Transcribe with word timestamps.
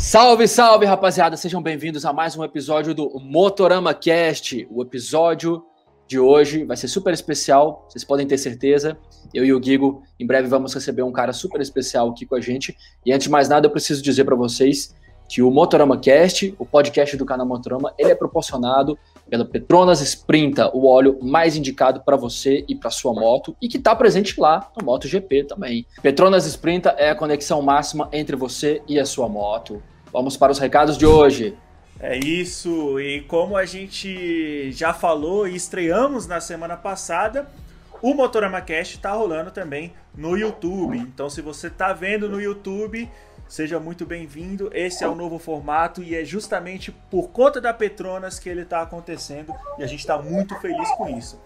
Salve, 0.00 0.48
salve, 0.48 0.86
rapaziada! 0.86 1.36
Sejam 1.36 1.62
bem-vindos 1.62 2.06
a 2.06 2.12
mais 2.12 2.34
um 2.34 2.42
episódio 2.42 2.94
do 2.94 3.20
Motorama 3.20 3.92
Cast. 3.92 4.66
O 4.70 4.82
episódio 4.82 5.62
de 6.08 6.18
hoje 6.18 6.64
vai 6.64 6.74
ser 6.74 6.88
super 6.88 7.12
especial, 7.12 7.86
vocês 7.86 8.02
podem 8.02 8.26
ter 8.26 8.38
certeza. 8.38 8.96
Eu 9.32 9.44
e 9.44 9.52
o 9.52 9.60
Guigo, 9.60 10.02
em 10.18 10.26
breve 10.26 10.48
vamos 10.48 10.72
receber 10.72 11.02
um 11.02 11.12
cara 11.12 11.34
super 11.34 11.60
especial 11.60 12.08
aqui 12.08 12.24
com 12.24 12.34
a 12.34 12.40
gente. 12.40 12.74
E 13.04 13.12
antes 13.12 13.26
de 13.26 13.30
mais 13.30 13.46
nada, 13.46 13.66
eu 13.66 13.70
preciso 13.70 14.02
dizer 14.02 14.24
para 14.24 14.34
vocês 14.34 14.96
que 15.28 15.42
o 15.42 15.50
Motorama 15.50 15.98
Cast, 15.98 16.54
o 16.58 16.64
podcast 16.64 17.14
do 17.18 17.26
canal 17.26 17.46
Motorama, 17.46 17.92
ele 17.98 18.10
é 18.10 18.14
proporcionado 18.14 18.98
pela 19.30 19.44
Petronas 19.44 20.00
Sprinta, 20.00 20.68
o 20.76 20.86
óleo 20.86 21.18
mais 21.22 21.56
indicado 21.56 22.00
para 22.00 22.16
você 22.16 22.64
e 22.68 22.74
para 22.74 22.90
sua 22.90 23.14
moto 23.14 23.56
e 23.62 23.68
que 23.68 23.76
está 23.76 23.94
presente 23.94 24.38
lá 24.38 24.70
no 24.76 24.84
MotoGP 24.84 25.44
também. 25.44 25.86
Petronas 26.02 26.44
Sprinta 26.46 26.90
é 26.98 27.10
a 27.10 27.14
conexão 27.14 27.62
máxima 27.62 28.08
entre 28.12 28.34
você 28.34 28.82
e 28.88 28.98
a 28.98 29.06
sua 29.06 29.28
moto. 29.28 29.80
Vamos 30.12 30.36
para 30.36 30.50
os 30.50 30.58
recados 30.58 30.98
de 30.98 31.06
hoje. 31.06 31.56
É 32.00 32.18
isso, 32.18 32.98
e 32.98 33.20
como 33.22 33.56
a 33.56 33.66
gente 33.66 34.72
já 34.72 34.92
falou 34.92 35.46
e 35.46 35.54
estreamos 35.54 36.26
na 36.26 36.40
semana 36.40 36.76
passada, 36.76 37.46
o 38.02 38.14
Motorama 38.14 38.60
Cast 38.62 38.96
está 38.96 39.12
rolando 39.12 39.50
também 39.50 39.92
no 40.16 40.36
YouTube. 40.36 40.96
Então, 40.96 41.28
se 41.28 41.42
você 41.42 41.66
está 41.66 41.92
vendo 41.92 42.28
no 42.28 42.40
YouTube, 42.40 43.08
Seja 43.50 43.80
muito 43.80 44.06
bem-vindo. 44.06 44.70
Esse 44.72 45.02
é 45.02 45.08
o 45.08 45.14
novo 45.16 45.36
formato 45.36 46.04
e 46.04 46.14
é 46.14 46.24
justamente 46.24 46.92
por 46.92 47.30
conta 47.30 47.60
da 47.60 47.74
Petronas 47.74 48.38
que 48.38 48.48
ele 48.48 48.62
está 48.62 48.80
acontecendo 48.80 49.52
e 49.76 49.82
a 49.82 49.88
gente 49.88 49.98
está 49.98 50.16
muito 50.16 50.54
feliz 50.60 50.88
com 50.92 51.08
isso. 51.08 51.42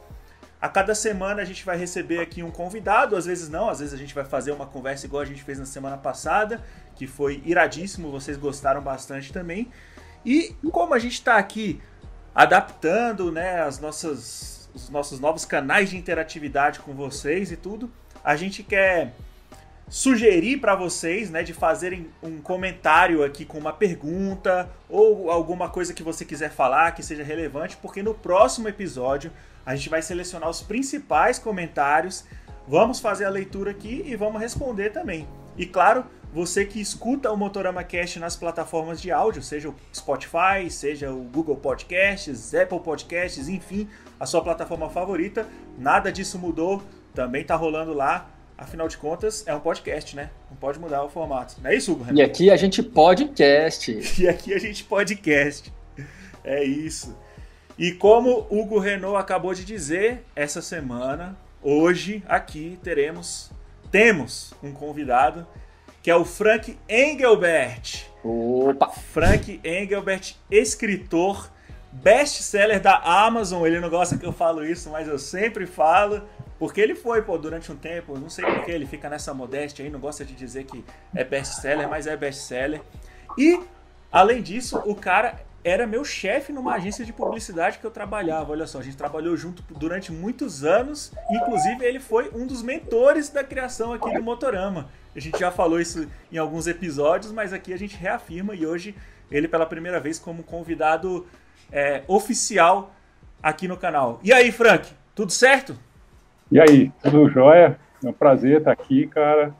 A 0.60 0.68
cada 0.68 0.94
semana 0.94 1.40
a 1.40 1.46
gente 1.46 1.64
vai 1.64 1.78
receber 1.78 2.20
aqui 2.20 2.42
um 2.42 2.50
convidado, 2.50 3.16
às 3.16 3.24
vezes 3.24 3.48
não, 3.48 3.70
às 3.70 3.78
vezes 3.78 3.94
a 3.94 3.96
gente 3.96 4.14
vai 4.14 4.26
fazer 4.26 4.52
uma 4.52 4.66
conversa 4.66 5.06
igual 5.06 5.22
a 5.22 5.24
gente 5.24 5.42
fez 5.42 5.58
na 5.58 5.64
semana 5.64 5.96
passada, 5.96 6.62
que 6.94 7.06
foi 7.06 7.42
iradíssimo, 7.42 8.10
vocês 8.10 8.36
gostaram 8.36 8.82
bastante 8.82 9.32
também. 9.32 9.72
E 10.26 10.54
como 10.70 10.92
a 10.92 10.98
gente 10.98 11.14
está 11.14 11.38
aqui 11.38 11.80
adaptando 12.34 13.32
né, 13.32 13.62
as 13.62 13.80
nossas, 13.80 14.68
os 14.74 14.90
nossos 14.90 15.20
novos 15.20 15.46
canais 15.46 15.88
de 15.88 15.96
interatividade 15.96 16.80
com 16.80 16.92
vocês 16.92 17.50
e 17.50 17.56
tudo, 17.56 17.90
a 18.22 18.36
gente 18.36 18.62
quer 18.62 19.14
sugerir 19.94 20.56
para 20.56 20.74
vocês, 20.74 21.30
né, 21.30 21.44
de 21.44 21.54
fazerem 21.54 22.10
um 22.20 22.40
comentário 22.40 23.22
aqui 23.22 23.44
com 23.44 23.58
uma 23.58 23.72
pergunta 23.72 24.68
ou 24.88 25.30
alguma 25.30 25.68
coisa 25.68 25.94
que 25.94 26.02
você 26.02 26.24
quiser 26.24 26.50
falar 26.50 26.90
que 26.96 27.00
seja 27.00 27.22
relevante, 27.22 27.76
porque 27.76 28.02
no 28.02 28.12
próximo 28.12 28.68
episódio 28.68 29.30
a 29.64 29.76
gente 29.76 29.88
vai 29.88 30.02
selecionar 30.02 30.50
os 30.50 30.60
principais 30.60 31.38
comentários, 31.38 32.24
vamos 32.66 32.98
fazer 32.98 33.24
a 33.24 33.30
leitura 33.30 33.70
aqui 33.70 34.02
e 34.04 34.16
vamos 34.16 34.40
responder 34.40 34.90
também. 34.90 35.28
E 35.56 35.64
claro, 35.64 36.04
você 36.32 36.64
que 36.64 36.80
escuta 36.80 37.30
o 37.30 37.36
Motorama 37.36 37.84
Cast 37.84 38.18
nas 38.18 38.34
plataformas 38.34 39.00
de 39.00 39.12
áudio, 39.12 39.44
seja 39.44 39.68
o 39.68 39.76
Spotify, 39.94 40.68
seja 40.70 41.12
o 41.12 41.22
Google 41.22 41.54
Podcasts, 41.54 42.52
Apple 42.52 42.80
Podcasts, 42.80 43.48
enfim, 43.48 43.88
a 44.18 44.26
sua 44.26 44.42
plataforma 44.42 44.90
favorita, 44.90 45.46
nada 45.78 46.10
disso 46.10 46.36
mudou, 46.36 46.82
também 47.14 47.44
tá 47.44 47.54
rolando 47.54 47.92
lá 47.94 48.33
Afinal 48.64 48.88
de 48.88 48.96
contas, 48.96 49.46
é 49.46 49.54
um 49.54 49.60
podcast, 49.60 50.16
né? 50.16 50.30
Não 50.50 50.56
pode 50.56 50.78
mudar 50.78 51.04
o 51.04 51.08
formato. 51.10 51.56
Não 51.62 51.70
é 51.70 51.76
isso, 51.76 51.92
Hugo? 51.92 52.06
E 52.14 52.22
aqui 52.22 52.50
a 52.50 52.56
gente 52.56 52.82
podcast. 52.82 53.92
e 54.18 54.26
aqui 54.26 54.54
a 54.54 54.58
gente 54.58 54.84
podcast. 54.84 55.70
É 56.42 56.64
isso. 56.64 57.14
E 57.78 57.92
como 57.92 58.46
Hugo 58.50 58.78
Renault 58.78 59.18
acabou 59.18 59.52
de 59.52 59.66
dizer, 59.66 60.24
essa 60.34 60.62
semana, 60.62 61.36
hoje, 61.62 62.22
aqui, 62.26 62.78
teremos, 62.82 63.50
temos 63.90 64.54
um 64.62 64.72
convidado, 64.72 65.46
que 66.02 66.10
é 66.10 66.16
o 66.16 66.24
Frank 66.24 66.78
Engelbert. 66.88 68.06
Opa! 68.24 68.88
Frank 68.88 69.60
Engelbert, 69.62 70.36
escritor, 70.50 71.50
best-seller 71.92 72.80
da 72.80 72.96
Amazon. 72.96 73.66
Ele 73.66 73.78
não 73.78 73.90
gosta 73.90 74.16
que 74.16 74.24
eu 74.24 74.32
falo 74.32 74.64
isso, 74.64 74.88
mas 74.88 75.06
eu 75.06 75.18
sempre 75.18 75.66
falo. 75.66 76.22
Porque 76.64 76.80
ele 76.80 76.94
foi, 76.94 77.20
pô, 77.20 77.36
durante 77.36 77.70
um 77.70 77.76
tempo, 77.76 78.18
não 78.18 78.30
sei 78.30 78.42
porquê, 78.42 78.70
ele 78.70 78.86
fica 78.86 79.10
nessa 79.10 79.34
modéstia 79.34 79.84
aí, 79.84 79.90
não 79.90 80.00
gosta 80.00 80.24
de 80.24 80.34
dizer 80.34 80.64
que 80.64 80.82
é 81.14 81.22
best-seller, 81.22 81.86
mas 81.86 82.06
é 82.06 82.16
best-seller. 82.16 82.80
E, 83.36 83.60
além 84.10 84.40
disso, 84.40 84.82
o 84.86 84.94
cara 84.94 85.42
era 85.62 85.86
meu 85.86 86.02
chefe 86.06 86.54
numa 86.54 86.72
agência 86.72 87.04
de 87.04 87.12
publicidade 87.12 87.76
que 87.76 87.84
eu 87.84 87.90
trabalhava. 87.90 88.52
Olha 88.52 88.66
só, 88.66 88.78
a 88.78 88.82
gente 88.82 88.96
trabalhou 88.96 89.36
junto 89.36 89.62
durante 89.74 90.10
muitos 90.10 90.64
anos. 90.64 91.12
Inclusive, 91.30 91.84
ele 91.84 92.00
foi 92.00 92.30
um 92.34 92.46
dos 92.46 92.62
mentores 92.62 93.28
da 93.28 93.44
criação 93.44 93.92
aqui 93.92 94.10
do 94.14 94.22
Motorama. 94.22 94.88
A 95.14 95.20
gente 95.20 95.38
já 95.38 95.50
falou 95.50 95.78
isso 95.78 96.08
em 96.32 96.38
alguns 96.38 96.66
episódios, 96.66 97.30
mas 97.30 97.52
aqui 97.52 97.74
a 97.74 97.78
gente 97.78 97.94
reafirma 97.94 98.54
e 98.54 98.64
hoje 98.64 98.94
ele 99.30 99.48
pela 99.48 99.66
primeira 99.66 100.00
vez 100.00 100.18
como 100.18 100.42
convidado 100.42 101.26
é, 101.70 102.02
oficial 102.08 102.94
aqui 103.42 103.68
no 103.68 103.76
canal. 103.76 104.18
E 104.24 104.32
aí, 104.32 104.50
Frank, 104.50 104.90
tudo 105.14 105.30
certo? 105.30 105.78
E 106.52 106.60
aí, 106.60 106.92
tudo 107.02 107.28
jóia? 107.28 107.78
É 108.04 108.08
um 108.08 108.12
prazer 108.12 108.58
estar 108.58 108.72
aqui, 108.72 109.06
cara. 109.06 109.54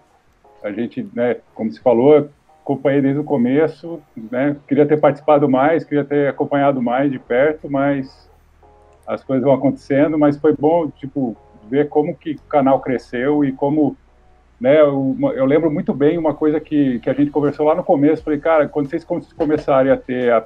A 0.63 0.71
gente, 0.71 1.07
né, 1.15 1.37
como 1.55 1.73
se 1.73 1.81
falou, 1.81 2.29
acompanhei 2.63 3.01
desde 3.01 3.21
o 3.21 3.25
começo, 3.25 4.01
né? 4.31 4.57
Queria 4.69 4.87
ter 4.87 4.99
participado 4.99 5.49
mais, 5.49 5.85
queria 5.85 6.05
ter 6.05 6.29
acompanhado 6.29 6.83
mais 6.83 7.11
de 7.11 7.19
perto, 7.19 7.71
mas 7.71 8.29
as 9.07 9.23
coisas 9.23 9.45
vão 9.45 9.55
acontecendo, 9.55 10.19
mas 10.19 10.39
foi 10.39 10.55
bom, 10.55 10.89
tipo, 10.89 11.37
ver 11.69 11.89
como 11.89 12.15
que 12.15 12.33
o 12.33 12.49
canal 12.49 12.81
cresceu 12.81 13.45
e 13.45 13.53
como, 13.53 13.97
né, 14.61 14.81
eu, 14.81 15.17
eu 15.35 15.45
lembro 15.45 15.71
muito 15.71 15.93
bem 15.93 16.17
uma 16.17 16.35
coisa 16.35 16.59
que, 16.61 16.99
que 17.01 17.11
a 17.11 17.15
gente 17.15 17.31
conversou 17.31 17.67
lá 17.67 17.75
no 17.75 17.85
começo, 17.85 18.23
falei, 18.23 18.39
cara, 18.39 18.69
quando 18.69 18.89
vocês 18.89 19.05
começarem 19.37 19.93
a 19.93 19.97
ter 19.97 20.33
a, 20.33 20.45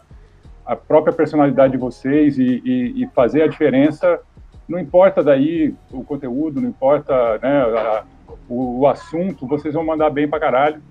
a 0.66 0.76
própria 0.76 1.12
personalidade 1.12 1.72
de 1.72 1.78
vocês 1.78 2.38
e, 2.38 2.62
e, 2.64 3.04
e 3.04 3.06
fazer 3.14 3.42
a 3.42 3.48
diferença, 3.48 4.20
não 4.68 4.78
importa 4.78 5.22
daí 5.22 5.74
o 5.90 6.04
conteúdo, 6.04 6.60
não 6.60 6.68
importa 6.68 7.38
né, 7.38 7.62
a, 7.62 8.04
o, 8.48 8.80
o, 8.80 8.86
assunto, 8.86 9.46
vocês 9.46 9.74
vão 9.74 9.84
mandar 9.84 10.10
bem 10.10 10.28
pra 10.28 10.38
caralho. 10.38 10.82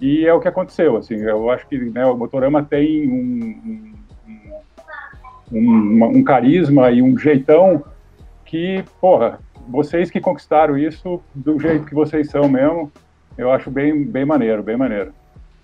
E 0.00 0.26
é 0.26 0.32
o 0.32 0.40
que 0.40 0.48
aconteceu, 0.48 0.96
assim, 0.96 1.16
eu 1.16 1.50
acho 1.50 1.66
que 1.66 1.78
né, 1.78 2.04
o 2.04 2.16
Motorama 2.16 2.62
tem 2.62 3.08
um, 3.08 3.94
um, 5.52 5.58
um, 5.58 6.04
um 6.18 6.24
carisma 6.24 6.90
e 6.90 7.00
um 7.00 7.16
jeitão 7.16 7.82
que, 8.44 8.84
porra, 9.00 9.40
vocês 9.68 10.10
que 10.10 10.20
conquistaram 10.20 10.76
isso 10.76 11.22
do 11.34 11.58
jeito 11.58 11.86
que 11.86 11.94
vocês 11.94 12.28
são 12.28 12.48
mesmo, 12.48 12.92
eu 13.36 13.50
acho 13.50 13.70
bem, 13.70 14.04
bem 14.04 14.24
maneiro, 14.24 14.62
bem 14.62 14.76
maneiro. 14.76 15.12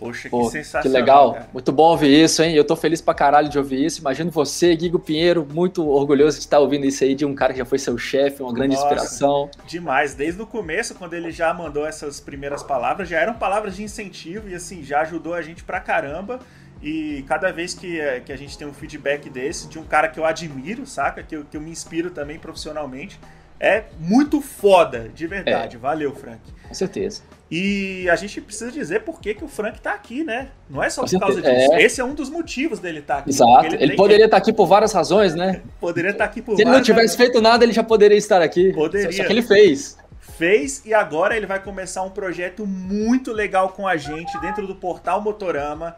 Poxa, 0.01 0.31
Pô, 0.31 0.47
que 0.47 0.53
sensacional. 0.53 0.83
Que 0.83 0.89
legal. 0.89 1.33
Cara. 1.35 1.49
Muito 1.53 1.71
bom 1.71 1.91
ouvir 1.91 2.25
isso, 2.25 2.43
hein? 2.43 2.55
Eu 2.55 2.65
tô 2.65 2.75
feliz 2.75 3.03
pra 3.03 3.13
caralho 3.13 3.51
de 3.51 3.59
ouvir 3.59 3.85
isso. 3.85 4.01
Imagino 4.01 4.31
você, 4.31 4.75
Guigo 4.75 4.99
Pinheiro, 4.99 5.47
muito 5.53 5.87
orgulhoso 5.87 6.39
de 6.39 6.45
estar 6.45 6.59
ouvindo 6.59 6.87
isso 6.87 7.05
aí 7.05 7.15
de 7.15 7.27
um 7.27 7.35
cara 7.35 7.53
que 7.53 7.59
já 7.59 7.67
foi 7.67 7.79
seu 7.79 7.99
chefe, 7.99 8.43
uma 8.43 8.53
grande 8.53 8.75
Nossa, 8.75 8.87
inspiração. 8.87 9.51
Demais. 9.67 10.15
Desde 10.15 10.41
o 10.41 10.47
começo, 10.47 10.95
quando 10.95 11.13
ele 11.13 11.31
já 11.31 11.53
mandou 11.53 11.87
essas 11.87 12.19
primeiras 12.19 12.63
palavras, 12.63 13.11
já 13.11 13.21
eram 13.21 13.35
palavras 13.35 13.77
de 13.77 13.83
incentivo 13.83 14.49
e 14.49 14.55
assim, 14.55 14.83
já 14.83 15.03
ajudou 15.03 15.35
a 15.35 15.43
gente 15.43 15.63
pra 15.63 15.79
caramba. 15.79 16.41
E 16.83 17.23
cada 17.29 17.53
vez 17.53 17.75
que, 17.75 18.01
eh, 18.01 18.21
que 18.21 18.33
a 18.33 18.37
gente 18.37 18.57
tem 18.57 18.67
um 18.67 18.73
feedback 18.73 19.29
desse, 19.29 19.69
de 19.69 19.79
um 19.79 19.85
cara 19.85 20.09
que 20.09 20.19
eu 20.19 20.25
admiro, 20.25 20.87
saca? 20.87 21.23
Que 21.23 21.37
eu, 21.37 21.45
que 21.45 21.55
eu 21.55 21.61
me 21.61 21.71
inspiro 21.71 22.11
também 22.11 22.39
profissionalmente, 22.39 23.21
é 23.61 23.85
muito 23.99 24.41
foda, 24.41 25.11
de 25.15 25.27
verdade. 25.27 25.77
É. 25.77 25.79
Valeu, 25.79 26.15
Frank. 26.15 26.41
Com 26.67 26.73
certeza. 26.73 27.21
E 27.51 28.09
a 28.09 28.15
gente 28.15 28.41
precisa 28.41 28.71
dizer 28.71 29.01
por 29.01 29.21
que, 29.21 29.35
que 29.35 29.43
o 29.43 29.49
Frank 29.49 29.81
tá 29.81 29.93
aqui, 29.93 30.23
né? 30.23 30.51
Não 30.69 30.81
é 30.81 30.89
só 30.89 31.05
por 31.05 31.19
causa 31.19 31.43
disso. 31.43 31.73
É. 31.73 31.83
Esse 31.83 32.01
é 32.01 32.05
um 32.05 32.15
dos 32.15 32.31
motivos 32.31 32.79
dele 32.79 33.01
estar 33.01 33.15
tá 33.15 33.21
aqui. 33.21 33.31
Exato. 33.31 33.67
Ele, 33.67 33.83
ele 33.83 33.97
poderia 33.97 34.27
estar 34.27 34.37
tá 34.37 34.41
aqui 34.41 34.53
por 34.53 34.67
várias 34.67 34.93
razões, 34.93 35.35
né? 35.35 35.61
poderia 35.81 36.13
estar 36.13 36.25
tá 36.25 36.31
aqui 36.31 36.41
por 36.41 36.55
Se 36.55 36.63
ele 36.63 36.71
não 36.71 36.81
tivesse 36.81 37.17
feito 37.17 37.41
nada, 37.41 37.65
ele 37.65 37.73
já 37.73 37.83
poderia 37.83 38.17
estar 38.17 38.41
aqui. 38.41 38.73
Poderia. 38.73 39.11
Só 39.11 39.25
que 39.25 39.33
ele 39.33 39.43
fez. 39.43 39.99
Fez 40.21 40.83
e 40.87 40.95
agora 40.95 41.37
ele 41.37 41.45
vai 41.45 41.61
começar 41.61 42.03
um 42.03 42.11
projeto 42.11 42.65
muito 42.65 43.33
legal 43.33 43.71
com 43.71 43.87
a 43.87 43.97
gente 43.97 44.39
dentro 44.41 44.65
do 44.65 44.77
portal 44.77 45.21
Motorama. 45.21 45.97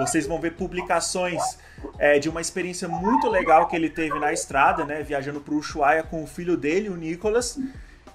Vocês 0.00 0.26
vão 0.26 0.40
ver 0.40 0.54
publicações 0.54 1.40
é, 1.96 2.18
de 2.18 2.28
uma 2.28 2.40
experiência 2.40 2.88
muito 2.88 3.28
legal 3.28 3.68
que 3.68 3.76
ele 3.76 3.88
teve 3.88 4.18
na 4.18 4.32
estrada, 4.32 4.84
né? 4.84 5.02
Viajando 5.04 5.40
para 5.40 5.54
o 5.54 5.58
Ushuaia 5.58 6.02
com 6.02 6.24
o 6.24 6.26
filho 6.26 6.56
dele, 6.56 6.88
o 6.88 6.96
Nicolas. 6.96 7.56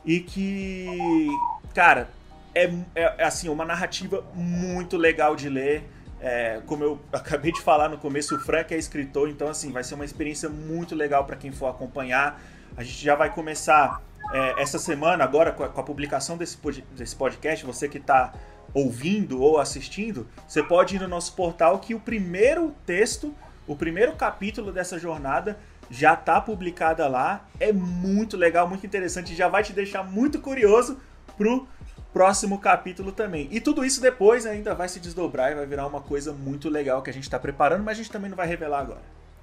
E 0.05 0.19
que, 0.19 1.29
cara, 1.73 2.09
é, 2.55 2.65
é, 2.95 3.15
é, 3.17 3.23
assim, 3.23 3.49
uma 3.49 3.65
narrativa 3.65 4.23
muito 4.33 4.97
legal 4.97 5.35
de 5.35 5.49
ler. 5.49 5.83
É, 6.21 6.61
como 6.65 6.83
eu 6.83 6.99
acabei 7.11 7.51
de 7.51 7.61
falar 7.61 7.89
no 7.89 7.97
começo, 7.97 8.35
o 8.35 8.39
Frank 8.39 8.73
é 8.73 8.77
escritor, 8.77 9.29
então 9.29 9.47
assim, 9.47 9.71
vai 9.71 9.83
ser 9.83 9.95
uma 9.95 10.05
experiência 10.05 10.49
muito 10.49 10.95
legal 10.95 11.25
para 11.25 11.35
quem 11.35 11.51
for 11.51 11.67
acompanhar. 11.67 12.41
A 12.75 12.83
gente 12.83 13.03
já 13.03 13.15
vai 13.15 13.31
começar 13.31 14.01
é, 14.31 14.61
essa 14.61 14.79
semana, 14.79 15.23
agora, 15.23 15.51
com 15.51 15.63
a, 15.63 15.69
com 15.69 15.81
a 15.81 15.83
publicação 15.83 16.37
desse, 16.37 16.57
desse 16.95 17.15
podcast, 17.15 17.65
você 17.65 17.89
que 17.89 17.97
está 17.97 18.33
ouvindo 18.73 19.41
ou 19.41 19.59
assistindo, 19.59 20.27
você 20.47 20.63
pode 20.63 20.95
ir 20.95 20.99
no 20.99 21.07
nosso 21.07 21.35
portal 21.35 21.77
que 21.79 21.93
o 21.93 21.99
primeiro 21.99 22.73
texto, 22.85 23.35
o 23.67 23.75
primeiro 23.75 24.13
capítulo 24.13 24.71
dessa 24.71 24.97
jornada 24.97 25.59
já 25.89 26.13
está 26.13 26.41
publicada 26.41 27.07
lá. 27.07 27.45
É 27.59 27.71
muito 27.71 28.35
legal, 28.35 28.67
muito 28.67 28.85
interessante, 28.85 29.35
já 29.35 29.47
vai 29.47 29.63
te 29.63 29.73
deixar 29.73 30.03
muito 30.03 30.39
curioso 30.39 30.99
pro 31.37 31.67
próximo 32.13 32.59
capítulo 32.59 33.11
também. 33.11 33.47
E 33.51 33.59
tudo 33.59 33.83
isso 33.83 33.99
depois 33.99 34.45
ainda 34.45 34.75
vai 34.75 34.87
se 34.87 34.99
desdobrar 34.99 35.51
e 35.51 35.55
vai 35.55 35.65
virar 35.65 35.87
uma 35.87 35.99
coisa 35.99 36.31
muito 36.31 36.69
legal 36.69 37.01
que 37.01 37.09
a 37.09 37.13
gente 37.13 37.23
está 37.23 37.39
preparando, 37.39 37.83
mas 37.83 37.97
a 37.97 38.01
gente 38.03 38.11
também 38.11 38.29
não 38.29 38.37
vai 38.37 38.47
revelar 38.47 38.81
agora. 38.81 39.01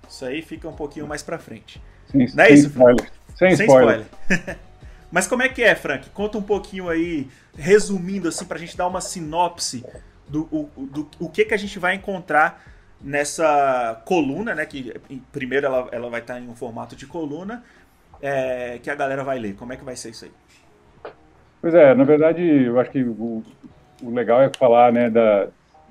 Isso 0.08 0.25
aí 0.25 0.40
fica 0.40 0.69
um 0.69 0.75
pouquinho 0.75 1.06
mais 1.06 1.22
pra 1.22 1.38
frente. 1.38 1.82
Sim, 2.11 2.26
não 2.34 2.44
é 2.44 2.46
sem 2.46 2.55
isso, 2.55 2.69
spoiler. 2.69 3.12
Sem, 3.37 3.56
sem 3.56 3.67
spoiler. 3.67 4.06
spoiler. 4.28 4.58
mas 5.11 5.26
como 5.26 5.43
é 5.43 5.49
que 5.49 5.62
é, 5.62 5.75
Frank? 5.75 6.08
Conta 6.11 6.38
um 6.38 6.43
pouquinho 6.43 6.88
aí, 6.88 7.28
resumindo 7.56 8.28
assim, 8.28 8.44
pra 8.44 8.58
gente 8.58 8.76
dar 8.76 8.87
uma 8.87 9.00
sinopse 9.00 9.84
do, 10.28 10.44
do, 10.44 10.62
do, 10.76 10.87
do 10.87 11.11
o 11.19 11.28
que, 11.28 11.44
que 11.44 11.55
a 11.55 11.58
gente 11.58 11.78
vai 11.78 11.94
encontrar 11.94 12.64
nessa 13.00 14.00
coluna, 14.05 14.55
né? 14.55 14.67
Que 14.67 14.94
primeiro 15.32 15.67
ela, 15.67 15.88
ela 15.90 16.11
vai 16.11 16.20
estar 16.20 16.40
em 16.40 16.49
um 16.49 16.55
formato 16.55 16.94
de 16.94 17.06
coluna, 17.06 17.64
é, 18.20 18.78
que 18.82 18.90
a 18.90 18.94
galera 18.94 19.25
vai 19.25 19.38
ler. 19.38 19.55
Como 19.55 19.72
é 19.72 19.76
que 19.76 19.84
vai 19.84 19.96
ser 19.96 20.11
isso 20.11 20.25
aí? 20.25 20.32
Pois 21.61 21.75
é, 21.75 21.95
na 21.95 22.05
verdade, 22.05 22.43
eu 22.43 22.79
acho 22.81 22.91
que 22.91 23.03
o, 23.03 23.43
o 24.03 24.11
legal 24.11 24.41
é 24.41 24.51
falar, 24.57 24.93
né, 24.93 25.11
da, 25.11 25.49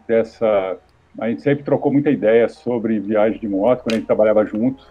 dessa... 0.07 0.77
A 1.19 1.29
gente 1.29 1.41
sempre 1.41 1.63
trocou 1.63 1.91
muita 1.91 2.09
ideia 2.09 2.47
sobre 2.47 2.99
viagem 2.99 3.39
de 3.39 3.47
moto, 3.47 3.83
quando 3.83 3.93
a 3.93 3.97
gente 3.97 4.07
trabalhava 4.07 4.45
junto, 4.45 4.85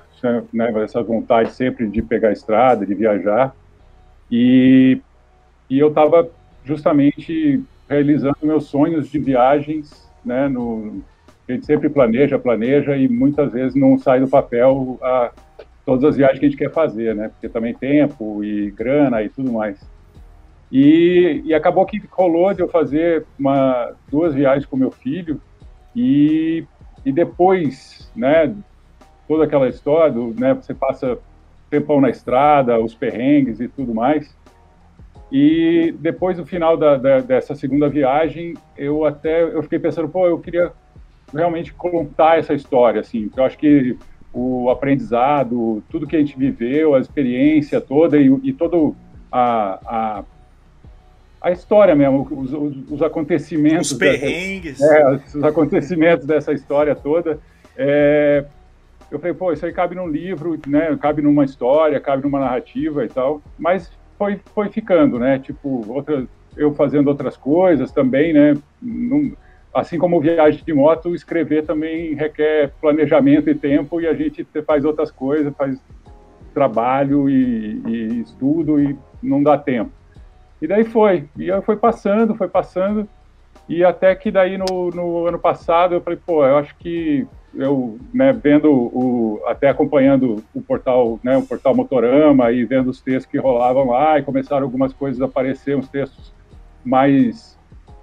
né, 0.52 0.72
essa 0.82 1.02
vontade 1.02 1.52
sempre 1.52 1.88
de 1.88 2.02
pegar 2.02 2.28
a 2.28 2.32
estrada, 2.32 2.84
de 2.86 2.94
viajar. 2.94 3.54
E, 4.30 5.00
e 5.70 5.78
eu 5.78 5.88
estava 5.88 6.28
justamente 6.64 7.62
realizando 7.88 8.36
meus 8.42 8.66
sonhos 8.66 9.08
de 9.08 9.18
viagens, 9.18 10.08
né, 10.24 10.48
no, 10.48 11.02
a 11.48 11.52
gente 11.52 11.64
sempre 11.64 11.88
planeja, 11.88 12.38
planeja 12.38 12.96
e 12.96 13.08
muitas 13.08 13.52
vezes 13.52 13.74
não 13.74 13.98
sai 13.98 14.20
do 14.20 14.28
papel 14.28 14.98
a, 15.02 15.32
todas 15.84 16.04
as 16.04 16.16
viagens 16.16 16.38
que 16.38 16.44
a 16.44 16.48
gente 16.50 16.58
quer 16.58 16.70
fazer, 16.70 17.14
né? 17.14 17.30
Porque 17.30 17.48
também 17.48 17.74
tempo 17.74 18.44
e 18.44 18.70
grana 18.70 19.22
e 19.22 19.30
tudo 19.30 19.50
mais. 19.50 19.80
E, 20.70 21.42
e 21.44 21.54
acabou 21.54 21.86
que 21.86 22.02
rolou 22.10 22.52
de 22.52 22.60
eu 22.60 22.68
fazer 22.68 23.24
uma, 23.38 23.92
duas 24.10 24.34
viagens 24.34 24.66
com 24.66 24.76
meu 24.76 24.90
filho 24.90 25.40
e, 25.96 26.64
e 27.04 27.10
depois, 27.10 28.10
né? 28.14 28.54
Toda 29.26 29.44
aquela 29.44 29.68
história, 29.68 30.12
do, 30.12 30.34
né? 30.38 30.54
Você 30.54 30.74
passa 30.74 31.18
tempão 31.70 32.00
na 32.00 32.10
estrada, 32.10 32.78
os 32.78 32.94
perrengues 32.94 33.60
e 33.60 33.68
tudo 33.68 33.94
mais. 33.94 34.36
E 35.30 35.94
depois 35.98 36.36
do 36.36 36.46
final 36.46 36.76
da, 36.76 36.96
da, 36.96 37.20
dessa 37.20 37.54
segunda 37.54 37.88
viagem, 37.88 38.54
eu 38.76 39.04
até 39.04 39.42
eu 39.42 39.62
fiquei 39.62 39.78
pensando, 39.78 40.08
pô, 40.08 40.26
eu 40.26 40.38
queria 40.38 40.72
realmente 41.32 41.72
contar 41.74 42.38
essa 42.38 42.54
história, 42.54 43.00
assim. 43.00 43.30
Eu 43.36 43.44
acho 43.44 43.58
que 43.58 43.96
o 44.32 44.70
aprendizado, 44.70 45.82
tudo 45.90 46.06
que 46.06 46.16
a 46.16 46.18
gente 46.18 46.38
viveu, 46.38 46.94
a 46.94 47.00
experiência 47.00 47.80
toda 47.80 48.18
e, 48.18 48.26
e 48.42 48.52
todo 48.52 48.94
a, 49.30 49.78
a, 49.86 50.24
a 51.40 51.50
história 51.50 51.94
mesmo, 51.94 52.26
os, 52.30 52.52
os, 52.52 52.90
os 52.90 53.02
acontecimentos. 53.02 53.92
Os 53.92 53.98
perrengues. 53.98 54.78
Dessa, 54.78 54.98
é, 54.98 55.14
os 55.14 55.44
acontecimentos 55.44 56.26
dessa 56.26 56.52
história 56.52 56.94
toda. 56.94 57.38
É, 57.76 58.44
eu 59.10 59.18
falei, 59.18 59.34
pô, 59.34 59.52
isso 59.52 59.64
aí 59.64 59.72
cabe 59.72 59.94
num 59.94 60.08
livro, 60.08 60.58
né? 60.66 60.96
Cabe 61.00 61.22
numa 61.22 61.44
história, 61.44 61.98
cabe 62.00 62.24
numa 62.24 62.40
narrativa 62.40 63.04
e 63.04 63.08
tal. 63.08 63.40
Mas 63.58 63.90
foi, 64.18 64.40
foi 64.54 64.68
ficando, 64.68 65.18
né? 65.18 65.38
Tipo, 65.38 65.84
outra, 65.88 66.26
eu 66.56 66.74
fazendo 66.74 67.08
outras 67.08 67.36
coisas 67.36 67.92
também, 67.92 68.32
né? 68.32 68.56
Não, 68.82 69.32
assim 69.72 69.96
como 69.96 70.20
viagem 70.20 70.62
de 70.64 70.72
moto, 70.72 71.14
escrever 71.14 71.64
também 71.64 72.14
requer 72.14 72.72
planejamento 72.80 73.48
e 73.48 73.54
tempo, 73.54 74.00
e 74.00 74.06
a 74.06 74.14
gente 74.14 74.46
faz 74.66 74.84
outras 74.84 75.10
coisas, 75.10 75.54
faz 75.56 75.80
trabalho 76.52 77.30
e, 77.30 77.80
e 77.86 78.20
estudo 78.20 78.80
e 78.80 78.96
não 79.22 79.42
dá 79.42 79.56
tempo. 79.56 79.92
E 80.60 80.66
daí 80.66 80.84
foi, 80.84 81.28
e 81.38 81.48
foi 81.62 81.76
passando, 81.76 82.34
foi 82.34 82.48
passando, 82.48 83.08
e 83.68 83.84
até 83.84 84.14
que 84.14 84.30
daí 84.30 84.58
no, 84.58 84.90
no 84.90 85.26
ano 85.26 85.38
passado 85.38 85.94
eu 85.94 86.00
falei, 86.00 86.18
pô, 86.24 86.44
eu 86.44 86.56
acho 86.56 86.74
que 86.76 87.26
eu, 87.54 87.98
né, 88.12 88.32
vendo 88.32 88.70
o, 88.70 89.42
até 89.46 89.68
acompanhando 89.68 90.42
o 90.54 90.60
portal, 90.60 91.18
né, 91.22 91.36
o 91.36 91.42
portal 91.42 91.74
Motorama 91.74 92.50
e 92.52 92.64
vendo 92.64 92.88
os 92.88 93.00
textos 93.00 93.30
que 93.30 93.38
rolavam 93.38 93.88
lá 93.88 94.18
e 94.18 94.22
começaram 94.22 94.64
algumas 94.64 94.92
coisas 94.92 95.20
a 95.20 95.26
aparecer, 95.26 95.76
uns 95.76 95.88
textos 95.88 96.32
mais 96.84 97.58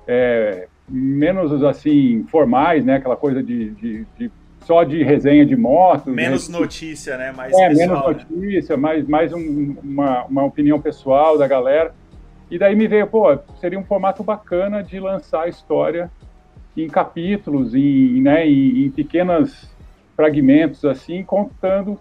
é, 0.07 0.67
menos 0.87 1.63
assim 1.63 2.25
formais, 2.29 2.85
né? 2.85 2.95
Aquela 2.95 3.15
coisa 3.15 3.41
de, 3.41 3.71
de, 3.71 4.05
de 4.17 4.31
só 4.63 4.83
de 4.83 5.03
resenha 5.03 5.45
de 5.45 5.55
moto. 5.55 6.09
Né, 6.09 6.15
menos 6.15 6.49
né? 6.49 6.59
notícia, 6.59 7.17
né? 7.17 7.31
Mais 7.31 7.53
é, 7.53 7.69
pessoal, 7.69 7.87
menos 7.87 8.07
né? 8.07 8.35
notícia, 8.35 8.77
mais, 8.77 9.07
mais 9.07 9.33
um, 9.33 9.75
uma, 9.83 10.25
uma 10.25 10.43
opinião 10.43 10.79
pessoal 10.79 11.37
da 11.37 11.47
galera. 11.47 11.93
E 12.49 12.59
daí 12.59 12.75
me 12.75 12.87
veio, 12.87 13.07
pô, 13.07 13.37
seria 13.59 13.79
um 13.79 13.83
formato 13.83 14.23
bacana 14.23 14.83
de 14.83 14.99
lançar 14.99 15.43
a 15.43 15.47
história 15.47 16.11
em 16.77 16.87
capítulos, 16.87 17.73
em, 17.73 18.21
né, 18.21 18.47
em, 18.47 18.85
em 18.85 18.91
pequenos 18.91 19.69
fragmentos, 20.15 20.85
assim, 20.85 21.23
contando 21.23 21.99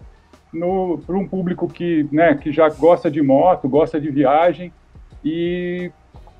para 1.06 1.17
um 1.17 1.26
público 1.26 1.69
que, 1.69 2.06
né, 2.12 2.35
que 2.35 2.52
já 2.52 2.69
gosta 2.69 3.11
de 3.11 3.20
moto, 3.23 3.69
gosta 3.69 4.00
de 4.00 4.11
viagem. 4.11 4.73
E, 5.25 5.91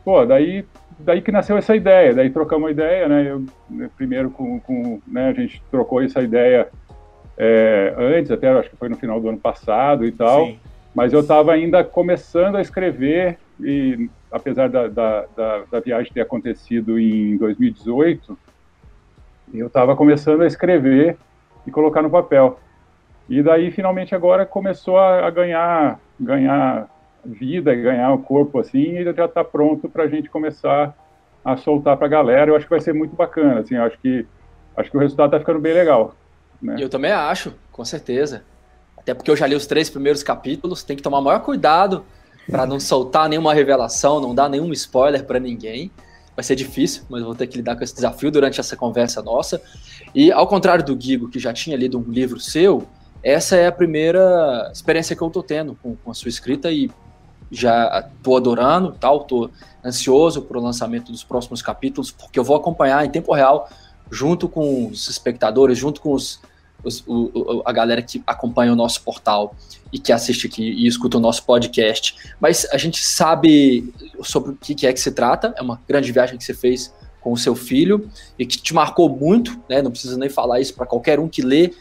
pô, 0.05 0.25
daí 0.25 0.65
daí 0.99 1.21
que 1.21 1.33
nasceu 1.33 1.57
essa 1.57 1.75
ideia, 1.75 2.15
daí 2.15 2.31
trocamos 2.31 2.71
ideia, 2.71 3.09
né, 3.09 3.31
eu, 3.31 3.45
né, 3.69 3.91
primeiro 3.97 4.31
com, 4.31 4.61
com 4.61 5.01
né, 5.07 5.29
a 5.29 5.33
gente 5.33 5.63
trocou 5.71 6.03
essa 6.03 6.23
ideia 6.23 6.69
é, 7.37 7.95
antes, 7.99 8.31
até 8.31 8.49
acho 8.49 8.71
que 8.71 8.77
foi 8.77 8.89
no 8.89 8.97
final 8.97 9.21
do 9.21 9.29
ano 9.29 9.39
passado 9.39 10.05
e 10.05 10.13
tal, 10.13 10.47
Sim. 10.47 10.59
mas 10.95 11.13
eu 11.13 11.21
estava 11.21 11.53
ainda 11.53 11.83
começando 11.83 12.57
a 12.57 12.61
escrever 12.61 13.39
e 13.61 14.09
apesar 14.31 14.69
da, 14.69 14.89
da, 14.89 15.27
da, 15.37 15.63
da 15.71 15.81
viagem 15.81 16.13
ter 16.13 16.21
acontecido 16.21 16.99
em 16.99 17.37
2018, 17.37 18.37
eu 19.53 19.67
estava 19.69 19.95
começando 19.95 20.43
a 20.43 20.47
escrever 20.47 21.17
e 21.67 21.71
colocar 21.71 22.03
no 22.03 22.11
papel. 22.11 22.59
E 23.29 23.43
daí, 23.43 23.71
finalmente, 23.71 24.15
agora 24.15 24.45
começou 24.45 24.99
a, 24.99 25.27
a 25.27 25.31
ganhar, 25.31 26.01
ganhar 26.19 26.89
vida 27.25 27.73
e 27.73 27.83
ganhar 27.83 28.13
o 28.13 28.19
corpo 28.19 28.59
assim, 28.59 28.99
e 28.99 29.05
já 29.05 29.25
está 29.25 29.43
pronto 29.43 29.89
para 29.89 30.05
a 30.05 30.09
gente 30.09 30.29
começar 30.29 30.95
a 31.45 31.57
soltar 31.57 31.97
para 31.97 32.07
a 32.07 32.11
galera. 32.11 32.51
Eu 32.51 32.57
acho 32.57 32.67
que 32.67 32.71
vai 32.71 32.81
ser 32.81 32.93
muito 32.93 33.15
bacana, 33.15 33.61
assim, 33.61 33.77
acho 33.77 33.99
que 33.99 34.27
acho 34.77 34.91
que 34.91 34.97
o 34.97 35.01
resultado 35.01 35.29
está 35.29 35.39
ficando 35.39 35.61
bem 35.61 35.73
legal. 35.73 36.15
Né? 36.61 36.77
Eu 36.79 36.89
também 36.89 37.13
acho, 37.13 37.55
com 37.71 37.85
certeza. 37.85 38.43
Até 38.99 39.15
porque 39.15 39.31
eu 39.31 39.37
já 39.37 39.47
li 39.47 39.55
os 39.55 39.67
três 39.67 39.89
primeiros 39.89 40.23
capítulos, 40.23 40.83
tem 40.83 40.97
que 40.97 41.03
tomar 41.03 41.21
maior 41.21 41.41
cuidado 41.41 42.05
para 42.51 42.67
não 42.67 42.79
soltar 42.79 43.29
nenhuma 43.29 43.55
revelação, 43.55 44.21
não 44.21 44.35
dar 44.35 44.49
nenhum 44.49 44.73
spoiler 44.73 45.25
para 45.25 45.39
ninguém. 45.39 45.91
Vai 46.37 46.45
ser 46.45 46.57
difícil, 46.57 47.05
mas 47.09 47.23
vou 47.23 47.35
ter 47.35 47.47
que 47.47 47.57
lidar 47.57 47.77
com 47.77 47.85
esse 47.85 47.95
desafio 47.95 48.31
durante 48.31 48.59
essa 48.59 48.77
conversa 48.77 49.23
nossa. 49.23 49.63
E 50.15 50.33
ao 50.33 50.47
contrário 50.47 50.85
do 50.85 50.97
Guigo, 50.97 51.29
que 51.29 51.39
já 51.39 51.53
tinha 51.53 51.77
lido 51.77 51.99
um 51.99 52.11
livro 52.11 52.41
seu, 52.41 52.87
essa 53.23 53.57
é 53.57 53.67
a 53.67 53.73
primeira 53.73 54.71
experiência 54.73 55.15
que 55.17 55.23
eu 55.23 55.29
estou 55.29 55.43
tendo 55.43 55.77
com, 55.83 55.97
com 55.97 56.11
a 56.11 56.15
sua 56.15 56.29
escrita 56.29 56.71
e 56.71 56.91
já 57.51 58.11
estou 58.17 58.37
adorando, 58.37 58.93
tal, 58.99 59.23
estou 59.23 59.51
ansioso 59.85 60.43
para 60.43 60.59
o 60.59 60.63
lançamento 60.63 61.13
dos 61.13 61.23
próximos 61.23 61.63
capítulos, 61.63 62.11
porque 62.11 62.39
eu 62.39 62.45
vou 62.45 62.57
acompanhar 62.57 63.05
em 63.05 63.11
tempo 63.11 63.33
real, 63.33 63.69
junto 64.11 64.49
com 64.49 64.89
os 64.89 65.09
espectadores, 65.09 65.79
junto 65.79 66.01
com 66.01 66.13
os, 66.13 66.41
os 66.85 67.05
o, 67.07 67.63
a 67.65 67.73
galera 67.73 68.03
que 68.03 68.23
acompanha 68.27 68.73
o 68.73 68.77
nosso 68.77 69.03
portal 69.03 69.55
e 69.93 69.99
que 69.99 70.13
assiste 70.13 70.47
aqui 70.47 70.63
e 70.63 70.87
escuta 70.87 71.17
o 71.17 71.21
nosso 71.21 71.45
podcast. 71.45 72.17
Mas 72.41 72.67
a 72.73 72.77
gente 72.77 73.03
sabe 73.03 73.93
sobre 74.23 74.51
o 74.51 74.57
que 74.57 74.87
é 74.87 74.93
que 74.93 75.01
se 75.01 75.13
trata, 75.13 75.55
é 75.57 75.63
uma 75.63 75.81
grande 75.89 76.11
viagem 76.13 76.37
que 76.37 76.45
você 76.45 76.55
fez 76.55 76.93
com 77.21 77.33
o 77.33 77.37
seu 77.39 77.55
filho 77.55 78.09
e 78.39 78.45
que 78.45 78.59
te 78.59 78.75
marcou 78.75 79.09
muito, 79.09 79.59
né? 79.69 79.81
Não 79.81 79.91
precisa 79.91 80.19
nem 80.19 80.29
falar 80.29 80.61
isso 80.61 80.75
para 80.75 80.85
qualquer 80.85 81.19
um 81.19 81.29
que 81.29 81.41
lê 81.41 81.73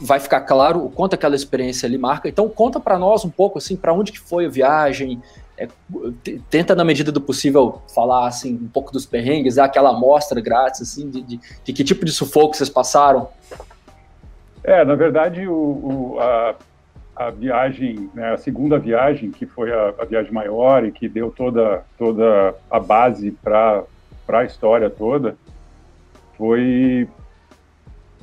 vai 0.00 0.20
ficar 0.20 0.42
claro 0.42 0.84
o 0.84 0.90
quanto 0.90 1.14
aquela 1.14 1.34
experiência 1.34 1.86
ali 1.86 1.98
marca. 1.98 2.28
Então 2.28 2.48
conta 2.48 2.78
para 2.78 2.98
nós 2.98 3.24
um 3.24 3.30
pouco 3.30 3.58
assim 3.58 3.76
para 3.76 3.92
onde 3.92 4.12
que 4.12 4.20
foi 4.20 4.46
a 4.46 4.48
viagem. 4.48 5.20
É, 5.56 5.68
tenta 6.48 6.74
na 6.74 6.84
medida 6.84 7.10
do 7.10 7.20
possível 7.20 7.82
falar 7.92 8.28
assim 8.28 8.54
um 8.54 8.68
pouco 8.68 8.92
dos 8.92 9.04
perrengues, 9.06 9.58
aquela 9.58 9.90
amostra 9.90 10.40
grátis 10.40 10.82
assim 10.82 11.10
de, 11.10 11.20
de, 11.22 11.40
de, 11.64 11.72
que 11.72 11.82
tipo 11.82 12.04
de 12.04 12.12
sufoco 12.12 12.54
vocês 12.54 12.68
passaram. 12.68 13.28
É, 14.68 14.84
na 14.84 14.94
verdade 14.94 15.48
o, 15.48 15.54
o 15.54 16.20
a, 16.20 16.54
a, 17.16 17.30
viagem, 17.30 18.10
né, 18.12 18.34
a 18.34 18.36
segunda 18.36 18.78
viagem 18.78 19.30
que 19.30 19.46
foi 19.46 19.72
a, 19.72 19.94
a, 19.98 20.04
viagem 20.04 20.30
maior 20.30 20.84
e 20.84 20.92
que 20.92 21.08
deu 21.08 21.30
toda 21.30 21.82
toda 21.96 22.54
a 22.70 22.78
base 22.78 23.30
para 23.30 23.84
a 24.28 24.44
história 24.44 24.90
toda 24.90 25.36
foi 26.36 27.08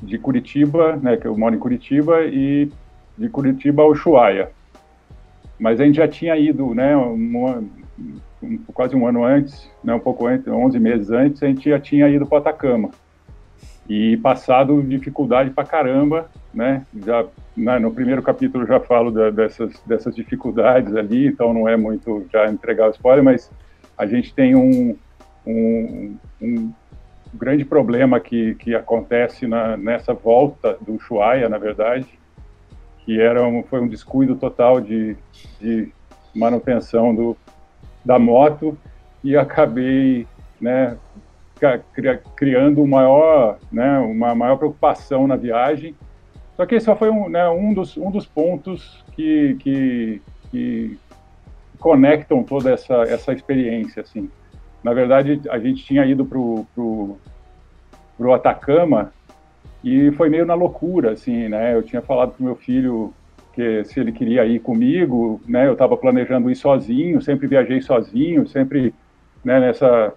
de 0.00 0.18
Curitiba, 0.18 0.94
né, 0.96 1.16
que 1.16 1.26
eu 1.26 1.36
moro 1.36 1.54
em 1.54 1.58
Curitiba, 1.58 2.22
e 2.22 2.70
de 3.16 3.28
Curitiba 3.28 3.82
ao 3.82 3.90
Ushuaia. 3.90 4.50
Mas 5.58 5.80
a 5.80 5.84
gente 5.84 5.96
já 5.96 6.06
tinha 6.06 6.36
ido, 6.36 6.74
né, 6.74 6.96
um, 6.96 7.68
quase 8.72 8.94
um 8.94 9.06
ano 9.06 9.24
antes, 9.24 9.68
né, 9.82 9.94
um 9.94 9.98
pouco 9.98 10.26
antes, 10.26 10.46
11 10.46 10.78
meses 10.78 11.10
antes, 11.10 11.42
a 11.42 11.46
gente 11.46 11.68
já 11.68 11.80
tinha 11.80 12.08
ido 12.08 12.26
para 12.26 12.38
Atacama. 12.38 12.90
E 13.88 14.16
passado 14.16 14.82
dificuldade 14.82 15.50
para 15.50 15.64
caramba, 15.64 16.28
né, 16.52 16.84
já 17.04 17.24
né, 17.56 17.78
no 17.78 17.92
primeiro 17.92 18.22
capítulo 18.22 18.66
já 18.66 18.80
falo 18.80 19.10
da, 19.10 19.30
dessas, 19.30 19.80
dessas 19.86 20.14
dificuldades 20.14 20.94
ali, 20.96 21.26
então 21.28 21.54
não 21.54 21.68
é 21.68 21.76
muito 21.76 22.26
já 22.32 22.46
entregar 22.50 22.88
o 22.88 22.90
spoiler, 22.90 23.22
mas 23.22 23.50
a 23.96 24.06
gente 24.06 24.34
tem 24.34 24.54
um, 24.54 24.96
um, 25.46 26.16
um 26.42 26.72
grande 27.32 27.64
problema 27.64 28.18
que, 28.18 28.54
que 28.56 28.74
acontece 28.74 29.46
na, 29.46 29.76
nessa 29.76 30.12
volta 30.12 30.76
do 30.80 30.94
Ushuaia, 30.94 31.48
na 31.48 31.58
verdade, 31.58 32.06
que 33.04 33.20
era 33.20 33.46
um, 33.46 33.62
foi 33.62 33.80
um 33.80 33.88
descuido 33.88 34.34
total 34.34 34.80
de, 34.80 35.16
de 35.60 35.92
manutenção 36.34 37.14
do, 37.14 37.36
da 38.04 38.18
moto 38.18 38.76
e 39.22 39.36
acabei 39.36 40.26
né, 40.60 40.96
criando 42.36 42.82
um 42.82 42.86
maior, 42.86 43.58
né, 43.72 43.98
uma 43.98 44.34
maior 44.34 44.56
preocupação 44.56 45.26
na 45.26 45.36
viagem. 45.36 45.94
Só 46.56 46.64
que 46.64 46.74
esse 46.74 46.86
só 46.86 46.96
foi 46.96 47.10
um, 47.10 47.28
né, 47.28 47.48
um, 47.48 47.72
dos, 47.74 47.96
um 47.96 48.10
dos 48.10 48.26
pontos 48.26 49.04
que, 49.12 49.56
que, 49.60 50.22
que 50.50 50.98
conectam 51.78 52.42
toda 52.42 52.70
essa, 52.70 53.02
essa 53.02 53.32
experiência. 53.32 54.02
Assim. 54.02 54.30
Na 54.82 54.92
verdade, 54.92 55.40
a 55.50 55.58
gente 55.58 55.84
tinha 55.84 56.04
ido 56.04 56.24
para 56.24 56.38
o 56.38 57.18
Atacama 58.32 59.12
e 59.84 60.10
foi 60.12 60.28
meio 60.28 60.46
na 60.46 60.54
loucura, 60.54 61.12
assim, 61.12 61.48
né? 61.48 61.74
Eu 61.74 61.82
tinha 61.82 62.02
falado 62.02 62.32
para 62.32 62.44
meu 62.44 62.56
filho 62.56 63.12
que 63.52 63.84
se 63.84 64.00
ele 64.00 64.12
queria 64.12 64.44
ir 64.44 64.60
comigo, 64.60 65.40
né? 65.46 65.66
Eu 65.66 65.72
estava 65.72 65.96
planejando 65.96 66.50
ir 66.50 66.56
sozinho, 66.56 67.22
sempre 67.22 67.46
viajei 67.46 67.80
sozinho, 67.80 68.46
sempre 68.46 68.94
né, 69.44 69.60
nessa, 69.60 70.12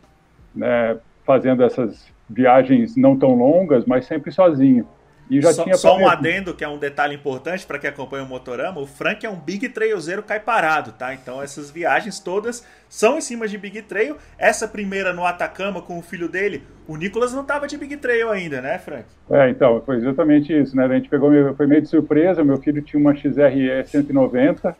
né, 0.56 0.98
fazendo 1.30 1.64
essas 1.64 2.12
viagens 2.28 2.96
não 2.96 3.16
tão 3.16 3.36
longas, 3.36 3.86
mas 3.86 4.08
sempre 4.08 4.32
sozinho. 4.32 4.84
E 5.30 5.40
já 5.40 5.54
só, 5.54 5.64
tinha 5.64 5.76
só 5.76 5.96
um 5.96 6.08
adendo 6.08 6.56
que 6.56 6.64
é 6.64 6.68
um 6.68 6.80
detalhe 6.80 7.14
importante 7.14 7.68
para 7.68 7.78
quem 7.78 7.88
acompanha 7.88 8.24
o 8.24 8.28
Motorama, 8.28 8.82
o 8.82 8.88
Frank 8.88 9.24
é 9.24 9.30
um 9.30 9.36
Big 9.36 9.70
Trailzeiro 9.70 10.24
cai 10.24 10.40
parado, 10.40 10.92
tá? 10.94 11.14
Então 11.14 11.40
essas 11.40 11.70
viagens 11.70 12.20
todas 12.20 12.66
são 12.90 13.20
em 13.20 13.22
cima 13.22 13.48
de 13.48 13.60
Big 13.60 13.84
Trail. 13.84 14.18
Essa 14.40 14.68
primeira 14.68 15.14
no 15.14 15.24
Atacama 15.24 15.84
com 15.84 16.00
o 16.00 16.02
filho 16.02 16.28
dele, 16.28 16.64
o 16.88 16.98
Nicolas 16.98 17.32
não 17.32 17.44
tava 17.44 17.68
de 17.68 17.78
Big 17.78 17.96
Trail 17.98 18.32
ainda, 18.32 18.60
né, 18.60 18.80
Frank? 18.80 19.06
É, 19.30 19.52
então, 19.52 19.84
foi 19.86 19.98
exatamente 19.98 20.52
isso, 20.52 20.76
né? 20.76 20.86
A 20.86 20.96
gente 20.96 21.10
pegou, 21.10 21.30
foi 21.54 21.68
meio 21.68 21.84
de 21.84 21.90
surpresa, 21.90 22.44
meu 22.44 22.58
filho 22.58 22.82
tinha 22.82 23.00
uma 23.00 23.16
XRE 23.16 23.86
190 23.86 24.76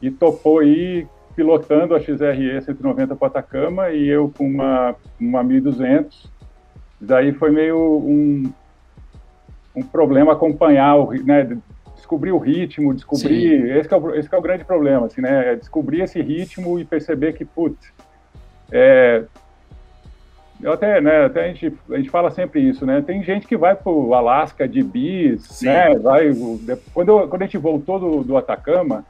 e 0.00 0.12
topou 0.12 0.60
aí 0.60 1.08
pilotando 1.34 1.94
a 1.94 2.00
XRE 2.00 2.60
190 2.62 3.16
para 3.16 3.28
Atacama 3.28 3.90
e 3.90 4.08
eu 4.08 4.32
com 4.36 4.46
uma, 4.46 4.94
uma 5.20 5.42
1200. 5.42 6.30
Daí 7.00 7.32
foi 7.32 7.50
meio 7.50 7.78
um 7.78 8.52
um 9.74 9.82
problema 9.82 10.32
acompanhar, 10.32 10.96
o, 10.96 11.12
né, 11.24 11.58
descobrir 11.96 12.32
o 12.32 12.38
ritmo, 12.38 12.94
descobrir, 12.94 13.76
esse 13.76 13.92
é, 13.92 13.96
o, 13.96 14.14
esse 14.14 14.32
é 14.32 14.36
o 14.36 14.42
grande 14.42 14.64
problema, 14.64 15.06
assim, 15.06 15.20
né, 15.20 15.52
é 15.52 15.56
descobrir 15.56 16.02
esse 16.02 16.20
ritmo 16.20 16.78
e 16.78 16.84
perceber 16.84 17.32
que, 17.32 17.44
putz, 17.44 17.92
é, 18.70 19.24
eu 20.60 20.72
até, 20.72 21.00
né, 21.00 21.24
até 21.24 21.44
a 21.44 21.48
gente, 21.48 21.76
a 21.90 21.96
gente 21.96 22.10
fala 22.10 22.30
sempre 22.30 22.60
isso, 22.60 22.84
né, 22.84 23.00
tem 23.00 23.22
gente 23.22 23.46
que 23.46 23.56
vai 23.56 23.74
pro 23.74 24.14
Alasca 24.14 24.68
de 24.68 24.82
bis, 24.82 25.42
Sim. 25.44 25.66
né, 25.66 25.94
vai, 25.96 26.30
quando, 26.92 27.28
quando 27.28 27.42
a 27.42 27.46
gente 27.46 27.58
voltou 27.58 27.98
do, 27.98 28.24
do 28.24 28.36
Atacama, 28.36 29.04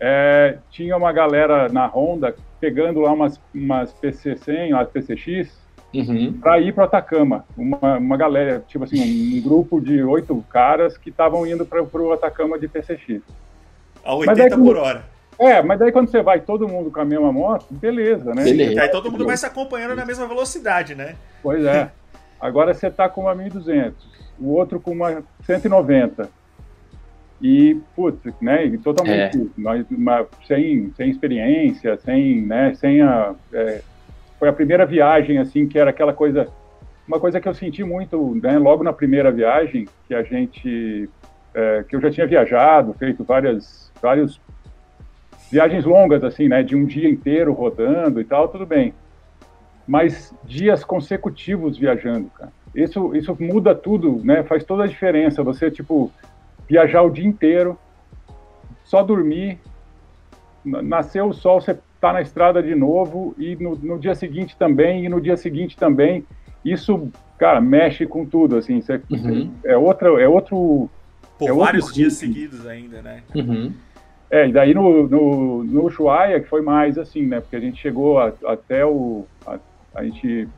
é, 0.00 0.58
tinha 0.70 0.96
uma 0.96 1.12
galera 1.12 1.68
na 1.68 1.86
Honda 1.86 2.34
pegando 2.60 3.00
lá 3.00 3.12
umas, 3.12 3.40
umas 3.54 3.92
PC100, 3.94 4.72
umas 4.72 4.88
PCX, 4.88 5.52
uhum. 5.94 6.32
para 6.40 6.60
ir 6.60 6.72
para 6.72 6.84
Atacama. 6.84 7.44
Uma, 7.56 7.98
uma 7.98 8.16
galera, 8.16 8.62
tipo 8.66 8.84
assim, 8.84 9.38
um, 9.38 9.42
grupo 9.42 9.80
de 9.80 10.02
oito 10.02 10.44
caras 10.50 10.96
que 10.96 11.10
estavam 11.10 11.46
indo 11.46 11.64
para 11.64 11.82
o 11.82 12.12
Atacama 12.12 12.58
de 12.58 12.68
PCX. 12.68 13.22
A 14.04 14.14
80 14.14 14.42
aí, 14.42 14.50
por 14.50 14.76
hora. 14.76 15.04
É, 15.38 15.62
mas 15.62 15.78
daí 15.78 15.92
quando 15.92 16.10
você 16.10 16.20
vai 16.20 16.40
todo 16.40 16.68
mundo 16.68 16.90
com 16.90 17.00
a 17.00 17.04
mesma 17.04 17.32
moto, 17.32 17.66
beleza, 17.70 18.34
né? 18.34 18.42
Beleza. 18.42 18.82
Aí 18.82 18.88
todo 18.88 19.10
mundo 19.10 19.24
vai 19.24 19.36
se 19.36 19.46
acompanhando 19.46 19.94
na 19.94 20.04
mesma 20.04 20.26
velocidade, 20.26 20.94
né? 20.94 21.14
Pois 21.42 21.64
é. 21.64 21.90
Agora 22.40 22.74
você 22.74 22.90
tá 22.90 23.08
com 23.08 23.22
uma 23.22 23.34
1200, 23.34 23.94
o 24.38 24.52
outro 24.52 24.80
com 24.80 24.92
uma 24.92 25.22
190. 25.44 26.28
E, 27.40 27.80
putz, 27.94 28.20
né, 28.40 28.76
totalmente 28.82 29.38
é. 29.38 29.94
uma, 29.94 30.26
sem, 30.46 30.92
sem 30.96 31.10
experiência, 31.10 31.96
sem, 31.98 32.42
né, 32.42 32.74
sem 32.74 33.00
a, 33.00 33.34
é, 33.52 33.80
foi 34.38 34.48
a 34.48 34.52
primeira 34.52 34.84
viagem, 34.84 35.38
assim, 35.38 35.66
que 35.66 35.78
era 35.78 35.90
aquela 35.90 36.12
coisa, 36.12 36.48
uma 37.06 37.20
coisa 37.20 37.40
que 37.40 37.48
eu 37.48 37.54
senti 37.54 37.84
muito, 37.84 38.34
né, 38.42 38.58
logo 38.58 38.82
na 38.82 38.92
primeira 38.92 39.30
viagem, 39.30 39.86
que 40.08 40.14
a 40.14 40.22
gente, 40.24 41.08
é, 41.54 41.84
que 41.88 41.94
eu 41.94 42.00
já 42.00 42.10
tinha 42.10 42.26
viajado, 42.26 42.92
feito 42.94 43.22
várias, 43.22 43.92
várias 44.02 44.40
viagens 45.50 45.84
longas, 45.84 46.24
assim, 46.24 46.48
né, 46.48 46.62
de 46.62 46.74
um 46.74 46.84
dia 46.84 47.08
inteiro 47.08 47.52
rodando 47.52 48.20
e 48.20 48.24
tal, 48.24 48.48
tudo 48.48 48.66
bem. 48.66 48.92
Mas 49.86 50.34
dias 50.44 50.84
consecutivos 50.84 51.78
viajando, 51.78 52.28
cara. 52.30 52.52
Isso, 52.74 53.14
isso 53.16 53.36
muda 53.40 53.74
tudo, 53.74 54.20
né, 54.24 54.42
faz 54.42 54.62
toda 54.62 54.84
a 54.84 54.86
diferença. 54.86 55.42
Você, 55.42 55.70
tipo, 55.70 56.12
viajar 56.68 57.02
o 57.02 57.10
dia 57.10 57.26
inteiro, 57.26 57.78
só 58.84 59.02
dormir, 59.02 59.58
nasceu 60.64 61.28
o 61.28 61.32
sol, 61.32 61.60
você 61.60 61.78
tá 62.00 62.12
na 62.12 62.20
estrada 62.20 62.62
de 62.62 62.74
novo 62.74 63.34
e 63.38 63.56
no, 63.56 63.74
no, 63.76 63.98
dia 63.98 64.14
seguinte 64.14 64.56
também 64.56 65.04
e 65.04 65.08
no 65.08 65.20
dia 65.20 65.36
seguinte 65.36 65.76
também. 65.76 66.24
Isso, 66.64 67.08
cara, 67.38 67.60
mexe 67.60 68.06
com 68.06 68.24
tudo, 68.24 68.56
assim, 68.56 68.80
você, 68.80 69.00
uhum. 69.10 69.50
é 69.64 69.76
outra, 69.76 70.08
é 70.20 70.28
outro... 70.28 70.90
Por 71.38 71.48
é 71.48 71.52
vários 71.52 71.84
outro 71.84 71.96
dias 71.96 72.14
seguidos 72.14 72.66
ainda, 72.66 73.00
né? 73.00 73.22
Uhum. 73.34 73.72
É, 74.30 74.46
e 74.48 74.52
daí 74.52 74.74
no, 74.74 75.08
no, 75.08 75.64
no 75.64 75.86
Ushuaia, 75.86 76.40
que 76.40 76.48
foi 76.48 76.60
mais 76.60 76.98
assim, 76.98 77.26
né, 77.26 77.40
porque 77.40 77.56
a 77.56 77.60
gente 77.60 77.80
chegou 77.80 78.18
a, 78.18 78.32
até 78.44 78.84
o... 78.84 79.24
A, 79.46 79.58
a 79.94 80.04
gente, 80.04 80.48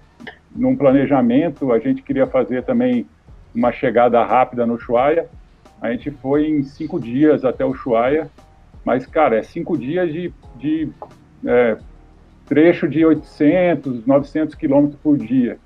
num 0.54 0.76
planejamento, 0.76 1.72
a 1.72 1.78
gente 1.78 2.02
queria 2.02 2.26
fazer 2.26 2.64
também 2.64 3.06
uma 3.54 3.72
chegada 3.72 4.22
rápida 4.24 4.66
no 4.66 4.74
Ushuaia, 4.74 5.28
a 5.80 5.90
gente 5.90 6.10
foi 6.10 6.48
em 6.48 6.62
cinco 6.62 7.00
dias 7.00 7.44
até 7.44 7.64
o 7.64 7.70
Ushuaia, 7.70 8.30
mas, 8.84 9.06
cara, 9.06 9.38
é 9.38 9.42
cinco 9.42 9.76
dias 9.76 10.12
de, 10.12 10.32
de 10.56 10.88
é, 11.44 11.76
trecho 12.46 12.88
de 12.88 13.04
800, 13.04 14.06
900 14.06 14.54
quilômetros 14.54 14.98
por 15.00 15.16
dia. 15.16 15.58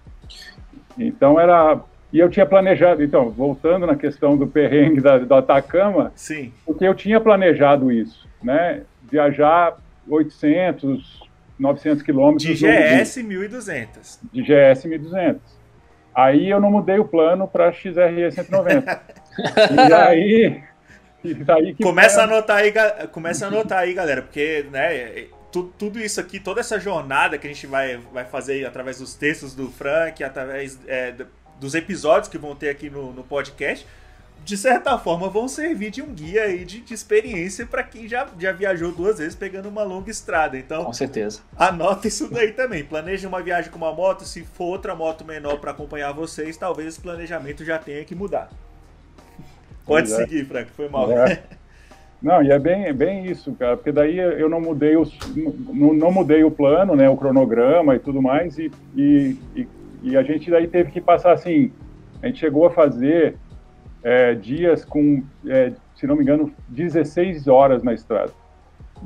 Então 0.99 1.39
era 1.41 1.81
e 2.15 2.21
eu 2.21 2.31
tinha 2.31 2.47
planejado, 2.47 3.03
então, 3.03 3.29
voltando 3.29 3.89
na 3.89 3.97
questão 3.97 4.37
do 4.37 4.47
perrengue 4.47 5.01
da, 5.01 5.19
do 5.19 5.35
Atacama, 5.35 6.13
Sim. 6.15 6.53
porque 6.65 6.87
eu 6.87 6.95
tinha 6.95 7.21
planejado 7.21 7.91
isso, 7.91 8.29
né? 8.41 8.83
Viajar 9.11 9.77
800, 10.09 11.29
900 11.59 12.03
quilômetros. 12.05 12.45
De 12.45 12.55
GS 12.55 13.17
1200. 13.17 14.21
De 14.33 14.43
GS 14.43 14.85
1200. 14.85 15.54
Aí 16.15 16.49
eu 16.51 16.61
não 16.61 16.71
mudei 16.71 16.99
o 16.99 17.05
plano 17.05 17.49
para 17.49 17.73
XRE 17.73 18.31
190. 18.31 19.01
e 19.89 19.93
aí. 19.93 20.63
E 21.25 21.37
aí 21.51 21.75
começa, 21.75 22.21
a 22.21 22.25
anotar 22.25 22.59
aí, 22.59 22.73
começa 23.11 23.47
a 23.47 23.49
anotar 23.49 23.79
aí, 23.79 23.95
galera, 23.95 24.21
porque 24.21 24.67
né, 24.71 25.27
tu, 25.51 25.73
tudo 25.79 25.99
isso 25.99 26.21
aqui, 26.21 26.39
toda 26.39 26.61
essa 26.61 26.79
jornada 26.79 27.39
que 27.39 27.47
a 27.47 27.51
gente 27.51 27.67
vai, 27.67 27.97
vai 28.13 28.25
fazer 28.25 28.67
através 28.67 28.99
dos 28.99 29.15
textos 29.15 29.55
do 29.55 29.71
Frank, 29.71 30.23
através 30.23 30.79
é, 30.87 31.15
dos 31.59 31.75
episódios 31.75 32.29
que 32.29 32.37
vão 32.37 32.55
ter 32.55 32.69
aqui 32.69 32.91
no, 32.91 33.13
no 33.13 33.23
podcast, 33.25 33.87
de 34.45 34.59
certa 34.59 34.99
forma 34.99 35.29
vão 35.31 35.49
servir 35.49 35.91
de 35.91 36.03
um 36.03 36.13
guia 36.13 36.43
aí 36.43 36.65
de, 36.65 36.81
de 36.81 36.93
experiência 36.93 37.67
para 37.67 37.83
quem 37.83 38.07
já, 38.07 38.29
já 38.39 38.53
viajou 38.53 38.93
duas 38.93 39.19
vezes 39.19 39.35
pegando 39.35 39.71
uma 39.71 39.83
longa 39.83 40.11
estrada. 40.11 40.59
Então, 40.59 40.85
com 40.85 40.93
certeza. 40.93 41.41
Anota 41.57 42.07
isso 42.07 42.31
daí 42.31 42.53
também. 42.53 42.85
Planeje 42.85 43.27
uma 43.27 43.43
viagem 43.43 43.71
com 43.71 43.79
uma 43.79 43.93
moto, 43.93 44.25
se 44.25 44.43
for 44.43 44.67
outra 44.67 44.95
moto 44.95 45.25
menor 45.25 45.59
para 45.59 45.71
acompanhar 45.71 46.13
vocês, 46.13 46.59
talvez 46.59 46.89
esse 46.89 47.01
planejamento 47.01 47.65
já 47.65 47.79
tenha 47.79 48.05
que 48.05 48.15
mudar. 48.15 48.51
Pode 49.87 50.13
é. 50.13 50.17
seguir, 50.17 50.45
Frank, 50.45 50.71
foi 50.73 50.89
mal. 50.89 51.11
É. 51.11 51.43
Não, 52.23 52.43
e 52.43 52.51
é 52.51 52.59
bem, 52.59 52.87
é 52.87 52.93
bem 52.93 53.27
isso, 53.27 53.53
cara, 53.53 53.77
porque 53.77 53.93
daí 53.93 54.17
eu 54.17 54.49
não 54.49 54.59
mudei, 54.59 54.97
os, 54.97 55.15
não, 55.37 55.93
não 55.93 56.11
mudei 56.11 56.43
o 56.43 56.51
plano, 56.51 56.97
né, 56.97 57.07
o 57.07 57.19
cronograma 57.19 57.95
e 57.97 57.99
tudo 57.99 58.23
mais, 58.23 58.59
e, 58.59 58.73
e, 58.97 59.37
e, 60.03 60.17
a 60.17 60.23
gente 60.23 60.51
daí 60.51 60.67
teve 60.67 60.91
que 60.91 61.03
passar 61.03 61.33
assim, 61.33 61.71
a 62.23 62.27
gente 62.29 62.39
chegou 62.39 62.65
a 62.65 62.71
fazer 62.71 63.37
é, 64.05 64.35
dias 64.35 64.85
com, 64.85 65.25
é, 65.47 65.73
se 65.97 66.07
não 66.07 66.15
me 66.15 66.23
engano, 66.23 66.53
16 66.69 67.49
horas 67.49 67.83
na 67.83 67.95
estrada. 67.95 68.31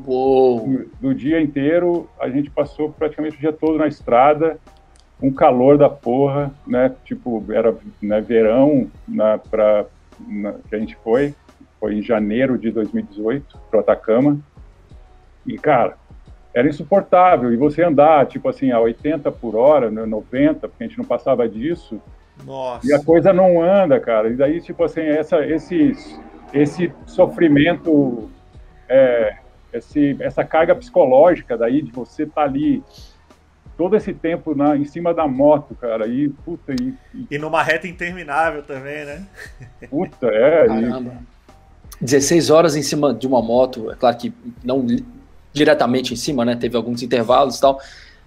Uou. 0.04 0.66
Do, 0.66 0.90
do 1.00 1.14
dia 1.14 1.40
inteiro, 1.40 2.10
a 2.20 2.28
gente 2.28 2.50
passou 2.50 2.90
praticamente 2.90 3.36
o 3.36 3.40
dia 3.40 3.52
todo 3.52 3.78
na 3.78 3.86
estrada, 3.86 4.58
um 5.22 5.32
calor 5.32 5.78
da 5.78 5.88
porra, 5.88 6.52
né, 6.66 6.94
tipo, 7.04 7.44
era 7.50 7.74
né, 8.02 8.20
verão 8.20 8.90
na, 9.06 9.38
pra, 9.38 9.86
na, 10.26 10.54
que 10.68 10.74
a 10.74 10.78
gente 10.78 10.96
foi, 10.96 11.34
foi 11.78 11.94
em 11.94 12.02
janeiro 12.02 12.58
de 12.58 12.70
2018, 12.70 13.58
pro 13.70 13.80
Atacama. 13.80 14.38
E, 15.46 15.56
cara, 15.56 15.96
era 16.54 16.68
insuportável. 16.68 17.52
E 17.52 17.56
você 17.56 17.82
andar, 17.82 18.26
tipo 18.26 18.48
assim, 18.48 18.70
a 18.70 18.80
80 18.80 19.30
por 19.32 19.56
hora, 19.56 19.90
90, 19.90 20.52
né, 20.52 20.58
porque 20.60 20.84
a 20.84 20.86
gente 20.86 20.98
não 20.98 21.04
passava 21.04 21.48
disso. 21.48 22.00
Nossa. 22.44 22.86
E 22.86 22.92
a 22.92 23.02
coisa 23.02 23.32
não 23.32 23.62
anda, 23.62 23.98
cara. 24.00 24.28
E 24.28 24.36
daí, 24.36 24.60
tipo 24.60 24.84
assim, 24.84 25.02
essa, 25.02 25.44
esse, 25.44 25.92
esse 26.52 26.92
sofrimento 27.06 28.30
é, 28.88 29.36
esse, 29.72 30.16
essa 30.20 30.44
carga 30.44 30.74
psicológica 30.74 31.56
daí 31.56 31.82
de 31.82 31.92
você 31.92 32.22
estar 32.22 32.42
tá 32.42 32.42
ali 32.42 32.82
todo 33.76 33.96
esse 33.96 34.12
tempo 34.12 34.56
na, 34.56 34.76
em 34.76 34.84
cima 34.84 35.14
da 35.14 35.28
moto, 35.28 35.74
cara, 35.76 36.08
e 36.08 36.28
puta, 36.28 36.74
e, 36.74 36.94
e... 37.30 37.38
numa 37.38 37.62
reta 37.62 37.86
interminável 37.86 38.62
também, 38.62 39.04
né? 39.04 39.24
Puta, 39.88 40.26
é. 40.26 40.66
Caramba. 40.66 41.16
E... 42.00 42.04
16 42.04 42.50
horas 42.50 42.74
em 42.74 42.82
cima 42.82 43.14
de 43.14 43.26
uma 43.26 43.40
moto, 43.40 43.90
é 43.90 43.94
claro 43.94 44.16
que 44.16 44.32
não 44.64 44.84
diretamente 45.52 46.12
em 46.12 46.16
cima, 46.16 46.44
né? 46.44 46.56
Teve 46.56 46.76
alguns 46.76 47.02
intervalos 47.02 47.58
e 47.58 47.60
tal, 47.60 47.80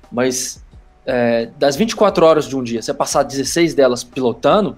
mas 0.10 0.61
é, 1.06 1.50
das 1.58 1.76
24 1.76 2.26
horas 2.26 2.48
de 2.48 2.56
um 2.56 2.64
dia, 2.64 2.82
você 2.82 2.94
passar 2.94 3.24
16 3.24 3.74
delas 3.74 4.04
pilotando, 4.04 4.78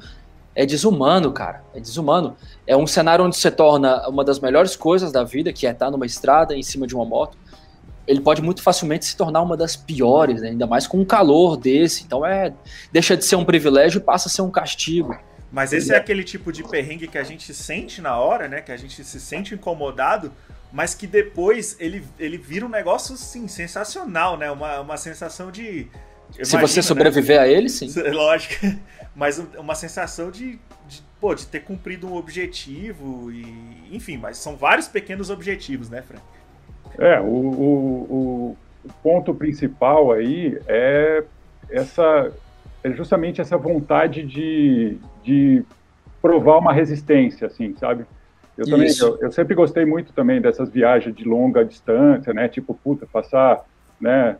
é 0.55 0.65
desumano, 0.65 1.31
cara. 1.31 1.63
É 1.73 1.79
desumano. 1.79 2.35
É 2.65 2.77
um 2.77 2.85
cenário 2.85 3.25
onde 3.25 3.35
você 3.35 3.49
torna 3.49 4.07
uma 4.07 4.23
das 4.23 4.39
melhores 4.39 4.75
coisas 4.75 5.11
da 5.11 5.23
vida, 5.23 5.51
que 5.51 5.65
é 5.65 5.71
estar 5.71 5.89
numa 5.89 6.05
estrada 6.05 6.55
em 6.55 6.63
cima 6.63 6.85
de 6.85 6.95
uma 6.95 7.05
moto. 7.05 7.37
Ele 8.05 8.19
pode 8.19 8.41
muito 8.41 8.61
facilmente 8.61 9.05
se 9.05 9.15
tornar 9.15 9.41
uma 9.41 9.57
das 9.57 9.75
piores, 9.75 10.41
né? 10.41 10.49
ainda 10.49 10.67
mais 10.67 10.85
com 10.85 10.99
um 10.99 11.05
calor 11.05 11.57
desse. 11.57 12.03
Então 12.03 12.25
é 12.25 12.53
deixa 12.91 13.17
de 13.17 13.25
ser 13.25 13.35
um 13.35 13.45
privilégio 13.45 13.99
e 13.99 14.01
passa 14.01 14.27
a 14.27 14.31
ser 14.31 14.41
um 14.41 14.51
castigo. 14.51 15.17
Mas 15.51 15.71
esse 15.71 15.93
é 15.93 15.97
aquele 15.97 16.23
tipo 16.23 16.51
de 16.51 16.63
perrengue 16.63 17.07
que 17.07 17.17
a 17.17 17.23
gente 17.23 17.53
sente 17.53 18.01
na 18.01 18.17
hora, 18.17 18.47
né? 18.47 18.59
Que 18.59 18.71
a 18.71 18.77
gente 18.77 19.03
se 19.03 19.19
sente 19.19 19.53
incomodado, 19.53 20.31
mas 20.71 20.95
que 20.95 21.05
depois 21.05 21.77
ele, 21.79 22.03
ele 22.17 22.37
vira 22.37 22.65
um 22.65 22.69
negócio, 22.69 23.15
sim, 23.15 23.47
sensacional, 23.47 24.35
né? 24.35 24.49
Uma, 24.49 24.81
uma 24.81 24.97
sensação 24.97 25.51
de. 25.51 25.87
Se 26.41 26.57
você 26.57 26.79
né? 26.79 26.81
sobreviver 26.81 27.37
né? 27.37 27.43
a 27.43 27.47
ele, 27.47 27.69
sim. 27.69 27.87
Lógico. 28.11 28.65
Mas 29.15 29.37
uma 29.57 29.75
sensação 29.75 30.31
de, 30.31 30.59
de, 30.87 31.03
pô, 31.19 31.35
de 31.35 31.45
ter 31.45 31.61
cumprido 31.61 32.07
um 32.07 32.15
objetivo 32.15 33.31
e. 33.31 33.45
Enfim, 33.91 34.17
mas 34.17 34.37
são 34.37 34.55
vários 34.55 34.87
pequenos 34.87 35.29
objetivos, 35.29 35.89
né, 35.89 36.01
Frank? 36.01 36.23
É, 36.97 37.19
o, 37.19 37.25
o, 37.25 38.57
o 38.83 38.93
ponto 39.03 39.33
principal 39.33 40.11
aí 40.11 40.59
é 40.67 41.23
essa. 41.69 42.31
É 42.83 42.91
justamente 42.91 43.39
essa 43.39 43.55
vontade 43.55 44.23
de, 44.23 44.97
de 45.23 45.63
provar 46.21 46.57
uma 46.57 46.73
resistência, 46.73 47.47
assim, 47.47 47.75
sabe? 47.77 48.05
Eu 48.57 48.65
também, 48.65 48.89
eu, 48.99 49.17
eu, 49.19 49.31
sempre 49.31 49.55
gostei 49.55 49.85
muito 49.85 50.13
também 50.13 50.39
dessas 50.39 50.69
viagens 50.69 51.15
de 51.15 51.23
longa 51.23 51.65
distância, 51.65 52.33
né? 52.33 52.47
Tipo, 52.47 52.73
puta, 52.73 53.07
passar, 53.07 53.65
né? 53.99 54.37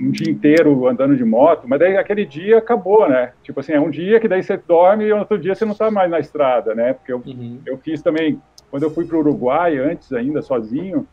Um, 0.00 0.10
dia 0.10 0.30
inteiro 0.30 0.86
andando 0.86 1.16
de 1.16 1.24
moto, 1.24 1.66
mas 1.66 1.78
daí 1.78 1.96
aquele 1.96 2.24
dia 2.24 2.58
acabou, 2.58 3.08
né? 3.08 3.32
Tipo 3.42 3.60
assim, 3.60 3.72
é 3.72 3.80
um 3.80 3.90
dia 3.90 4.20
que 4.20 4.28
daí 4.28 4.42
você 4.42 4.56
dorme 4.56 5.04
e 5.04 5.12
outro 5.12 5.38
dia 5.38 5.54
você 5.54 5.64
não 5.64 5.74
tá 5.74 5.90
mais 5.90 6.10
na 6.10 6.18
estrada, 6.18 6.74
né? 6.74 6.92
Porque 6.92 7.12
eu, 7.12 7.22
uhum. 7.24 7.60
eu 7.66 7.78
fiz 7.78 8.02
também, 8.02 8.40
quando 8.70 8.82
eu 8.82 8.90
fui 8.90 9.04
para 9.04 9.16
o 9.16 9.20
Uruguai, 9.20 9.78
antes 9.78 10.12
ainda, 10.12 10.42
sozinho, 10.42 11.06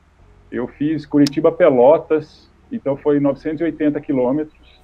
eu 0.52 0.68
fiz 0.68 1.06
Curitiba 1.06 1.52
Pelotas, 1.52 2.50
então 2.72 2.96
foi 2.96 3.20
980 3.20 4.00
quilômetros, 4.02 4.76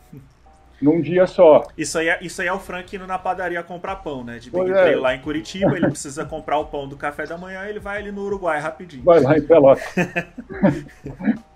num 0.81 0.99
dia 0.99 1.27
só. 1.27 1.67
Isso 1.77 1.97
aí, 1.99 2.09
é, 2.09 2.19
isso 2.21 2.41
aí 2.41 2.47
é 2.47 2.53
o 2.53 2.59
Frank 2.59 2.95
indo 2.95 3.05
na 3.05 3.19
padaria 3.19 3.61
comprar 3.61 3.97
pão, 3.97 4.23
né? 4.23 4.39
De 4.39 4.49
Big 4.49 4.71
é. 4.71 4.95
lá 4.95 5.13
em 5.13 5.21
Curitiba, 5.21 5.77
ele 5.77 5.87
precisa 5.87 6.25
comprar 6.25 6.57
o 6.57 6.65
pão 6.65 6.87
do 6.87 6.97
café 6.97 7.25
da 7.27 7.37
manhã, 7.37 7.65
ele 7.65 7.79
vai 7.79 7.99
ali 7.99 8.11
no 8.11 8.23
Uruguai 8.23 8.59
rapidinho. 8.59 9.03
Vai 9.03 9.19
lá 9.21 9.37
em 9.37 9.41
Pelotas. 9.41 9.83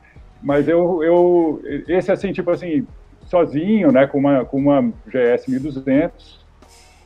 Mas 0.46 0.68
eu, 0.68 1.04
eu, 1.04 1.60
esse 1.88 2.12
assim, 2.12 2.32
tipo 2.32 2.52
assim, 2.52 2.86
sozinho, 3.26 3.92
né, 3.92 4.06
com 4.06 4.20
uma, 4.20 4.46
com 4.46 4.58
uma 4.60 4.94
GS 5.08 5.48
1200 5.48 6.40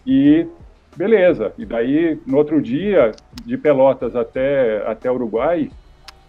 e 0.05 0.45
beleza. 0.93 1.53
E 1.57 1.65
daí, 1.65 2.19
no 2.27 2.35
outro 2.35 2.61
dia, 2.61 3.13
de 3.45 3.57
Pelotas 3.57 4.13
até, 4.13 4.85
até 4.85 5.09
Uruguai, 5.09 5.71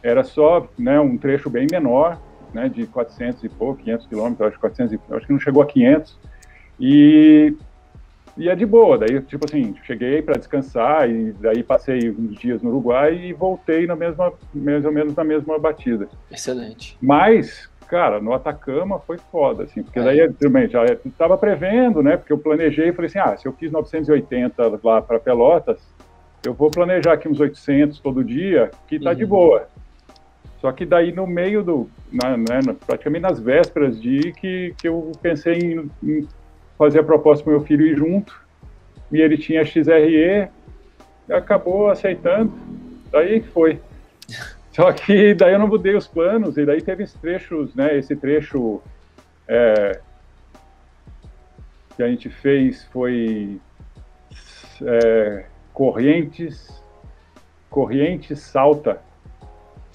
era 0.01 0.23
só 0.23 0.69
né, 0.79 1.01
um 1.01 1.19
trecho 1.19 1.51
bem 1.51 1.67
menor, 1.69 2.17
né, 2.55 2.69
de 2.69 2.87
400 2.87 3.43
e 3.43 3.49
pouco, 3.49 3.83
500 3.83 4.07
quilômetros, 4.07 4.49
acho, 4.49 4.61
400 4.61 4.93
e, 4.93 5.01
acho 5.11 5.27
que 5.27 5.33
não 5.33 5.41
chegou 5.41 5.65
a 5.65 5.67
500, 5.67 6.17
e, 6.79 7.57
e 8.37 8.49
é 8.49 8.55
de 8.55 8.65
boa, 8.65 8.97
daí, 8.97 9.21
tipo 9.23 9.45
assim, 9.45 9.75
cheguei 9.85 10.23
para 10.23 10.39
descansar, 10.39 11.11
e 11.11 11.33
daí 11.33 11.63
passei 11.63 12.11
uns 12.11 12.39
dias 12.39 12.63
no 12.63 12.71
Uruguai 12.71 13.15
e 13.15 13.33
voltei 13.33 13.87
na 13.87 13.97
mesma, 13.97 14.33
mais 14.55 14.85
ou 14.85 14.93
menos 14.93 15.15
na 15.15 15.25
mesma 15.25 15.59
batida. 15.59 16.09
Excelente. 16.31 16.97
Mas, 17.03 17.69
cara, 17.89 18.21
no 18.21 18.33
Atacama 18.33 19.01
foi 19.01 19.19
foda, 19.31 19.65
assim, 19.65 19.83
porque 19.83 19.99
é. 19.99 20.03
daí, 20.03 20.33
também, 20.35 20.69
já 20.69 20.85
estava 21.05 21.37
prevendo, 21.37 22.03
né, 22.03 22.17
porque 22.17 22.33
eu 22.33 22.39
planejei 22.39 22.89
e 22.89 22.93
falei 22.93 23.09
assim, 23.09 23.19
ah, 23.19 23.37
se 23.37 23.47
eu 23.47 23.53
fiz 23.53 23.71
980 23.71 24.81
lá 24.83 25.03
para 25.03 25.19
Pelotas, 25.19 25.81
eu 26.45 26.55
vou 26.55 26.71
planejar 26.71 27.15
aqui 27.15 27.29
uns 27.29 27.41
800 27.41 27.99
todo 28.01 28.25
dia, 28.25 28.71
que 28.87 28.99
tá 28.99 29.11
uhum. 29.11 29.17
de 29.17 29.27
boa. 29.27 29.69
Só 30.61 30.71
que 30.73 30.85
daí 30.85 31.11
no 31.11 31.27
meio 31.27 31.63
do, 31.63 31.91
na, 32.13 32.37
né, 32.37 32.61
praticamente 32.87 33.23
nas 33.23 33.41
vésperas 33.41 34.01
de 34.01 34.33
que, 34.33 34.75
que 34.79 34.89
eu 34.89 35.11
pensei 35.23 35.55
em, 35.55 35.91
em 36.03 36.29
fazer 36.81 37.01
a 37.01 37.05
proposta 37.05 37.45
para 37.45 37.53
meu 37.53 37.61
filho 37.61 37.87
ir 37.87 37.95
junto, 37.95 38.35
e 39.13 39.21
ele 39.21 39.37
tinha 39.37 39.63
XRE, 39.63 40.49
acabou 41.31 41.91
aceitando, 41.91 42.51
daí 43.13 43.43
foi. 43.43 43.79
Só 44.73 44.91
que 44.91 45.35
daí 45.35 45.53
eu 45.53 45.59
não 45.59 45.69
mudei 45.69 45.95
os 45.95 46.07
planos, 46.07 46.57
e 46.57 46.65
daí 46.65 46.81
teve 46.81 47.03
esses 47.03 47.21
trechos, 47.21 47.75
né, 47.75 47.99
esse 47.99 48.17
trecho 48.17 48.81
é, 49.47 50.01
que 51.97 52.03
a 52.03 52.09
gente 52.09 52.31
fez 52.31 52.85
foi 52.85 53.61
é, 54.83 55.45
Correntes, 55.75 56.83
Correntes 57.69 58.41
Salta, 58.41 59.03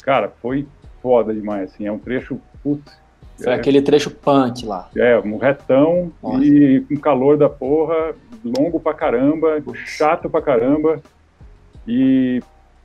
cara, 0.04 0.30
foi 0.40 0.68
foda 1.02 1.34
demais, 1.34 1.74
assim, 1.74 1.88
é 1.88 1.92
um 1.92 1.98
trecho, 1.98 2.40
putz, 2.62 2.96
Foi 3.38 3.52
é, 3.52 3.56
aquele 3.56 3.82
trecho 3.82 4.10
punk 4.12 4.66
lá. 4.66 4.90
É, 4.96 5.18
um 5.20 5.38
retão 5.38 6.12
Nossa. 6.22 6.44
e 6.44 6.82
com 6.82 6.96
calor 6.98 7.38
da 7.38 7.50
porra, 7.50 8.14
longo 8.44 8.80
pra 8.80 8.94
caramba, 8.94 9.62
chato 9.86 10.30
pra 10.30 10.42
caramba, 10.42 11.02
e, 11.88 12.42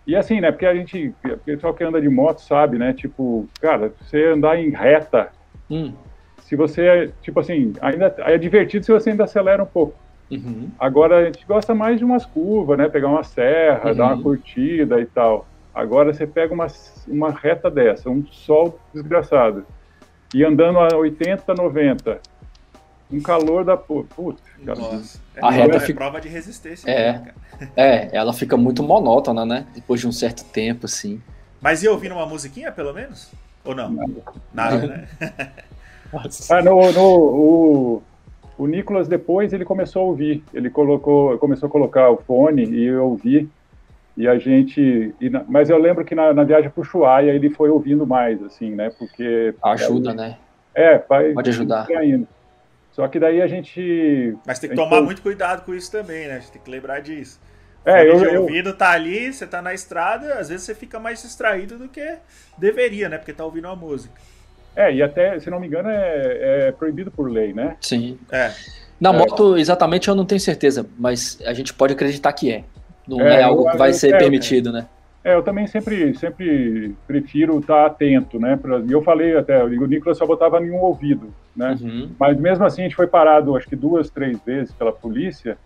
e 0.06 0.16
assim, 0.16 0.40
né, 0.40 0.50
porque 0.50 0.66
a 0.66 0.74
gente, 0.74 1.14
o 1.24 1.38
pessoal 1.38 1.74
que 1.74 1.84
anda 1.84 2.00
de 2.00 2.08
moto 2.08 2.40
sabe, 2.40 2.78
né, 2.78 2.92
tipo, 2.92 3.48
cara, 3.60 3.92
você 4.00 4.26
andar 4.26 4.58
em 4.58 4.70
reta, 4.70 5.28
hum. 5.70 5.92
se 6.42 6.56
você, 6.56 7.12
tipo 7.22 7.40
assim, 7.40 7.72
ainda 7.80 8.14
é 8.18 8.36
divertido 8.36 8.84
se 8.84 8.92
você 8.92 9.10
ainda 9.10 9.24
acelera 9.24 9.62
um 9.62 9.66
pouco. 9.66 9.94
Uhum. 10.30 10.68
Agora 10.78 11.18
a 11.18 11.24
gente 11.24 11.44
gosta 11.44 11.74
mais 11.74 11.98
de 11.98 12.04
umas 12.04 12.24
curvas, 12.24 12.78
né? 12.78 12.88
Pegar 12.88 13.08
uma 13.08 13.24
serra, 13.24 13.90
uhum. 13.90 13.96
dar 13.96 14.04
uma 14.04 14.14
uhum. 14.14 14.22
curtida 14.22 15.00
e 15.00 15.06
tal. 15.06 15.44
Agora 15.74 16.12
você 16.12 16.26
pega 16.26 16.54
uma, 16.54 16.66
uma 17.08 17.30
reta 17.30 17.70
dessa, 17.70 18.08
um 18.08 18.24
sol 18.26 18.78
desgraçado, 18.94 19.64
e 20.34 20.44
andando 20.44 20.78
a 20.78 20.96
80, 20.96 21.54
90, 21.54 22.20
um 23.12 23.20
calor 23.20 23.64
da 23.64 23.76
porra. 23.76 24.06
Putz, 24.14 24.40
Nossa. 24.64 25.20
É, 25.34 25.44
a 25.44 25.50
reta 25.50 25.76
é 25.76 25.80
fica... 25.80 25.98
prova 25.98 26.20
de 26.20 26.28
resistência. 26.28 26.88
É, 26.88 27.12
né, 27.12 27.32
é, 27.76 28.16
ela 28.16 28.32
fica 28.32 28.56
muito 28.56 28.82
monótona, 28.82 29.44
né? 29.44 29.66
Depois 29.74 30.00
de 30.00 30.06
um 30.06 30.12
certo 30.12 30.44
tempo, 30.44 30.86
assim. 30.86 31.20
Mas 31.60 31.82
ia 31.82 31.90
ouvindo 31.90 32.14
uma 32.14 32.26
musiquinha, 32.26 32.70
pelo 32.70 32.92
menos? 32.92 33.30
Ou 33.64 33.74
não? 33.74 33.90
Nada, 33.90 34.22
Nada 34.54 34.86
né? 34.86 35.08
ah, 36.50 36.62
no, 36.62 36.92
no, 36.92 37.02
o, 37.02 38.02
o 38.56 38.66
Nicolas 38.66 39.08
depois 39.08 39.52
ele 39.52 39.64
começou 39.64 40.02
a 40.02 40.04
ouvir. 40.06 40.42
Ele 40.54 40.70
colocou, 40.70 41.36
começou 41.38 41.68
a 41.68 41.70
colocar 41.70 42.10
o 42.10 42.16
fone 42.16 42.64
e 42.64 42.84
eu 42.84 43.04
ouvi. 43.04 43.48
E 44.20 44.28
a 44.28 44.38
gente. 44.38 45.14
E 45.18 45.30
na, 45.30 45.42
mas 45.48 45.70
eu 45.70 45.78
lembro 45.78 46.04
que 46.04 46.14
na, 46.14 46.34
na 46.34 46.44
viagem 46.44 46.68
para 46.68 46.78
o 46.78 46.82
Ushuaia 46.82 47.30
ele 47.30 47.48
foi 47.48 47.70
ouvindo 47.70 48.06
mais, 48.06 48.42
assim, 48.42 48.74
né? 48.74 48.90
Porque. 48.98 49.54
Ajuda, 49.62 50.10
é, 50.10 50.14
né? 50.14 50.38
É, 50.74 50.98
vai, 50.98 51.32
pode 51.32 51.48
ajudar. 51.48 51.86
Só 52.92 53.08
que 53.08 53.18
daí 53.18 53.40
a 53.40 53.46
gente. 53.46 54.36
Mas 54.46 54.58
tem 54.58 54.68
que 54.68 54.76
tomar 54.76 54.96
foi... 54.96 55.04
muito 55.06 55.22
cuidado 55.22 55.64
com 55.64 55.74
isso 55.74 55.90
também, 55.90 56.28
né? 56.28 56.34
A 56.34 56.38
gente 56.38 56.52
tem 56.52 56.60
que 56.60 56.70
lembrar 56.70 57.00
disso. 57.00 57.40
É, 57.82 58.06
eu, 58.06 58.18
de 58.18 58.36
ouvido 58.36 58.68
eu... 58.68 58.76
tá 58.76 58.90
ali, 58.90 59.32
você 59.32 59.46
tá 59.46 59.62
na 59.62 59.72
estrada, 59.72 60.34
às 60.34 60.50
vezes 60.50 60.66
você 60.66 60.74
fica 60.74 61.00
mais 61.00 61.22
distraído 61.22 61.78
do 61.78 61.88
que 61.88 62.18
deveria, 62.58 63.08
né? 63.08 63.16
Porque 63.16 63.32
tá 63.32 63.42
ouvindo 63.42 63.68
a 63.68 63.74
música. 63.74 64.20
É, 64.76 64.92
e 64.92 65.02
até, 65.02 65.40
se 65.40 65.48
não 65.48 65.58
me 65.58 65.66
engano, 65.66 65.88
é, 65.88 66.68
é 66.68 66.72
proibido 66.72 67.10
por 67.10 67.30
lei, 67.30 67.54
né? 67.54 67.74
Sim. 67.80 68.18
É. 68.30 68.52
Na 69.00 69.14
é. 69.14 69.16
moto, 69.16 69.56
exatamente, 69.56 70.08
eu 70.08 70.14
não 70.14 70.26
tenho 70.26 70.42
certeza, 70.42 70.86
mas 70.98 71.38
a 71.46 71.54
gente 71.54 71.72
pode 71.72 71.94
acreditar 71.94 72.30
que 72.34 72.52
é. 72.52 72.64
Não 73.18 73.26
é, 73.26 73.40
é 73.40 73.42
algo 73.42 73.66
eu, 73.66 73.70
que 73.70 73.76
vai 73.76 73.90
eu, 73.90 73.94
ser 73.94 74.14
é, 74.14 74.18
permitido, 74.18 74.72
né? 74.72 74.86
É, 75.22 75.34
eu 75.34 75.42
também 75.42 75.66
sempre, 75.66 76.14
sempre 76.14 76.94
prefiro 77.06 77.58
estar 77.58 77.84
atento, 77.84 78.40
né? 78.40 78.58
E 78.88 78.92
eu 78.92 79.02
falei 79.02 79.36
até, 79.36 79.62
o 79.62 79.86
Nicolas 79.86 80.16
só 80.16 80.26
botava 80.26 80.64
em 80.64 80.70
um 80.70 80.80
ouvido, 80.80 81.32
né? 81.54 81.76
Uhum. 81.80 82.10
Mas 82.18 82.38
mesmo 82.38 82.64
assim 82.64 82.82
a 82.82 82.84
gente 82.84 82.96
foi 82.96 83.06
parado, 83.06 83.54
acho 83.54 83.68
que 83.68 83.76
duas, 83.76 84.08
três 84.08 84.40
vezes 84.42 84.72
pela 84.72 84.92
polícia, 84.92 85.58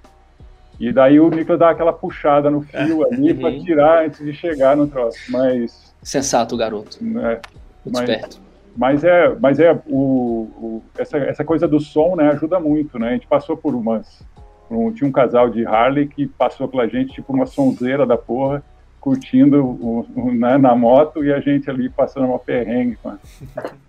e 0.79 0.93
daí 0.93 1.21
o 1.21 1.31
Nicolas 1.31 1.61
dá 1.61 1.71
aquela 1.71 1.93
puxada 1.93 2.51
no 2.51 2.63
fio 2.63 3.07
ali 3.07 3.31
uhum. 3.31 3.39
para 3.39 3.61
tirar 3.61 4.05
antes 4.05 4.25
de 4.25 4.33
chegar 4.33 4.77
no 4.77 4.89
troço, 4.89 5.19
mas... 5.31 5.95
Sensato, 6.03 6.57
garoto. 6.57 6.99
É, 6.99 7.03
Muito 7.05 7.41
mas, 7.93 8.09
esperto. 8.09 8.41
Mas 8.77 9.05
é, 9.05 9.37
mas 9.41 9.61
é 9.61 9.73
o, 9.87 10.51
o, 10.59 10.83
essa, 10.99 11.17
essa 11.19 11.45
coisa 11.45 11.69
do 11.69 11.79
som, 11.79 12.17
né, 12.17 12.29
ajuda 12.31 12.59
muito, 12.59 12.99
né? 12.99 13.11
A 13.11 13.13
gente 13.13 13.27
passou 13.29 13.57
por 13.57 13.73
umas 13.73 14.21
um, 14.71 14.93
tinha 14.93 15.09
um 15.09 15.13
casal 15.13 15.49
de 15.49 15.67
Harley 15.67 16.07
que 16.09 16.27
passou 16.27 16.69
pela 16.69 16.87
gente, 16.89 17.15
tipo 17.15 17.33
uma 17.33 17.47
sonzeira 17.47 18.07
da 18.07 18.17
porra, 18.17 18.63
curtindo 19.01 19.63
o, 19.65 20.07
o, 20.17 20.33
né, 20.33 20.57
na 20.57 20.75
moto 20.75 21.25
e 21.25 21.33
a 21.33 21.41
gente 21.41 21.69
ali 21.69 21.89
passando 21.89 22.27
uma 22.27 22.39
perrengue. 22.39 22.99
Mano. 23.05 23.21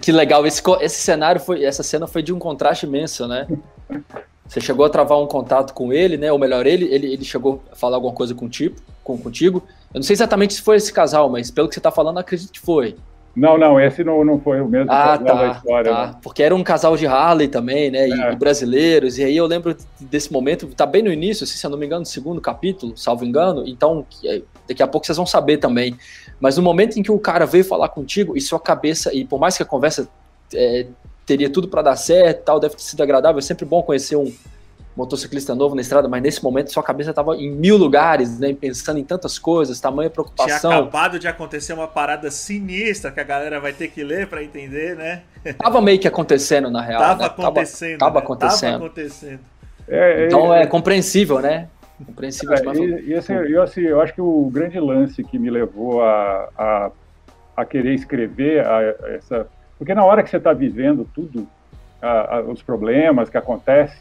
Que 0.00 0.12
legal, 0.12 0.46
esse, 0.46 0.62
esse 0.80 1.00
cenário 1.00 1.40
foi, 1.40 1.64
essa 1.64 1.82
cena 1.82 2.06
foi 2.06 2.22
de 2.22 2.32
um 2.32 2.38
contraste 2.38 2.86
imenso, 2.86 3.26
né? 3.26 3.48
Você 4.46 4.60
chegou 4.60 4.86
a 4.86 4.88
travar 4.88 5.18
um 5.18 5.26
contato 5.26 5.74
com 5.74 5.92
ele, 5.92 6.16
né? 6.16 6.30
Ou 6.30 6.38
melhor, 6.38 6.66
ele, 6.66 6.84
ele, 6.84 7.12
ele 7.12 7.24
chegou 7.24 7.62
a 7.72 7.74
falar 7.74 7.96
alguma 7.96 8.12
coisa 8.12 8.32
contigo, 8.32 8.76
com, 9.02 9.18
contigo. 9.18 9.62
Eu 9.92 9.98
não 9.98 10.02
sei 10.02 10.14
exatamente 10.14 10.54
se 10.54 10.62
foi 10.62 10.76
esse 10.76 10.92
casal, 10.92 11.28
mas 11.28 11.50
pelo 11.50 11.68
que 11.68 11.74
você 11.74 11.80
está 11.80 11.90
falando, 11.90 12.18
acredito 12.18 12.52
que 12.52 12.60
foi. 12.60 12.96
Não, 13.36 13.58
não, 13.58 13.78
esse 13.78 14.02
não, 14.02 14.24
não 14.24 14.40
foi 14.40 14.62
o 14.62 14.66
mesmo 14.66 14.90
ah, 14.90 15.18
casal 15.18 15.24
tá, 15.26 15.34
da 15.34 15.52
história. 15.52 15.92
Tá. 15.92 16.06
Né? 16.06 16.14
Porque 16.22 16.42
era 16.42 16.54
um 16.54 16.64
casal 16.64 16.96
de 16.96 17.06
Harley 17.06 17.48
também, 17.48 17.90
né? 17.90 18.08
E, 18.08 18.12
é. 18.12 18.32
e, 18.32 18.36
brasileiros. 18.36 19.18
E 19.18 19.24
aí 19.24 19.36
eu 19.36 19.44
lembro 19.46 19.76
desse 20.00 20.32
momento, 20.32 20.66
tá 20.68 20.86
bem 20.86 21.02
no 21.02 21.12
início, 21.12 21.44
assim, 21.44 21.58
se 21.58 21.66
eu 21.66 21.70
não 21.70 21.76
me 21.76 21.84
engano, 21.84 22.00
no 22.00 22.06
segundo 22.06 22.40
capítulo, 22.40 22.96
salvo 22.96 23.26
engano. 23.26 23.64
Então, 23.66 24.06
daqui 24.66 24.82
a 24.82 24.86
pouco 24.88 25.06
vocês 25.06 25.18
vão 25.18 25.26
saber 25.26 25.58
também. 25.58 25.98
Mas 26.40 26.56
no 26.56 26.62
momento 26.62 26.98
em 26.98 27.02
que 27.02 27.12
o 27.12 27.18
cara 27.18 27.44
veio 27.44 27.64
falar 27.64 27.90
contigo, 27.90 28.34
e 28.36 28.40
sua 28.40 28.58
cabeça, 28.58 29.14
e 29.14 29.22
por 29.22 29.38
mais 29.38 29.54
que 29.54 29.62
a 29.62 29.66
conversa 29.66 30.08
é, 30.54 30.86
teria 31.26 31.50
tudo 31.50 31.68
para 31.68 31.82
dar 31.82 31.96
certo 31.96 32.42
tal, 32.42 32.58
deve 32.58 32.76
ter 32.76 32.82
sido 32.82 33.02
agradável, 33.02 33.38
é 33.38 33.42
sempre 33.42 33.66
bom 33.66 33.82
conhecer 33.82 34.16
um 34.16 34.32
motociclista 34.96 35.54
novo 35.54 35.74
na 35.74 35.82
estrada, 35.82 36.08
mas 36.08 36.22
nesse 36.22 36.42
momento 36.42 36.72
sua 36.72 36.82
cabeça 36.82 37.10
estava 37.10 37.36
em 37.36 37.50
mil 37.50 37.76
lugares, 37.76 38.38
né, 38.38 38.56
pensando 38.58 38.98
em 38.98 39.04
tantas 39.04 39.38
coisas, 39.38 39.78
tamanha 39.78 40.08
preocupação. 40.08 40.70
Tinha 40.70 40.82
acabado 40.82 41.18
de 41.18 41.28
acontecer 41.28 41.74
uma 41.74 41.86
parada 41.86 42.30
sinistra 42.30 43.10
que 43.10 43.20
a 43.20 43.24
galera 43.24 43.60
vai 43.60 43.74
ter 43.74 43.88
que 43.88 44.02
ler 44.02 44.26
para 44.26 44.42
entender, 44.42 44.96
né? 44.96 45.22
Tava 45.58 45.80
meio 45.82 45.98
que 45.98 46.08
acontecendo 46.08 46.70
na 46.70 46.80
real. 46.80 47.00
Tava 47.00 47.20
né? 47.20 47.26
acontecendo. 47.26 47.98
Tava, 47.98 48.12
tava 48.12 48.18
né? 48.20 48.24
acontecendo. 48.24 48.72
Tava 48.72 48.86
acontecendo. 48.86 49.40
É, 49.86 50.22
é, 50.22 50.26
então 50.26 50.52
é, 50.52 50.62
é 50.62 50.66
compreensível, 50.66 51.40
né? 51.40 51.68
Compreensível. 52.04 52.54
É, 52.54 52.76
e, 52.76 53.10
e 53.10 53.14
assim, 53.14 53.32
eu, 53.34 53.62
assim, 53.62 53.80
eu 53.82 54.00
acho 54.00 54.14
que 54.14 54.20
o 54.20 54.50
grande 54.52 54.80
lance 54.80 55.22
que 55.22 55.38
me 55.38 55.50
levou 55.50 56.02
a, 56.02 56.48
a, 56.56 56.90
a 57.56 57.64
querer 57.64 57.94
escrever 57.94 58.66
a, 58.66 58.78
a 58.78 59.14
essa. 59.14 59.46
Porque 59.78 59.94
na 59.94 60.04
hora 60.04 60.22
que 60.22 60.30
você 60.30 60.38
está 60.38 60.54
vivendo 60.54 61.06
tudo, 61.14 61.46
os 62.48 62.62
problemas 62.62 63.28
que 63.28 63.36
acontecem, 63.36 63.98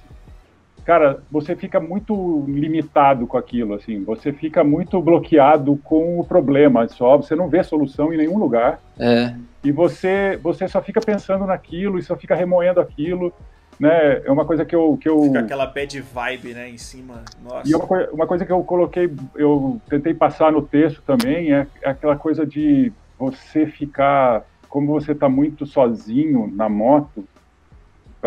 cara, 0.85 1.23
você 1.31 1.55
fica 1.55 1.79
muito 1.79 2.45
limitado 2.47 3.25
com 3.25 3.37
aquilo, 3.37 3.73
assim, 3.73 4.03
você 4.03 4.31
fica 4.31 4.63
muito 4.63 5.01
bloqueado 5.01 5.77
com 5.83 6.19
o 6.19 6.23
problema 6.23 6.87
só, 6.87 7.17
você 7.17 7.35
não 7.35 7.49
vê 7.49 7.63
solução 7.63 8.13
em 8.13 8.17
nenhum 8.17 8.37
lugar. 8.37 8.79
É. 8.99 9.33
E 9.63 9.71
você, 9.71 10.39
você 10.41 10.67
só 10.67 10.81
fica 10.81 11.01
pensando 11.01 11.45
naquilo 11.45 11.97
e 11.97 12.03
só 12.03 12.15
fica 12.15 12.35
remoendo 12.35 12.79
aquilo 12.79 13.33
né? 13.79 14.21
É 14.23 14.31
uma 14.31 14.45
coisa 14.45 14.65
que 14.65 14.75
eu. 14.75 14.97
Que 14.99 15.09
eu... 15.09 15.21
Fica 15.23 15.39
aquela 15.39 15.65
bad 15.65 15.99
vibe, 16.01 16.53
né, 16.53 16.69
em 16.69 16.77
cima. 16.77 17.23
Nossa. 17.43 17.69
E 17.69 17.75
uma, 17.75 17.85
uma 18.11 18.27
coisa 18.27 18.45
que 18.45 18.51
eu 18.51 18.63
coloquei, 18.63 19.11
eu 19.35 19.81
tentei 19.89 20.13
passar 20.13 20.51
no 20.51 20.61
texto 20.61 21.01
também, 21.01 21.53
é, 21.53 21.67
é 21.81 21.89
aquela 21.89 22.15
coisa 22.15 22.45
de 22.45 22.91
você 23.17 23.65
ficar. 23.65 24.43
Como 24.69 24.91
você 24.91 25.13
está 25.13 25.29
muito 25.29 25.65
sozinho 25.65 26.51
na 26.53 26.67
moto, 26.67 27.25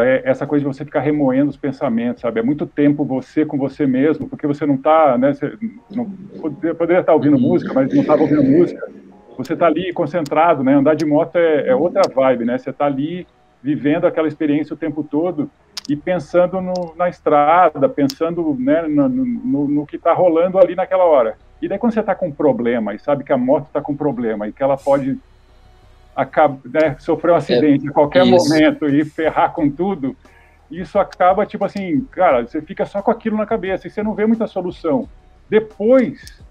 é 0.00 0.22
essa 0.24 0.46
coisa 0.46 0.64
de 0.64 0.74
você 0.74 0.84
ficar 0.84 1.00
remoendo 1.00 1.50
os 1.50 1.56
pensamentos, 1.56 2.22
sabe? 2.22 2.40
É 2.40 2.42
muito 2.42 2.66
tempo 2.66 3.04
você 3.04 3.44
com 3.44 3.56
você 3.56 3.86
mesmo, 3.86 4.28
porque 4.28 4.46
você 4.46 4.66
não 4.66 4.74
está, 4.74 5.16
né? 5.16 5.32
Você 5.32 5.52
não, 5.94 6.10
poderia, 6.40 6.74
poderia 6.74 7.00
estar 7.00 7.14
ouvindo 7.14 7.38
música, 7.38 7.72
mas 7.74 7.92
não 7.92 8.00
estava 8.00 8.22
ouvindo 8.22 8.42
música. 8.42 8.88
Você 9.36 9.52
está 9.52 9.66
ali 9.66 9.92
concentrado, 9.92 10.64
né? 10.64 10.74
Andar 10.74 10.94
de 10.94 11.06
moto 11.06 11.36
é, 11.36 11.68
é 11.68 11.74
outra 11.74 12.02
vibe, 12.12 12.44
né? 12.44 12.58
Você 12.58 12.70
está 12.70 12.86
ali 12.86 13.26
vivendo 13.62 14.06
aquela 14.06 14.28
experiência 14.28 14.74
o 14.74 14.76
tempo 14.76 15.02
todo 15.02 15.50
e 15.88 15.96
pensando 15.96 16.60
no, 16.60 16.94
na 16.96 17.08
estrada, 17.08 17.88
pensando 17.88 18.54
né, 18.58 18.82
no, 18.82 19.08
no, 19.08 19.68
no, 19.68 19.86
que 19.86 19.96
está 19.96 20.12
rolando 20.12 20.58
ali 20.58 20.74
naquela 20.74 21.04
hora. 21.04 21.36
E 21.62 21.68
daí 21.68 21.78
quando 21.78 21.94
você 21.94 22.00
está 22.00 22.14
com 22.14 22.28
um 22.28 22.32
problema 22.32 22.94
e 22.94 22.98
sabe 22.98 23.24
que 23.24 23.32
a 23.32 23.38
moto 23.38 23.66
está 23.66 23.80
com 23.80 23.92
um 23.92 23.96
problema 23.96 24.46
e 24.46 24.52
que 24.52 24.62
ela 24.62 24.76
pode 24.76 25.18
acaba, 26.18 26.58
né, 26.64 26.96
sofrer 26.98 27.30
um 27.30 27.34
é, 27.36 27.38
acidente 27.38 27.86
é, 27.86 27.90
a 27.90 27.92
qualquer 27.92 28.26
isso. 28.26 28.48
momento 28.48 28.88
e 28.88 29.04
ferrar 29.04 29.52
com 29.52 29.70
tudo, 29.70 30.16
isso 30.68 30.98
acaba 30.98 31.46
tipo 31.46 31.64
assim, 31.64 32.00
cara, 32.10 32.44
você 32.44 32.60
fica 32.60 32.84
só 32.84 33.00
com 33.00 33.12
aquilo 33.12 33.36
na 33.36 33.46
cabeça 33.46 33.86
e 33.86 33.90
você 33.90 34.02
não 34.02 34.14
vê 34.14 34.26
muita 34.26 34.48
solução. 34.48 35.08
Depois, 35.48 36.42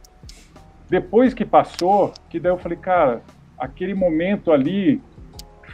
depois 0.89 1.33
que 1.33 1.43
passou, 1.43 2.13
que 2.29 2.39
daí 2.39 2.53
eu 2.53 2.57
falei, 2.57 2.77
cara, 2.77 3.21
aquele 3.59 3.93
momento 3.93 4.53
ali 4.53 5.01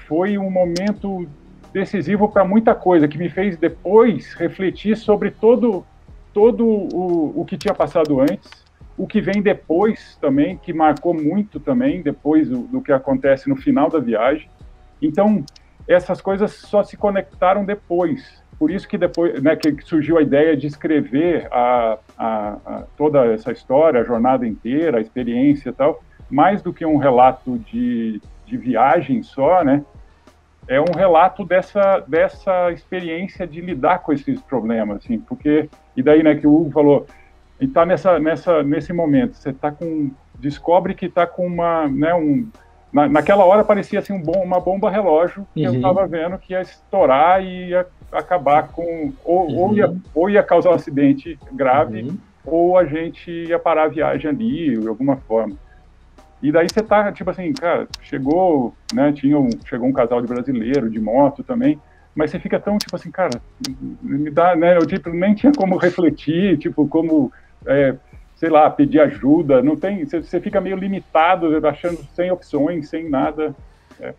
foi 0.07 0.39
um 0.39 0.49
momento 0.49 1.29
decisivo 1.71 2.27
para 2.27 2.43
muita 2.43 2.73
coisa, 2.73 3.07
que 3.07 3.17
me 3.17 3.29
fez 3.29 3.57
depois 3.57 4.33
refletir 4.33 4.97
sobre 4.97 5.29
todo, 5.29 5.85
todo 6.33 6.65
o, 6.65 7.41
o 7.41 7.45
que 7.45 7.57
tinha 7.57 7.75
passado 7.75 8.19
antes, 8.19 8.49
o 8.97 9.07
que 9.07 9.19
vem 9.21 9.41
depois 9.41 10.17
também, 10.21 10.57
que 10.57 10.71
marcou 10.71 11.13
muito 11.13 11.59
também, 11.59 12.01
depois 12.01 12.49
do, 12.49 12.59
do 12.59 12.81
que 12.81 12.91
acontece 12.91 13.49
no 13.49 13.55
final 13.55 13.89
da 13.89 13.99
viagem. 13.99 14.49
Então, 15.01 15.43
essas 15.87 16.21
coisas 16.21 16.51
só 16.53 16.83
se 16.83 16.95
conectaram 16.95 17.65
depois. 17.65 18.43
Por 18.57 18.69
isso 18.71 18.87
que 18.87 18.97
depois 18.97 19.41
né, 19.41 19.55
que 19.55 19.81
surgiu 19.81 20.17
a 20.17 20.21
ideia 20.21 20.55
de 20.55 20.67
escrever 20.67 21.47
a, 21.51 21.97
a, 22.17 22.57
a 22.65 22.83
toda 22.95 23.25
essa 23.25 23.51
história, 23.51 23.99
a 23.99 24.03
jornada 24.03 24.47
inteira, 24.47 24.99
a 24.99 25.01
experiência 25.01 25.69
e 25.69 25.73
tal, 25.73 26.03
mais 26.29 26.61
do 26.61 26.71
que 26.71 26.85
um 26.85 26.97
relato 26.97 27.57
de, 27.59 28.21
de 28.45 28.57
viagem 28.57 29.23
só, 29.23 29.63
né? 29.63 29.83
é 30.67 30.79
um 30.79 30.95
relato 30.95 31.43
dessa, 31.43 31.99
dessa 32.07 32.71
experiência 32.71 33.45
de 33.45 33.59
lidar 33.61 33.99
com 33.99 34.13
esses 34.13 34.41
problemas, 34.41 34.97
assim, 34.97 35.19
porque, 35.19 35.69
e 35.95 36.01
daí, 36.01 36.23
né, 36.23 36.35
que 36.35 36.47
o 36.47 36.55
Hugo 36.55 36.71
falou, 36.71 37.05
e 37.63 37.67
tá 37.67 37.85
nessa, 37.85 38.19
nessa, 38.19 38.61
nesse 38.61 38.91
momento, 38.91 39.35
você 39.37 39.53
tá 39.53 39.71
com, 39.71 40.11
descobre 40.37 40.93
que 40.93 41.07
tá 41.07 41.25
com 41.25 41.47
uma, 41.47 41.87
né, 41.87 42.13
um, 42.13 42.45
na, 42.91 43.07
naquela 43.07 43.45
hora 43.45 43.63
parecia 43.63 43.99
assim 43.99 44.11
um 44.11 44.21
bom, 44.21 44.43
uma 44.43 44.59
bomba 44.59 44.91
relógio 44.91 45.47
que 45.53 45.65
uhum. 45.65 45.75
eu 45.75 45.81
tava 45.81 46.05
vendo 46.05 46.37
que 46.37 46.51
ia 46.51 46.59
estourar 46.59 47.41
e 47.41 47.69
ia 47.69 47.87
acabar 48.11 48.67
com, 48.67 49.13
ou, 49.23 49.47
uhum. 49.47 49.57
ou, 49.57 49.73
ia, 49.73 49.95
ou 50.13 50.29
ia 50.29 50.43
causar 50.43 50.71
um 50.71 50.73
acidente 50.73 51.39
grave, 51.53 52.01
uhum. 52.01 52.17
ou 52.45 52.77
a 52.77 52.83
gente 52.83 53.31
ia 53.31 53.57
parar 53.57 53.85
a 53.85 53.87
viagem 53.87 54.29
ali, 54.29 54.77
de 54.77 54.85
alguma 54.85 55.15
forma. 55.15 55.55
E 56.41 56.51
daí 56.51 56.67
você 56.69 56.83
tá, 56.83 57.13
tipo 57.13 57.29
assim, 57.29 57.53
cara, 57.53 57.87
chegou, 58.01 58.73
né, 58.93 59.13
tinha 59.13 59.39
um, 59.39 59.49
chegou 59.63 59.87
um 59.87 59.93
casal 59.93 60.21
de 60.21 60.27
brasileiro, 60.27 60.89
de 60.89 60.99
moto 60.99 61.45
também, 61.45 61.79
mas 62.13 62.29
você 62.29 62.39
fica 62.39 62.59
tão, 62.59 62.77
tipo 62.77 62.93
assim, 62.93 63.09
cara, 63.09 63.41
me 64.01 64.29
dá, 64.29 64.53
né, 64.53 64.75
eu 64.75 64.85
tipo, 64.85 65.09
nem 65.11 65.33
tinha 65.33 65.53
como 65.53 65.77
refletir, 65.77 66.57
tipo, 66.57 66.85
como, 66.89 67.31
é, 67.65 67.95
sei 68.35 68.49
lá, 68.49 68.69
pedir 68.69 68.99
ajuda, 68.99 69.61
não 69.61 69.75
tem, 69.75 70.05
você, 70.05 70.39
fica 70.39 70.59
meio 70.59 70.75
limitado, 70.75 71.47
achando 71.67 71.99
sem 72.15 72.31
opções, 72.31 72.89
sem 72.89 73.09
nada. 73.09 73.55
É. 73.99 74.13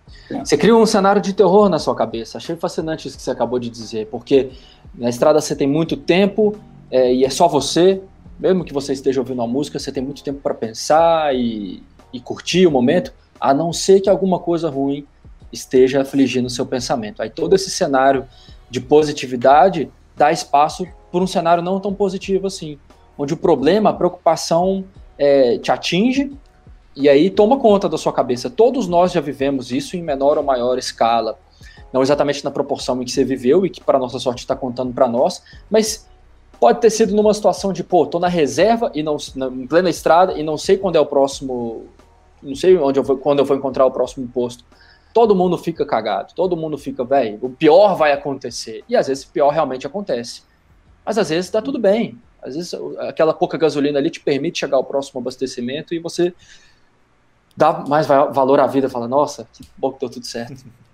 Você 0.44 0.56
cria 0.56 0.74
um 0.74 0.86
cenário 0.86 1.20
de 1.20 1.34
terror 1.34 1.68
na 1.68 1.78
sua 1.78 1.94
cabeça, 1.94 2.38
achei 2.38 2.56
fascinante 2.56 3.08
isso 3.08 3.16
que 3.16 3.22
você 3.22 3.30
acabou 3.30 3.58
de 3.58 3.68
dizer, 3.68 4.06
porque 4.06 4.50
na 4.94 5.08
estrada 5.08 5.40
você 5.40 5.54
tem 5.54 5.66
muito 5.66 5.96
tempo 5.96 6.56
é, 6.90 7.12
e 7.12 7.24
é 7.24 7.30
só 7.30 7.48
você, 7.48 8.00
mesmo 8.38 8.64
que 8.64 8.72
você 8.72 8.92
esteja 8.92 9.20
ouvindo 9.20 9.42
a 9.42 9.46
música, 9.46 9.78
você 9.78 9.90
tem 9.90 10.02
muito 10.02 10.22
tempo 10.22 10.40
para 10.40 10.54
pensar 10.54 11.34
e 11.34 11.82
e 12.14 12.20
curtir 12.20 12.64
o 12.64 12.70
momento, 12.70 13.12
a 13.40 13.52
não 13.52 13.72
ser 13.72 14.00
que 14.00 14.08
alguma 14.08 14.38
coisa 14.38 14.70
ruim 14.70 15.04
esteja 15.52 16.00
afligindo 16.00 16.46
o 16.46 16.50
seu 16.50 16.64
pensamento. 16.64 17.20
Aí 17.20 17.28
todo 17.28 17.54
esse 17.54 17.68
cenário 17.70 18.24
de 18.70 18.80
positividade 18.80 19.90
dá 20.16 20.30
espaço 20.30 20.86
por 21.10 21.20
um 21.20 21.26
cenário 21.26 21.62
não 21.62 21.80
tão 21.80 21.92
positivo 21.92 22.46
assim, 22.46 22.78
onde 23.16 23.34
o 23.34 23.36
problema, 23.36 23.90
a 23.90 23.92
preocupação 23.92 24.84
é, 25.18 25.58
te 25.58 25.70
atinge 25.70 26.32
e 26.96 27.08
aí 27.08 27.30
toma 27.30 27.58
conta 27.58 27.88
da 27.88 27.98
sua 27.98 28.12
cabeça. 28.12 28.48
Todos 28.48 28.86
nós 28.86 29.12
já 29.12 29.20
vivemos 29.20 29.72
isso 29.72 29.96
em 29.96 30.02
menor 30.02 30.38
ou 30.38 30.44
maior 30.44 30.78
escala. 30.78 31.38
Não 31.92 32.02
exatamente 32.02 32.44
na 32.44 32.50
proporção 32.50 33.00
em 33.00 33.04
que 33.04 33.12
você 33.12 33.24
viveu 33.24 33.64
e 33.64 33.70
que, 33.70 33.80
para 33.80 33.98
nossa 33.98 34.18
sorte, 34.18 34.40
está 34.40 34.56
contando 34.56 34.92
para 34.92 35.06
nós, 35.06 35.42
mas 35.70 36.08
pode 36.58 36.80
ter 36.80 36.90
sido 36.90 37.14
numa 37.14 37.32
situação 37.32 37.72
de, 37.72 37.84
pô, 37.84 38.06
tô 38.06 38.18
na 38.18 38.28
reserva 38.28 38.90
e 38.94 39.02
não, 39.02 39.16
em 39.52 39.66
plena 39.66 39.90
estrada 39.90 40.32
e 40.32 40.42
não 40.42 40.56
sei 40.56 40.76
quando 40.76 40.96
é 40.96 41.00
o 41.00 41.06
próximo 41.06 41.86
não 42.44 42.54
sei 42.54 42.76
onde 42.76 42.98
eu 42.98 43.02
vou, 43.02 43.16
quando 43.16 43.38
eu 43.38 43.44
vou 43.44 43.56
encontrar 43.56 43.86
o 43.86 43.90
próximo 43.90 44.28
posto. 44.28 44.64
Todo 45.12 45.34
mundo 45.34 45.56
fica 45.56 45.86
cagado, 45.86 46.34
todo 46.34 46.56
mundo 46.56 46.76
fica, 46.76 47.04
velho, 47.04 47.38
o 47.40 47.48
pior 47.48 47.96
vai 47.96 48.12
acontecer. 48.12 48.84
E 48.88 48.96
às 48.96 49.06
vezes 49.06 49.24
o 49.24 49.30
pior 49.30 49.48
realmente 49.50 49.86
acontece. 49.86 50.42
Mas 51.04 51.16
às 51.16 51.30
vezes 51.30 51.50
tá 51.50 51.62
tudo 51.62 51.78
bem. 51.78 52.18
Às 52.44 52.54
vezes 52.54 52.74
aquela 52.98 53.32
pouca 53.32 53.56
gasolina 53.56 53.98
ali 53.98 54.10
te 54.10 54.20
permite 54.20 54.60
chegar 54.60 54.76
ao 54.76 54.84
próximo 54.84 55.20
abastecimento 55.20 55.94
e 55.94 55.98
você 55.98 56.32
dá 57.56 57.84
mais 57.88 58.06
valor 58.06 58.60
à 58.60 58.66
vida, 58.66 58.88
fala, 58.88 59.08
nossa, 59.08 59.48
que 59.52 59.64
bom 59.76 59.92
que 59.92 60.00
deu 60.00 60.10
tudo 60.10 60.26
certo. 60.26 60.64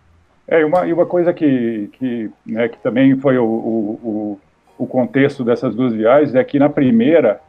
É, 0.48 0.62
e 0.62 0.64
uma, 0.64 0.84
e 0.84 0.92
uma 0.92 1.06
coisa 1.06 1.32
que, 1.32 1.88
que, 1.92 2.28
né, 2.44 2.68
que 2.68 2.76
também 2.78 3.16
foi 3.20 3.38
o, 3.38 3.44
o, 3.44 4.40
o 4.76 4.84
contexto 4.84 5.44
dessas 5.44 5.76
duas 5.76 5.92
viagens 5.92 6.34
é 6.34 6.42
que 6.42 6.58
na 6.58 6.68
primeira 6.68 7.40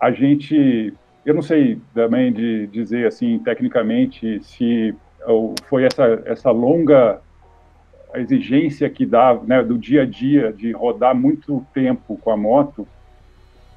a 0.00 0.10
gente 0.10 0.92
eu 1.24 1.32
não 1.32 1.42
sei 1.42 1.80
também 1.94 2.32
de 2.32 2.66
dizer 2.66 3.06
assim 3.06 3.38
tecnicamente 3.38 4.42
se 4.42 4.92
foi 5.68 5.84
essa 5.84 6.22
essa 6.26 6.50
longa 6.50 7.20
exigência 8.14 8.88
que 8.88 9.04
dá 9.04 9.34
né, 9.34 9.62
do 9.62 9.76
dia 9.76 10.02
a 10.02 10.06
dia 10.06 10.52
de 10.52 10.72
rodar 10.72 11.14
muito 11.14 11.64
tempo 11.72 12.18
com 12.18 12.30
a 12.30 12.36
moto, 12.36 12.86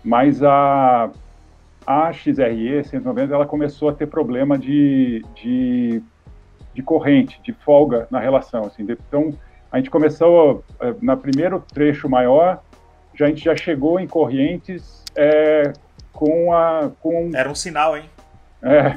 mas 0.07 0.41
a 0.41 1.11
a 1.85 2.11
XRE 2.11 2.83
190 2.83 3.33
ela 3.33 3.45
começou 3.45 3.89
a 3.89 3.93
ter 3.93 4.07
problema 4.07 4.57
de, 4.57 5.23
de, 5.35 6.01
de 6.73 6.81
corrente, 6.81 7.41
de 7.41 7.53
folga 7.53 8.07
na 8.11 8.19
relação. 8.19 8.65
Assim. 8.65 8.83
Então, 8.83 9.33
a 9.71 9.77
gente 9.77 9.89
começou, 9.89 10.65
eh, 10.81 10.93
na 11.01 11.15
primeiro 11.15 11.63
trecho 11.73 12.09
maior, 12.09 12.61
já, 13.13 13.25
a 13.25 13.29
gente 13.29 13.43
já 13.43 13.55
chegou 13.55 14.01
em 14.01 14.07
correntes 14.07 15.01
é, 15.15 15.71
com 16.11 16.51
a... 16.51 16.91
Com... 16.99 17.31
Era 17.33 17.49
um 17.49 17.55
sinal, 17.55 17.95
hein? 17.95 18.09
É. 18.61 18.93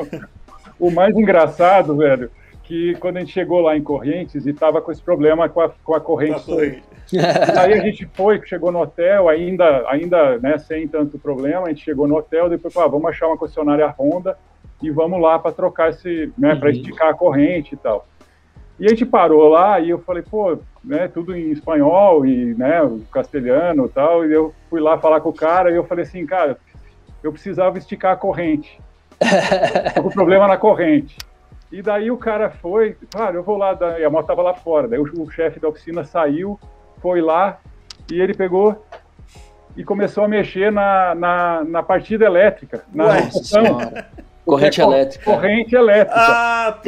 o 0.80 0.90
mais 0.90 1.14
engraçado, 1.14 1.94
velho, 1.94 2.30
que 2.64 2.94
quando 2.96 3.18
a 3.18 3.20
gente 3.20 3.32
chegou 3.32 3.60
lá 3.60 3.76
em 3.76 3.82
Correntes 3.82 4.46
e 4.46 4.52
tava 4.52 4.80
com 4.80 4.90
esse 4.90 5.02
problema 5.02 5.48
com 5.48 5.60
a, 5.60 5.68
com 5.68 5.94
a 5.94 6.00
corrente. 6.00 6.50
Aí 7.58 7.72
a 7.74 7.78
gente 7.78 8.08
foi, 8.14 8.40
chegou 8.44 8.72
no 8.72 8.80
hotel, 8.80 9.28
ainda, 9.28 9.84
ainda 9.88 10.38
né, 10.38 10.56
sem 10.58 10.88
tanto 10.88 11.18
problema, 11.18 11.66
a 11.66 11.68
gente 11.68 11.84
chegou 11.84 12.08
no 12.08 12.16
hotel, 12.16 12.48
depois 12.48 12.74
ah, 12.76 12.86
vamos 12.86 13.06
achar 13.06 13.26
uma 13.28 13.36
concessionária 13.36 13.94
Honda 13.98 14.36
e 14.82 14.90
vamos 14.90 15.20
lá 15.20 15.38
para 15.38 15.52
trocar 15.52 15.90
esse, 15.90 16.32
né, 16.38 16.54
uhum. 16.54 16.60
para 16.60 16.70
esticar 16.70 17.08
a 17.10 17.14
corrente 17.14 17.74
e 17.74 17.76
tal. 17.76 18.06
E 18.80 18.86
a 18.86 18.88
gente 18.88 19.04
parou 19.04 19.46
lá 19.48 19.78
e 19.78 19.90
eu 19.90 19.98
falei, 19.98 20.22
pô, 20.22 20.58
né, 20.82 21.06
tudo 21.06 21.36
em 21.36 21.50
espanhol 21.50 22.26
e, 22.26 22.54
né, 22.54 22.80
castelhano 23.12 23.86
e 23.86 23.88
tal, 23.90 24.26
e 24.26 24.32
eu 24.32 24.54
fui 24.70 24.80
lá 24.80 24.98
falar 24.98 25.20
com 25.20 25.28
o 25.28 25.34
cara 25.34 25.70
e 25.70 25.76
eu 25.76 25.84
falei 25.84 26.04
assim, 26.04 26.24
cara, 26.24 26.56
eu 27.22 27.30
precisava 27.30 27.76
esticar 27.76 28.12
a 28.12 28.16
corrente. 28.16 28.80
Tô 29.94 30.02
com 30.02 30.10
problema 30.10 30.48
na 30.48 30.56
corrente. 30.56 31.16
E 31.74 31.82
daí 31.82 32.08
o 32.08 32.16
cara 32.16 32.50
foi, 32.50 32.96
claro, 33.10 33.38
eu 33.38 33.42
vou 33.42 33.56
lá, 33.56 33.76
e 33.98 34.04
a 34.04 34.08
moto 34.08 34.28
tava 34.28 34.42
lá 34.42 34.54
fora. 34.54 34.86
Daí 34.86 35.00
o, 35.00 35.02
o 35.02 35.28
chefe 35.28 35.58
da 35.58 35.68
oficina 35.68 36.04
saiu, 36.04 36.56
foi 37.02 37.20
lá 37.20 37.58
e 38.12 38.20
ele 38.20 38.32
pegou 38.32 38.86
e 39.76 39.82
começou 39.82 40.22
a 40.22 40.28
mexer 40.28 40.70
na, 40.70 41.16
na, 41.16 41.64
na 41.64 41.82
partida 41.82 42.26
elétrica, 42.26 42.84
na 42.94 43.28
Corrente 44.44 44.80
é 44.80 44.84
elétrica. 44.84 45.24
Corrente 45.24 45.74
elétrica. 45.74 46.14
Ah, 46.16 46.78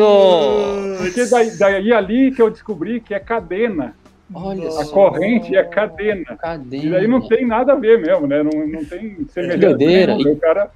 Porque 0.98 1.26
daí, 1.26 1.58
daí 1.58 1.92
ali 1.92 2.30
que 2.30 2.40
eu 2.40 2.48
descobri 2.48 3.00
que 3.00 3.12
é 3.12 3.18
cadena. 3.18 3.96
Olha 4.32 4.68
a 4.68 4.84
só. 4.84 4.92
corrente 4.92 5.56
é 5.56 5.64
cadena. 5.64 6.36
Cadena. 6.36 6.84
E 6.84 6.90
daí 6.90 7.08
não 7.08 7.26
tem 7.26 7.44
nada 7.44 7.72
a 7.72 7.76
ver 7.76 7.98
mesmo, 7.98 8.28
né? 8.28 8.40
Não, 8.40 8.66
não 8.68 8.84
tem 8.84 9.26
semelhança. 9.30 9.58
Que 9.58 9.66
doideira. 9.66 10.16
O 10.16 10.36
cara, 10.36 10.70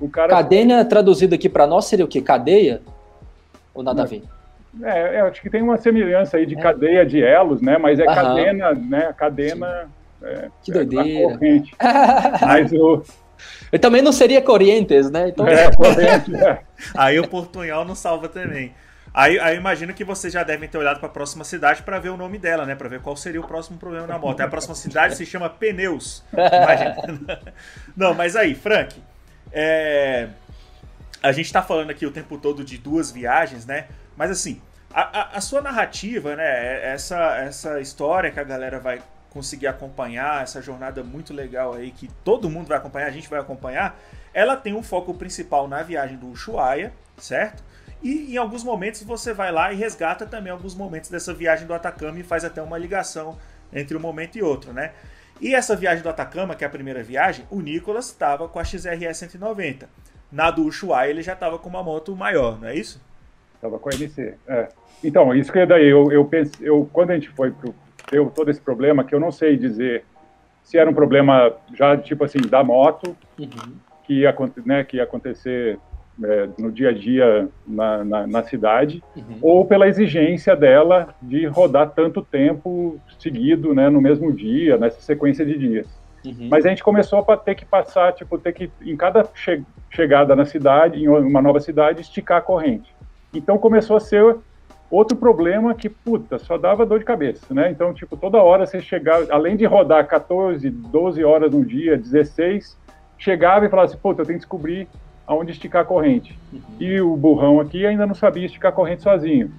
o 0.00 0.08
cara... 0.08 0.28
Cadena 0.28 0.82
traduzido 0.84 1.34
aqui 1.34 1.48
para 1.48 1.66
nós 1.66 1.84
seria 1.86 2.06
o 2.06 2.08
quê? 2.08 2.22
Cadeia? 2.22 2.80
Ou 3.74 3.82
nada 3.82 4.02
a 4.02 4.06
ver? 4.06 4.22
É, 4.82 5.16
é, 5.16 5.20
acho 5.20 5.40
que 5.42 5.50
tem 5.50 5.62
uma 5.62 5.76
semelhança 5.76 6.36
aí 6.36 6.46
de 6.46 6.56
é. 6.56 6.60
cadeia 6.60 7.04
de 7.04 7.22
elos, 7.22 7.60
né? 7.60 7.78
Mas 7.78 7.98
é 7.98 8.04
Aham. 8.04 8.14
cadena, 8.14 8.72
né? 8.72 9.14
Cadena. 9.16 9.88
É, 10.22 10.48
que 10.62 10.72
doideira. 10.72 11.32
corrente. 11.32 11.74
Mas 12.40 12.72
o. 12.72 13.02
Eu 13.70 13.78
também 13.78 14.00
não 14.00 14.12
seria 14.12 14.40
Corrientes, 14.40 15.10
né? 15.10 15.28
Então... 15.28 15.46
É, 15.46 15.70
corrente, 15.72 16.34
é. 16.34 16.60
Aí 16.96 17.18
o 17.18 17.28
portunhol 17.28 17.84
não 17.84 17.94
salva 17.94 18.28
também. 18.28 18.72
Aí, 19.12 19.38
aí 19.38 19.56
imagino 19.56 19.94
que 19.94 20.02
vocês 20.02 20.32
já 20.32 20.42
devem 20.42 20.68
ter 20.68 20.76
olhado 20.76 20.98
para 20.98 21.08
a 21.08 21.12
próxima 21.12 21.44
cidade 21.44 21.84
para 21.84 22.00
ver 22.00 22.08
o 22.08 22.16
nome 22.16 22.36
dela, 22.36 22.66
né? 22.66 22.74
Para 22.74 22.88
ver 22.88 23.00
qual 23.00 23.16
seria 23.16 23.40
o 23.40 23.46
próximo 23.46 23.78
problema 23.78 24.08
na 24.08 24.18
moto. 24.18 24.40
A 24.40 24.48
próxima 24.48 24.74
cidade 24.74 25.14
se 25.14 25.24
chama 25.24 25.48
Pneus. 25.48 26.24
Imagina. 26.34 27.40
Não, 27.96 28.12
mas 28.12 28.34
aí, 28.34 28.56
Frank, 28.56 29.00
é 29.52 30.28
a 31.24 31.32
gente 31.32 31.46
está 31.46 31.62
falando 31.62 31.88
aqui 31.88 32.04
o 32.04 32.10
tempo 32.10 32.36
todo 32.36 32.62
de 32.62 32.76
duas 32.76 33.10
viagens, 33.10 33.64
né? 33.64 33.88
Mas 34.14 34.30
assim, 34.30 34.60
a, 34.92 35.20
a, 35.20 35.38
a, 35.38 35.40
sua 35.40 35.62
narrativa, 35.62 36.36
né? 36.36 36.44
É 36.44 36.92
essa, 36.92 37.36
essa 37.38 37.80
história 37.80 38.30
que 38.30 38.38
a 38.38 38.44
galera 38.44 38.78
vai 38.78 39.00
conseguir 39.30 39.66
acompanhar, 39.66 40.42
essa 40.42 40.60
jornada 40.60 41.02
muito 41.02 41.32
legal 41.32 41.72
aí 41.72 41.92
que 41.92 42.08
todo 42.22 42.50
mundo 42.50 42.66
vai 42.66 42.76
acompanhar, 42.76 43.06
a 43.06 43.10
gente 43.10 43.28
vai 43.28 43.40
acompanhar, 43.40 43.98
ela 44.34 44.54
tem 44.54 44.74
um 44.74 44.82
foco 44.82 45.14
principal 45.14 45.66
na 45.66 45.82
viagem 45.82 46.18
do 46.18 46.28
Ushuaia, 46.28 46.92
certo? 47.16 47.64
E 48.02 48.34
em 48.34 48.36
alguns 48.36 48.62
momentos 48.62 49.02
você 49.02 49.32
vai 49.32 49.50
lá 49.50 49.72
e 49.72 49.76
resgata 49.76 50.26
também 50.26 50.52
alguns 50.52 50.74
momentos 50.74 51.08
dessa 51.08 51.32
viagem 51.32 51.66
do 51.66 51.72
Atacama 51.72 52.20
e 52.20 52.22
faz 52.22 52.44
até 52.44 52.60
uma 52.60 52.76
ligação 52.76 53.38
entre 53.72 53.96
um 53.96 54.00
momento 54.00 54.36
e 54.36 54.42
outro, 54.42 54.74
né? 54.74 54.92
E 55.40 55.54
essa 55.54 55.74
viagem 55.74 56.02
do 56.02 56.10
Atacama, 56.10 56.54
que 56.54 56.64
é 56.64 56.66
a 56.66 56.70
primeira 56.70 57.02
viagem, 57.02 57.46
o 57.50 57.62
Nicolas 57.62 58.08
estava 58.08 58.46
com 58.46 58.58
a 58.58 58.64
XRE 58.64 59.12
190 59.12 59.88
na 60.34 60.50
do 60.50 60.64
Ushuaia 60.64 61.10
ele 61.10 61.22
já 61.22 61.32
estava 61.32 61.58
com 61.58 61.68
uma 61.68 61.82
moto 61.82 62.14
maior, 62.16 62.60
não 62.60 62.68
é 62.68 62.74
isso? 62.74 63.00
Estava 63.54 63.78
com 63.78 63.88
a 63.88 63.94
MC, 63.94 64.34
é. 64.48 64.68
Então, 65.02 65.34
isso 65.34 65.52
que 65.52 65.64
daí, 65.64 65.88
eu, 65.88 66.10
eu, 66.10 66.24
pensei, 66.24 66.68
eu 66.68 66.88
quando 66.92 67.12
a 67.12 67.14
gente 67.14 67.28
foi 67.30 67.52
pro, 67.52 67.72
deu 68.10 68.30
todo 68.30 68.50
esse 68.50 68.60
problema, 68.60 69.04
que 69.04 69.14
eu 69.14 69.20
não 69.20 69.30
sei 69.30 69.56
dizer 69.56 70.04
se 70.62 70.76
era 70.76 70.90
um 70.90 70.94
problema 70.94 71.52
já, 71.72 71.96
tipo 71.96 72.24
assim, 72.24 72.40
da 72.40 72.64
moto, 72.64 73.16
uhum. 73.38 73.74
que, 74.02 74.20
ia, 74.20 74.34
né, 74.66 74.82
que 74.82 74.96
ia 74.96 75.04
acontecer 75.04 75.78
é, 76.22 76.48
no 76.58 76.72
dia 76.72 76.88
a 76.88 76.92
dia 76.92 77.48
na, 77.66 78.04
na, 78.04 78.26
na 78.26 78.42
cidade, 78.42 79.02
uhum. 79.16 79.38
ou 79.40 79.64
pela 79.66 79.86
exigência 79.86 80.56
dela 80.56 81.14
de 81.22 81.46
rodar 81.46 81.90
tanto 81.90 82.22
tempo 82.22 82.98
seguido, 83.18 83.72
né, 83.72 83.88
no 83.88 84.00
mesmo 84.00 84.32
dia, 84.32 84.76
nessa 84.78 85.00
sequência 85.00 85.46
de 85.46 85.56
dias. 85.56 86.03
Uhum. 86.24 86.48
Mas 86.50 86.64
a 86.64 86.68
gente 86.70 86.82
começou 86.82 87.24
a 87.28 87.36
ter 87.36 87.54
que 87.54 87.64
passar, 87.64 88.12
tipo, 88.12 88.38
ter 88.38 88.52
que, 88.52 88.70
em 88.82 88.96
cada 88.96 89.24
che 89.34 89.62
chegada 89.90 90.34
na 90.34 90.44
cidade, 90.44 91.00
em 91.00 91.08
uma 91.08 91.40
nova 91.40 91.60
cidade, 91.60 92.00
esticar 92.00 92.38
a 92.38 92.40
corrente. 92.40 92.92
Então 93.32 93.56
começou 93.56 93.96
a 93.96 94.00
ser 94.00 94.36
outro 94.90 95.16
problema 95.16 95.74
que, 95.74 95.88
puta, 95.88 96.38
só 96.38 96.58
dava 96.58 96.84
dor 96.84 96.98
de 96.98 97.04
cabeça, 97.04 97.54
né? 97.54 97.70
Então, 97.70 97.94
tipo, 97.94 98.16
toda 98.16 98.42
hora 98.42 98.66
você 98.66 98.80
chegava, 98.80 99.26
além 99.30 99.56
de 99.56 99.64
rodar 99.64 100.06
14, 100.06 100.68
12 100.68 101.24
horas 101.24 101.52
no 101.52 101.64
dia, 101.64 101.96
16, 101.96 102.76
chegava 103.18 103.66
e 103.66 103.68
falava 103.68 103.86
assim, 103.86 103.98
puta, 103.98 104.22
eu 104.22 104.26
tenho 104.26 104.38
que 104.38 104.44
descobrir 104.44 104.88
aonde 105.26 105.52
esticar 105.52 105.82
a 105.82 105.84
corrente. 105.84 106.38
Uhum. 106.52 106.60
E 106.80 107.00
o 107.00 107.16
burrão 107.16 107.60
aqui 107.60 107.86
ainda 107.86 108.06
não 108.06 108.14
sabia 108.14 108.46
esticar 108.46 108.72
a 108.72 108.74
corrente 108.74 109.02
sozinho. 109.02 109.50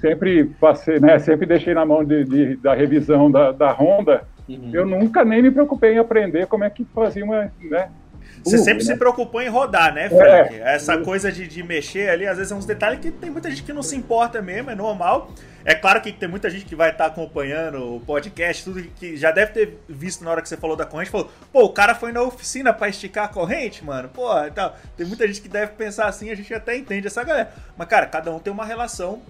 Sempre 0.00 0.44
passei, 0.44 0.98
né? 0.98 1.18
Sempre 1.18 1.46
deixei 1.46 1.74
na 1.74 1.84
mão 1.84 2.04
de, 2.04 2.24
de 2.24 2.56
da 2.56 2.74
revisão 2.74 3.30
da, 3.30 3.52
da 3.52 3.70
Honda 3.70 4.26
Uhum. 4.48 4.70
Eu 4.72 4.86
nunca 4.86 5.24
nem 5.24 5.42
me 5.42 5.50
preocupei 5.50 5.94
em 5.94 5.98
aprender 5.98 6.46
como 6.46 6.64
é 6.64 6.70
que 6.70 6.84
fazia 6.84 7.24
uma. 7.24 7.50
Né, 7.60 7.88
você 8.42 8.58
sempre 8.58 8.84
né? 8.84 8.92
se 8.92 8.96
preocupou 8.98 9.40
em 9.40 9.48
rodar, 9.48 9.94
né, 9.94 10.08
Frank? 10.08 10.54
É, 10.54 10.74
Essa 10.74 10.98
coisa 10.98 11.32
de, 11.32 11.46
de 11.46 11.62
mexer 11.62 12.10
ali, 12.10 12.26
às 12.26 12.36
vezes 12.36 12.52
é 12.52 12.54
uns 12.54 12.66
detalhes 12.66 13.00
que 13.00 13.10
tem 13.10 13.30
muita 13.30 13.48
gente 13.48 13.62
que 13.62 13.72
não 13.72 13.82
se 13.82 13.96
importa 13.96 14.42
mesmo, 14.42 14.70
é 14.70 14.74
normal. 14.74 15.30
É 15.64 15.74
claro 15.74 16.02
que 16.02 16.12
tem 16.12 16.28
muita 16.28 16.50
gente 16.50 16.66
que 16.66 16.76
vai 16.76 16.90
estar 16.90 17.04
tá 17.04 17.10
acompanhando 17.10 17.96
o 17.96 18.00
podcast, 18.00 18.62
tudo 18.64 18.82
que 18.82 19.16
já 19.16 19.30
deve 19.30 19.52
ter 19.52 19.78
visto 19.88 20.22
na 20.22 20.30
hora 20.30 20.42
que 20.42 20.48
você 20.48 20.58
falou 20.58 20.76
da 20.76 20.84
corrente, 20.84 21.10
falou, 21.10 21.30
pô, 21.50 21.64
o 21.64 21.72
cara 21.72 21.94
foi 21.94 22.12
na 22.12 22.20
oficina 22.20 22.70
para 22.70 22.90
esticar 22.90 23.24
a 23.24 23.28
corrente, 23.28 23.82
mano. 23.82 24.10
Pô, 24.10 24.38
então, 24.44 24.72
tem 24.94 25.06
muita 25.06 25.26
gente 25.26 25.40
que 25.40 25.48
deve 25.48 25.72
pensar 25.72 26.06
assim, 26.06 26.30
a 26.30 26.34
gente 26.34 26.52
até 26.52 26.76
entende 26.76 27.06
essa 27.06 27.24
galera. 27.24 27.50
Mas, 27.78 27.88
cara, 27.88 28.04
cada 28.06 28.30
um 28.30 28.38
tem 28.38 28.52
uma 28.52 28.66
relação 28.66 29.22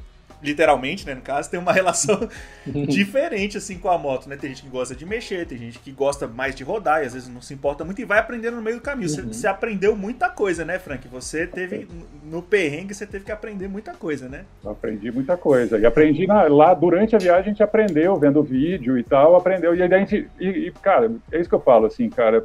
literalmente, 0.42 1.06
né, 1.06 1.14
no 1.14 1.20
caso, 1.20 1.50
tem 1.50 1.58
uma 1.58 1.72
relação 1.72 2.28
diferente 2.88 3.56
assim 3.56 3.78
com 3.78 3.88
a 3.88 3.98
moto, 3.98 4.28
né? 4.28 4.36
Tem 4.36 4.50
gente 4.50 4.62
que 4.62 4.68
gosta 4.68 4.94
de 4.94 5.06
mexer, 5.06 5.46
tem 5.46 5.58
gente 5.58 5.78
que 5.78 5.90
gosta 5.90 6.26
mais 6.26 6.54
de 6.54 6.62
rodar 6.62 7.02
e 7.02 7.06
às 7.06 7.14
vezes 7.14 7.28
não 7.28 7.40
se 7.40 7.54
importa 7.54 7.84
muito 7.84 8.00
e 8.00 8.04
vai 8.04 8.18
aprendendo 8.18 8.56
no 8.56 8.62
meio 8.62 8.76
do 8.76 8.82
caminho. 8.82 9.08
Uhum. 9.08 9.14
Você, 9.14 9.22
você, 9.22 9.46
aprendeu 9.46 9.96
muita 9.96 10.28
coisa, 10.28 10.64
né, 10.64 10.78
Frank? 10.78 11.06
Você 11.08 11.46
teve 11.46 11.88
no 12.24 12.42
perrengue, 12.42 12.94
você 12.94 13.06
teve 13.06 13.24
que 13.24 13.32
aprender 13.32 13.68
muita 13.68 13.92
coisa, 13.94 14.28
né? 14.28 14.44
Eu 14.62 14.70
aprendi 14.70 15.10
muita 15.10 15.36
coisa. 15.36 15.78
E 15.78 15.86
aprendi 15.86 16.26
na, 16.26 16.42
lá 16.44 16.74
durante 16.74 17.16
a 17.16 17.18
viagem 17.18 17.44
a 17.44 17.48
gente 17.48 17.62
aprendeu 17.62 18.16
vendo 18.16 18.42
vídeo 18.42 18.98
e 18.98 19.02
tal, 19.02 19.36
aprendeu 19.36 19.74
e 19.74 19.82
aí 19.82 19.92
a 19.92 19.98
gente 19.98 20.28
e, 20.38 20.48
e 20.48 20.72
cara, 20.82 21.10
é 21.32 21.40
isso 21.40 21.48
que 21.48 21.54
eu 21.54 21.60
falo 21.60 21.86
assim, 21.86 22.08
cara, 22.10 22.44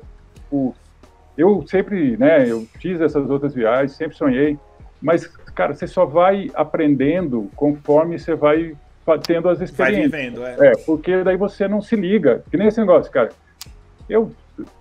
o 0.51 0.73
eu 1.37 1.65
sempre, 1.67 2.17
né, 2.17 2.49
eu 2.49 2.67
fiz 2.81 2.99
essas 2.99 3.29
outras 3.29 3.53
viagens, 3.53 3.95
sempre 3.95 4.17
sonhei 4.17 4.59
mas, 5.01 5.31
cara, 5.59 5.75
você 5.75 5.87
só 5.87 6.05
vai 6.05 6.49
aprendendo 6.53 7.51
conforme 7.53 8.17
você 8.17 8.33
vai 8.33 8.73
tendo 9.27 9.49
as 9.49 9.59
experiências. 9.59 10.09
Vai 10.09 10.21
vivendo, 10.21 10.45
é. 10.45 10.69
É, 10.69 10.71
porque 10.85 11.21
daí 11.21 11.35
você 11.35 11.67
não 11.67 11.81
se 11.81 11.97
liga. 11.97 12.45
Que 12.49 12.55
nem 12.55 12.69
esse 12.69 12.79
negócio, 12.79 13.11
cara. 13.11 13.31
Eu, 14.09 14.31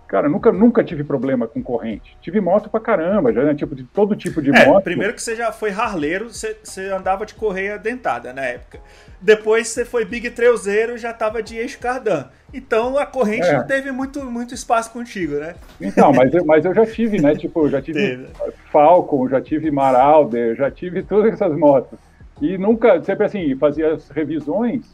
cara, 0.09 0.29
nunca, 0.29 0.51
nunca 0.51 0.83
tive 0.83 1.05
problema 1.05 1.47
com 1.47 1.63
corrente. 1.63 2.17
Tive 2.21 2.41
moto 2.41 2.71
pra 2.71 2.81
caramba, 2.81 3.33
já, 3.33 3.45
né? 3.45 3.55
Tipo, 3.55 3.75
de 3.75 3.85
todo 3.85 4.17
tipo 4.17 4.41
de 4.41 4.51
é, 4.51 4.67
moto. 4.67 4.83
Primeiro 4.83 5.13
que 5.13 5.23
você 5.23 5.37
já 5.37 5.53
foi 5.53 5.71
harleiro, 5.71 6.31
você, 6.31 6.57
você 6.63 6.87
andava 6.87 7.27
de 7.27 7.35
correia 7.35 7.79
dentada 7.79 8.33
na 8.33 8.43
época. 8.43 8.81
Depois 9.21 9.69
você 9.69 9.85
foi 9.85 10.05
big 10.05 10.31
trailzeiro 10.31 10.95
e 10.95 10.99
já 10.99 11.13
tava 11.13 11.43
de 11.43 11.57
eixo 11.59 11.79
cardan. 11.79 12.25
Então 12.53 12.97
a 12.97 13.05
corrente 13.05 13.47
é. 13.47 13.53
não 13.53 13.67
teve 13.67 13.93
muito, 13.93 14.25
muito 14.25 14.55
espaço 14.55 14.91
contigo, 14.91 15.35
né? 15.35 15.55
Então, 15.81 16.13
mas 16.13 16.33
eu, 16.33 16.45
mas 16.45 16.65
eu 16.65 16.75
já 16.75 16.87
tive, 16.87 17.21
né? 17.21 17.35
Tipo, 17.39 17.69
já 17.69 17.83
tive 17.83 18.27
Falcon, 18.73 19.29
já 19.29 19.41
tive 19.41 19.71
Marauder, 19.71 20.57
já 20.57 20.71
tive 20.71 21.03
todas 21.03 21.35
essas 21.35 21.57
motos. 21.57 21.99
E 22.41 22.57
nunca, 22.57 23.03
sempre 23.03 23.27
assim, 23.27 23.55
fazia 23.57 23.95
as 23.95 24.09
revisões, 24.09 24.87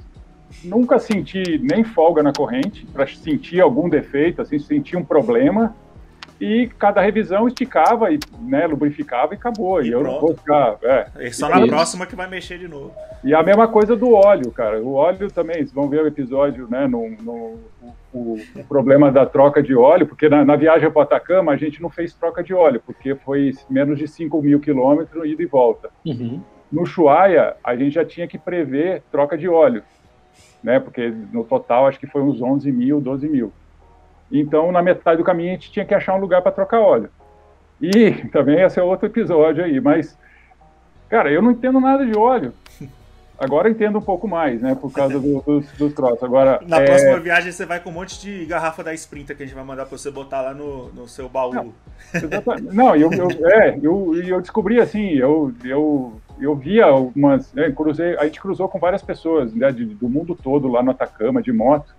nunca 0.63 0.99
senti 0.99 1.59
nem 1.59 1.83
folga 1.85 2.23
na 2.23 2.33
corrente, 2.33 2.87
para 2.87 3.07
sentir 3.07 3.61
algum 3.61 3.89
defeito, 3.89 4.43
assim, 4.43 4.59
sentir 4.59 4.97
um 4.97 5.05
problema. 5.05 5.75
e 6.41 6.69
cada 6.79 7.01
revisão 7.01 7.47
esticava 7.47 8.13
e 8.13 8.19
né, 8.41 8.67
lubrificava 8.67 9.35
e 9.35 9.37
acabou. 9.37 9.83
E, 9.83 9.89
e 9.89 9.93
eu 9.93 10.01
pronto. 10.01 10.13
não 10.15 10.21
vou 10.21 10.37
ficar. 10.37 10.77
É, 10.83 11.07
é 11.17 11.31
só 11.31 11.49
na 11.49 11.59
isso. 11.59 11.69
próxima 11.69 12.07
que 12.07 12.17
vai 12.17 12.29
mexer 12.29 12.59
de 12.59 12.69
novo. 12.69 12.93
E 13.23 13.33
a 13.33 13.43
mesma 13.43 13.67
coisa 13.69 13.97
do 13.97 14.13
óleo, 14.13 14.51
cara. 14.51 14.83
O 14.83 14.95
óleo 14.95 15.31
também, 15.31 15.57
vocês 15.57 15.73
vão 15.73 15.89
ver 15.89 16.03
o 16.03 16.07
episódio, 16.07 16.69
né? 16.69 16.87
No, 16.87 17.09
no 17.23 17.59
o, 18.13 18.39
o, 18.55 18.65
problema 18.65 19.11
da 19.11 19.27
troca 19.27 19.63
de 19.63 19.75
óleo, 19.75 20.07
porque 20.07 20.29
na, 20.29 20.45
na 20.45 20.57
viagem 20.57 20.91
para 20.91 21.03
Atacama 21.03 21.53
a 21.53 21.57
gente 21.57 21.83
não 21.83 21.91
fez 21.91 22.15
troca 22.15 22.43
de 22.43 22.55
óleo, 22.55 22.81
porque 22.87 23.15
foi 23.17 23.53
menos 23.69 23.99
de 23.99 24.07
5 24.07 24.41
mil 24.41 24.61
quilômetros 24.61 25.27
ida 25.27 25.43
e 25.43 25.47
volta. 25.47 25.91
Uhum. 26.07 26.41
No 26.71 26.87
Chuaia, 26.87 27.57
a 27.63 27.75
gente 27.77 27.95
já 27.95 28.05
tinha 28.05 28.29
que 28.29 28.39
prever 28.39 29.03
troca 29.11 29.37
de 29.37 29.49
óleo, 29.49 29.83
né? 30.65 30.81
Porque 30.81 31.13
no 31.31 31.45
total 31.45 31.87
acho 31.87 32.01
que 32.01 32.07
foi 32.07 32.23
uns 32.23 32.41
11 32.41 32.73
mil, 32.73 33.01
12 33.01 33.29
mil. 33.29 33.53
Então, 34.33 34.73
na 34.73 34.83
metade 34.83 35.19
do 35.19 35.25
caminho, 35.25 35.51
a 35.51 35.53
gente 35.53 35.71
tinha 35.71 35.85
que 35.85 35.95
achar 35.95 36.15
um 36.15 36.21
lugar 36.21 36.41
para 36.41 36.51
trocar 36.51 36.81
óleo. 36.81 37.11
E 37.81 38.13
também 38.33 38.61
esse 38.63 38.81
é 38.81 38.83
outro 38.83 39.07
episódio 39.07 39.63
aí, 39.63 39.79
mas, 39.79 40.19
cara, 41.11 41.31
eu 41.31 41.43
não 41.43 41.51
entendo 41.51 41.79
nada 41.79 42.05
de 42.05 42.17
óleo. 42.17 42.55
Agora 43.37 43.69
entendo 43.69 43.99
um 43.99 44.03
pouco 44.03 44.29
mais, 44.29 44.63
né? 44.63 44.77
Por 44.77 44.93
causa 44.93 45.19
do, 45.19 45.43
dos, 45.43 45.67
dos 45.73 45.93
troços. 45.93 46.23
Agora, 46.23 46.61
Na 46.67 46.81
é... 46.81 46.87
próxima 46.87 47.19
viagem 47.19 47.51
você 47.51 47.67
vai 47.67 47.81
com 47.81 47.91
um 47.91 47.93
monte 47.93 48.21
de 48.21 48.47
garrafa 48.47 48.83
da 48.85 48.95
Sprinter 48.95 49.37
que 49.37 49.43
a 49.43 49.47
gente 49.47 49.57
vai 49.57 49.65
mandar 49.65 49.87
para 49.87 49.99
você 49.99 50.09
botar 50.09 50.41
lá 50.41 50.55
no, 50.55 50.89
no 50.93 51.09
seu 51.09 51.29
baú. 51.29 51.53
Não, 51.53 51.75
não 52.73 52.97
eu, 52.97 53.13
eu, 53.13 53.29
é, 53.49 53.79
eu, 53.83 54.15
eu 54.15 54.41
descobri 54.41 54.81
assim, 54.81 55.09
eu, 55.15 55.53
eu, 55.65 56.21
eu 56.41 56.55
via 56.55 56.85
algumas. 56.87 57.53
Né, 57.53 57.71
cruzei, 57.71 58.17
a 58.17 58.25
gente 58.25 58.41
cruzou 58.41 58.69
com 58.69 58.79
várias 58.79 59.03
pessoas 59.03 59.55
né, 59.55 59.71
de, 59.73 59.85
do 59.85 60.09
mundo 60.09 60.35
todo 60.35 60.69
lá 60.69 60.83
no 60.83 60.91
Atacama, 60.91 61.43
de 61.43 61.53
moto. 61.53 61.95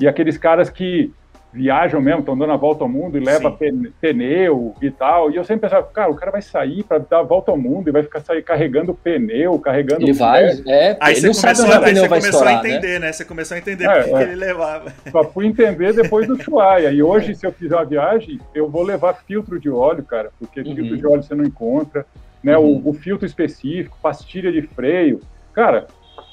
E 0.00 0.08
aqueles 0.08 0.38
caras 0.38 0.70
que 0.70 1.12
viajam 1.52 2.00
mesmo, 2.00 2.20
estão 2.20 2.38
dando 2.38 2.52
a 2.52 2.56
volta 2.56 2.84
ao 2.84 2.88
mundo 2.88 3.18
e 3.18 3.20
leva 3.20 3.56
pneu 4.00 4.74
e 4.80 4.90
tal. 4.90 5.30
E 5.30 5.36
eu 5.36 5.44
sempre 5.44 5.62
pensava, 5.62 5.86
cara, 5.88 6.10
o 6.10 6.14
cara 6.14 6.30
vai 6.30 6.42
sair 6.42 6.84
para 6.84 6.98
dar 6.98 7.20
a 7.20 7.22
volta 7.22 7.50
ao 7.50 7.58
mundo 7.58 7.88
e 7.88 7.92
vai 7.92 8.02
ficar 8.02 8.20
sair 8.20 8.42
carregando 8.42 8.94
pneu, 8.94 9.58
carregando. 9.58 10.02
Ele 10.02 10.12
vai, 10.12 10.44
é. 10.66 10.96
Aí 11.00 11.16
ele 11.16 11.34
você 11.34 11.40
começou, 11.40 11.84
aí 11.84 11.94
você 11.94 12.08
começou 12.08 12.42
a 12.42 12.44
né? 12.44 12.54
entender, 12.54 13.00
né? 13.00 13.06
né? 13.06 13.12
Você 13.12 13.24
começou 13.24 13.54
a 13.56 13.58
entender 13.58 13.84
é, 13.84 14.02
por 14.02 14.04
que 14.04 14.14
é. 14.14 14.22
ele 14.22 14.36
levava. 14.36 14.92
Só 15.10 15.24
fui 15.24 15.46
entender 15.46 15.92
depois 15.92 16.26
do 16.26 16.40
Chuaia. 16.40 16.90
E 16.90 17.02
hoje, 17.02 17.34
se 17.34 17.46
eu 17.46 17.52
fizer 17.52 17.74
uma 17.74 17.84
viagem, 17.84 18.40
eu 18.54 18.68
vou 18.68 18.82
levar 18.82 19.14
filtro 19.26 19.58
de 19.58 19.68
óleo, 19.68 20.04
cara, 20.04 20.30
porque 20.38 20.60
uhum. 20.60 20.74
filtro 20.74 20.96
de 20.96 21.06
óleo 21.06 21.22
você 21.22 21.34
não 21.34 21.44
encontra, 21.44 22.06
né? 22.42 22.56
Uhum. 22.56 22.82
O, 22.84 22.90
o 22.90 22.92
filtro 22.92 23.26
específico, 23.26 23.98
pastilha 24.02 24.50
de 24.50 24.62
freio. 24.62 25.20
Cara, 25.52 25.86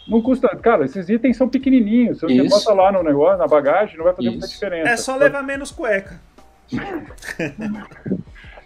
não 0.08 0.22
custa. 0.22 0.48
Cara, 0.56 0.86
esses 0.86 1.10
itens 1.10 1.38
são 1.38 1.50
pequenininhos. 1.50 2.20
Se 2.20 2.26
você 2.26 2.34
Isso. 2.34 2.50
bota 2.50 2.74
lá 2.74 2.92
no 2.92 3.04
negócio, 3.04 3.38
na 3.38 3.48
bagagem, 3.48 3.98
não 3.98 4.06
vai 4.06 4.14
fazer 4.14 4.30
Isso. 4.30 4.38
muita 4.38 4.48
diferença. 4.48 4.90
É 4.90 4.98
só 4.98 5.16
levar 5.16 5.44
menos 5.44 5.72
cueca. 5.72 6.20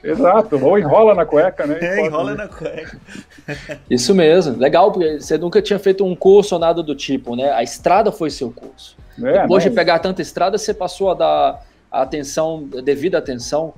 Exato, 0.04 0.58
ou 0.65 0.80
enrola 0.80 1.13
na 1.13 1.25
cueca, 1.27 1.67
né? 1.67 1.77
É, 1.80 2.06
enrola 2.06 2.34
na 2.34 2.47
cueca. 2.47 2.97
Isso 3.88 4.15
mesmo, 4.15 4.58
legal, 4.58 4.91
porque 4.91 5.19
você 5.19 5.38
nunca 5.38 5.62
tinha 5.62 5.77
feito 5.77 6.04
um 6.04 6.15
curso 6.15 6.56
ou 6.56 6.62
nada 6.62 6.82
do 6.82 6.95
tipo, 6.95 7.36
né? 7.36 7.51
A 7.51 7.62
estrada 7.62 8.12
foi 8.12 8.32
seu 8.32 8.51
curso. 8.51 8.97
É, 9.23 9.41
Depois 9.41 9.63
de 9.63 9.69
pegar 9.69 9.99
tanta 9.99 10.21
estrada, 10.21 10.58
você 10.58 10.73
passou 10.73 11.12
a 11.12 11.13
dar 11.13 11.65
a 11.91 12.01
atenção, 12.01 12.67
a 12.75 12.82
devida 12.82 13.19
atenção 13.19 13.75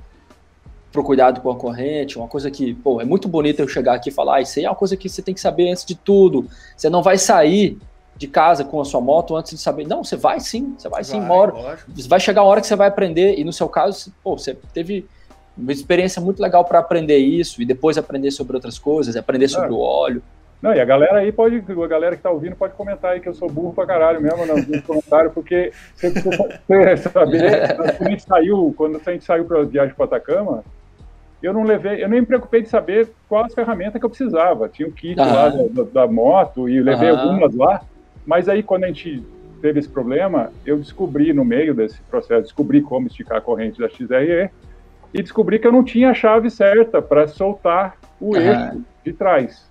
pro 0.94 1.04
cuidado 1.04 1.42
com 1.42 1.50
a 1.50 1.56
corrente, 1.56 2.20
uma 2.20 2.28
coisa 2.28 2.52
que, 2.52 2.76
pô, 2.76 3.02
é 3.02 3.04
muito 3.04 3.28
bonito 3.28 3.60
eu 3.60 3.68
chegar 3.68 3.96
aqui 3.96 4.10
e 4.10 4.14
falar, 4.14 4.36
ah, 4.36 4.42
isso 4.42 4.60
aí 4.60 4.66
é 4.66 4.70
uma 4.70 4.76
coisa 4.76 4.96
que 4.96 5.10
você 5.10 5.24
tem 5.24 5.34
que 5.34 5.42
saber 5.42 5.70
antes 5.70 5.84
de 5.84 5.96
tudo. 5.96 6.48
Você 6.78 6.88
não 6.88 7.02
vai 7.02 7.18
sair 7.18 7.80
de 8.16 8.28
casa 8.28 8.64
com 8.64 8.80
a 8.80 8.86
sua 8.86 9.02
moto 9.02 9.36
antes 9.36 9.52
de 9.52 9.58
saber. 9.58 9.88
Não, 9.88 10.04
você 10.04 10.16
vai 10.16 10.40
sim, 10.40 10.76
você 10.78 10.88
vai, 10.88 11.04
vai 11.04 11.04
sim, 11.04 11.20
mora. 11.20 11.80
Vai 12.08 12.20
chegar 12.20 12.42
a 12.42 12.46
hora 12.46 12.62
que 12.62 12.68
você 12.68 12.76
vai 12.76 12.88
aprender, 12.88 13.40
e 13.40 13.44
no 13.44 13.52
seu 13.52 13.68
caso, 13.68 14.14
pô, 14.24 14.38
você 14.38 14.56
teve 14.72 15.06
uma 15.58 15.72
experiência 15.72 16.22
muito 16.22 16.40
legal 16.40 16.64
para 16.64 16.78
aprender 16.78 17.18
isso, 17.18 17.60
e 17.60 17.66
depois 17.66 17.98
aprender 17.98 18.30
sobre 18.30 18.56
outras 18.56 18.78
coisas, 18.78 19.16
aprender 19.16 19.48
sobre 19.48 19.72
o 19.72 19.80
óleo. 19.80 20.22
Não, 20.62 20.74
e 20.74 20.80
a 20.80 20.86
galera 20.86 21.18
aí 21.18 21.30
pode, 21.30 21.58
a 21.58 21.88
galera 21.88 22.16
que 22.16 22.22
tá 22.22 22.32
ouvindo 22.32 22.56
pode 22.56 22.74
comentar 22.76 23.12
aí 23.12 23.20
que 23.20 23.28
eu 23.28 23.34
sou 23.34 23.50
burro 23.50 23.74
pra 23.74 23.86
caralho 23.86 24.22
mesmo 24.22 24.46
nos 24.46 24.82
comentários, 24.82 25.34
porque 25.34 25.74
você 25.94 26.10
precisa 26.10 27.10
saber, 27.12 27.44
é. 27.44 27.74
quando 27.76 28.08
a 28.08 28.10
gente 28.10 28.24
saiu, 28.24 28.74
quando 28.78 29.02
a 29.06 29.12
gente 29.12 29.26
saiu 29.26 29.44
para 29.44 29.64
viagem 29.64 29.94
para 29.94 30.06
Atacama, 30.06 30.64
eu 31.44 31.52
não 31.52 31.64
levei, 31.64 32.02
eu 32.02 32.08
nem 32.08 32.22
me 32.22 32.26
preocupei 32.26 32.62
de 32.62 32.70
saber 32.70 33.10
quais 33.28 33.54
ferramentas 33.54 34.00
que 34.00 34.06
eu 34.06 34.10
precisava. 34.10 34.70
Tinha 34.70 34.88
o 34.88 34.92
kit 34.94 35.20
ah. 35.20 35.26
lá 35.26 35.50
da, 35.50 35.84
da, 35.84 36.08
moto 36.08 36.70
e 36.70 36.80
levei 36.80 37.10
ah. 37.10 37.20
algumas 37.20 37.54
lá, 37.54 37.82
mas 38.26 38.48
aí 38.48 38.64
quando 38.64 38.86
a 38.86 38.88
gente 38.88 39.22
teve 39.62 39.80
esse 39.80 39.90
problema, 39.90 40.52
eu 40.66 40.78
descobri 40.78 41.34
no 41.34 41.44
meio 41.44 41.74
desse 41.74 42.02
processo, 42.04 42.44
descobri 42.44 42.82
como 42.82 43.08
esticar 43.08 43.40
a 43.40 43.42
corrente 43.42 43.80
da 43.80 43.90
XRE 43.90 44.50
e 45.14 45.22
descobri 45.22 45.60
que 45.60 45.68
eu 45.68 45.72
não 45.72 45.84
tinha 45.84 46.12
a 46.12 46.14
chave 46.14 46.50
certa 46.50 47.02
para 47.02 47.28
soltar 47.28 47.98
o 48.20 48.38
eixo 48.38 48.82
de 49.06 49.12
trás. 49.12 49.70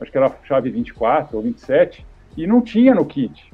Acho 0.00 0.12
que 0.12 0.16
era 0.16 0.28
a 0.28 0.46
chave 0.46 0.70
24 0.70 1.36
ou 1.36 1.42
27 1.42 2.06
e 2.36 2.46
não 2.46 2.60
tinha 2.60 2.94
no 2.94 3.04
kit. 3.04 3.52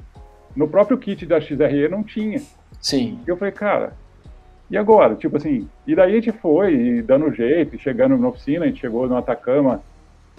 No 0.55 0.67
próprio 0.67 0.97
kit 0.97 1.25
da 1.25 1.39
XRE 1.41 1.87
não 1.89 2.03
tinha. 2.03 2.39
Sim. 2.79 3.19
E 3.25 3.29
eu 3.29 3.37
falei, 3.37 3.51
cara, 3.51 3.93
e 4.71 4.77
agora? 4.77 5.15
Tipo 5.15 5.35
assim, 5.35 5.67
e 5.85 5.93
daí 5.93 6.13
a 6.13 6.15
gente 6.15 6.31
foi 6.31 7.01
dando 7.01 7.33
jeito, 7.33 7.77
chegando 7.77 8.17
na 8.17 8.29
oficina, 8.29 8.63
a 8.63 8.67
gente 8.69 8.79
chegou 8.79 9.05
no 9.05 9.17
Atacama, 9.17 9.83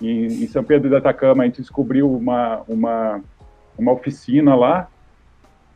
em, 0.00 0.24
em 0.24 0.46
São 0.46 0.64
Pedro 0.64 0.88
do 0.88 0.96
Atacama, 0.96 1.42
a 1.42 1.46
gente 1.46 1.60
descobriu 1.60 2.10
uma, 2.10 2.62
uma, 2.66 3.20
uma 3.78 3.92
oficina 3.92 4.54
lá 4.54 4.88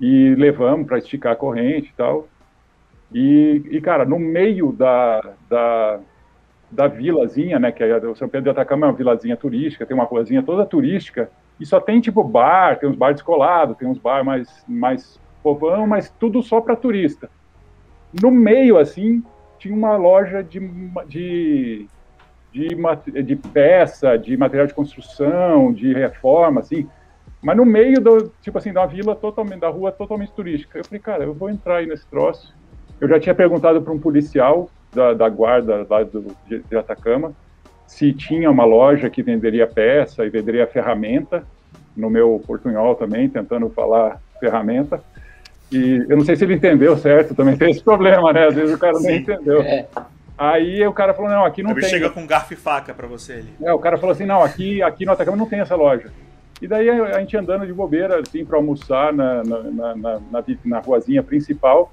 e 0.00 0.34
levamos 0.36 0.86
para 0.86 0.96
esticar 0.96 1.34
a 1.34 1.36
corrente 1.36 1.90
e 1.90 1.94
tal. 1.94 2.26
E, 3.12 3.62
e, 3.70 3.80
cara, 3.82 4.06
no 4.06 4.18
meio 4.18 4.72
da, 4.72 5.20
da, 5.50 6.00
da 6.70 6.86
vilazinha, 6.88 7.58
né, 7.58 7.70
que 7.70 7.84
é, 7.84 7.96
o 7.98 8.16
São 8.16 8.26
Pedro 8.26 8.46
do 8.46 8.50
Atacama 8.52 8.86
é 8.86 8.88
uma 8.88 8.96
vilazinha 8.96 9.36
turística, 9.36 9.84
tem 9.84 9.94
uma 9.94 10.04
ruazinha 10.04 10.42
toda 10.42 10.64
turística, 10.64 11.30
e 11.60 11.66
só 11.66 11.78
tem 11.78 12.00
tipo 12.00 12.24
bar, 12.24 12.78
tem 12.78 12.88
uns 12.88 12.96
bar 12.96 13.12
descolados, 13.12 13.76
tem 13.76 13.86
uns 13.86 13.98
bar 13.98 14.24
mais, 14.24 14.64
mais 14.66 15.20
povão, 15.42 15.86
mas 15.86 16.08
tudo 16.18 16.42
só 16.42 16.58
para 16.60 16.74
turista. 16.74 17.30
No 18.20 18.30
meio, 18.30 18.78
assim, 18.78 19.22
tinha 19.58 19.74
uma 19.74 19.96
loja 19.96 20.42
de, 20.42 20.60
de, 21.06 21.88
de, 22.52 23.22
de 23.22 23.36
peça, 23.36 24.16
de 24.16 24.36
material 24.36 24.66
de 24.66 24.74
construção, 24.74 25.72
de 25.72 25.92
reforma, 25.92 26.60
assim, 26.60 26.88
mas 27.42 27.56
no 27.56 27.64
meio 27.64 28.00
do, 28.00 28.32
tipo 28.40 28.58
assim, 28.58 28.72
da 28.72 28.86
vila 28.86 29.14
totalmente, 29.14 29.60
da 29.60 29.68
rua 29.68 29.92
totalmente 29.92 30.32
turística. 30.32 30.78
Eu 30.78 30.84
falei, 30.84 31.00
cara, 31.00 31.24
eu 31.24 31.34
vou 31.34 31.50
entrar 31.50 31.76
aí 31.76 31.86
nesse 31.86 32.06
troço. 32.06 32.54
Eu 33.00 33.08
já 33.08 33.20
tinha 33.20 33.34
perguntado 33.34 33.80
para 33.82 33.92
um 33.92 33.98
policial 33.98 34.70
da, 34.92 35.12
da 35.12 35.28
guarda 35.28 35.86
lá 35.88 36.02
do, 36.02 36.34
de, 36.48 36.60
de 36.60 36.76
Atacama 36.76 37.34
se 37.86 38.12
tinha 38.12 38.50
uma 38.50 38.64
loja 38.64 39.08
que 39.08 39.22
venderia 39.22 39.66
peça 39.66 40.24
e 40.26 40.30
venderia 40.30 40.66
ferramenta, 40.66 41.44
no 41.96 42.10
meu 42.10 42.42
portunhol 42.46 42.94
também, 42.94 43.28
tentando 43.28 43.70
falar 43.70 44.20
ferramenta. 44.40 45.02
E 45.70 46.04
eu 46.08 46.16
não 46.16 46.24
sei 46.24 46.36
se 46.36 46.44
ele 46.44 46.54
entendeu 46.54 46.96
certo, 46.96 47.34
também 47.34 47.56
tem 47.56 47.70
esse 47.70 47.82
problema, 47.82 48.32
né? 48.32 48.46
Às 48.46 48.54
vezes 48.54 48.74
o 48.74 48.78
cara 48.78 48.94
Sim. 48.94 49.06
nem 49.06 49.16
entendeu. 49.18 49.62
É. 49.62 49.86
Aí 50.38 50.86
o 50.86 50.92
cara 50.92 51.14
falou, 51.14 51.30
não, 51.30 51.44
aqui 51.44 51.62
não 51.62 51.70
Ele 51.70 51.80
tem. 51.80 51.88
chega 51.88 52.10
com 52.10 52.26
garfo 52.26 52.52
e 52.52 52.56
faca 52.56 52.92
para 52.92 53.06
você 53.06 53.34
ali. 53.34 53.52
É, 53.62 53.72
o 53.72 53.78
cara 53.78 53.96
falou 53.96 54.12
assim, 54.12 54.26
não, 54.26 54.42
aqui, 54.42 54.82
aqui 54.82 55.06
no 55.06 55.12
Atacama 55.12 55.36
não 55.36 55.46
tem 55.46 55.60
essa 55.60 55.74
loja. 55.74 56.10
E 56.60 56.66
daí 56.68 56.88
a 56.88 57.18
gente 57.20 57.36
andando 57.36 57.66
de 57.66 57.72
bobeira, 57.72 58.20
assim, 58.20 58.44
para 58.44 58.56
almoçar 58.56 59.12
na, 59.12 59.42
na, 59.44 59.62
na, 59.62 59.94
na, 59.94 60.44
na 60.64 60.78
ruazinha 60.78 61.22
principal, 61.22 61.92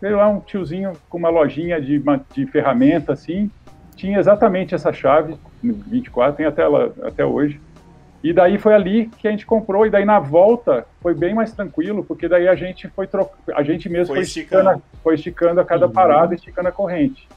veio 0.00 0.16
lá 0.16 0.28
um 0.28 0.40
tiozinho 0.40 0.92
com 1.08 1.18
uma 1.18 1.30
lojinha 1.30 1.80
de, 1.80 2.02
de 2.32 2.46
ferramenta, 2.46 3.12
assim, 3.12 3.50
tinha 3.96 4.18
exatamente 4.18 4.74
essa 4.74 4.92
chave, 4.92 5.36
24, 5.62 6.36
tem 6.36 6.46
até, 6.46 6.62
ela, 6.62 6.92
até 7.02 7.24
hoje, 7.24 7.60
e 8.24 8.32
daí 8.32 8.56
foi 8.56 8.72
ali 8.72 9.10
que 9.18 9.28
a 9.28 9.30
gente 9.30 9.44
comprou, 9.44 9.86
e 9.86 9.90
daí 9.90 10.06
na 10.06 10.18
volta 10.18 10.86
foi 11.02 11.12
bem 11.12 11.34
mais 11.34 11.52
tranquilo, 11.52 12.02
porque 12.02 12.26
daí 12.26 12.48
a 12.48 12.54
gente 12.54 12.88
foi 12.88 13.06
troc... 13.06 13.30
a 13.54 13.62
gente 13.62 13.86
mesmo 13.86 14.06
foi, 14.06 14.16
foi 14.16 14.22
esticando, 14.22 14.70
esticando 14.70 14.82
foi 15.02 15.14
esticando 15.14 15.60
a 15.60 15.64
cada 15.64 15.84
uhum. 15.84 15.92
parada, 15.92 16.34
esticando 16.34 16.70
a 16.70 16.72
corrente. 16.72 17.28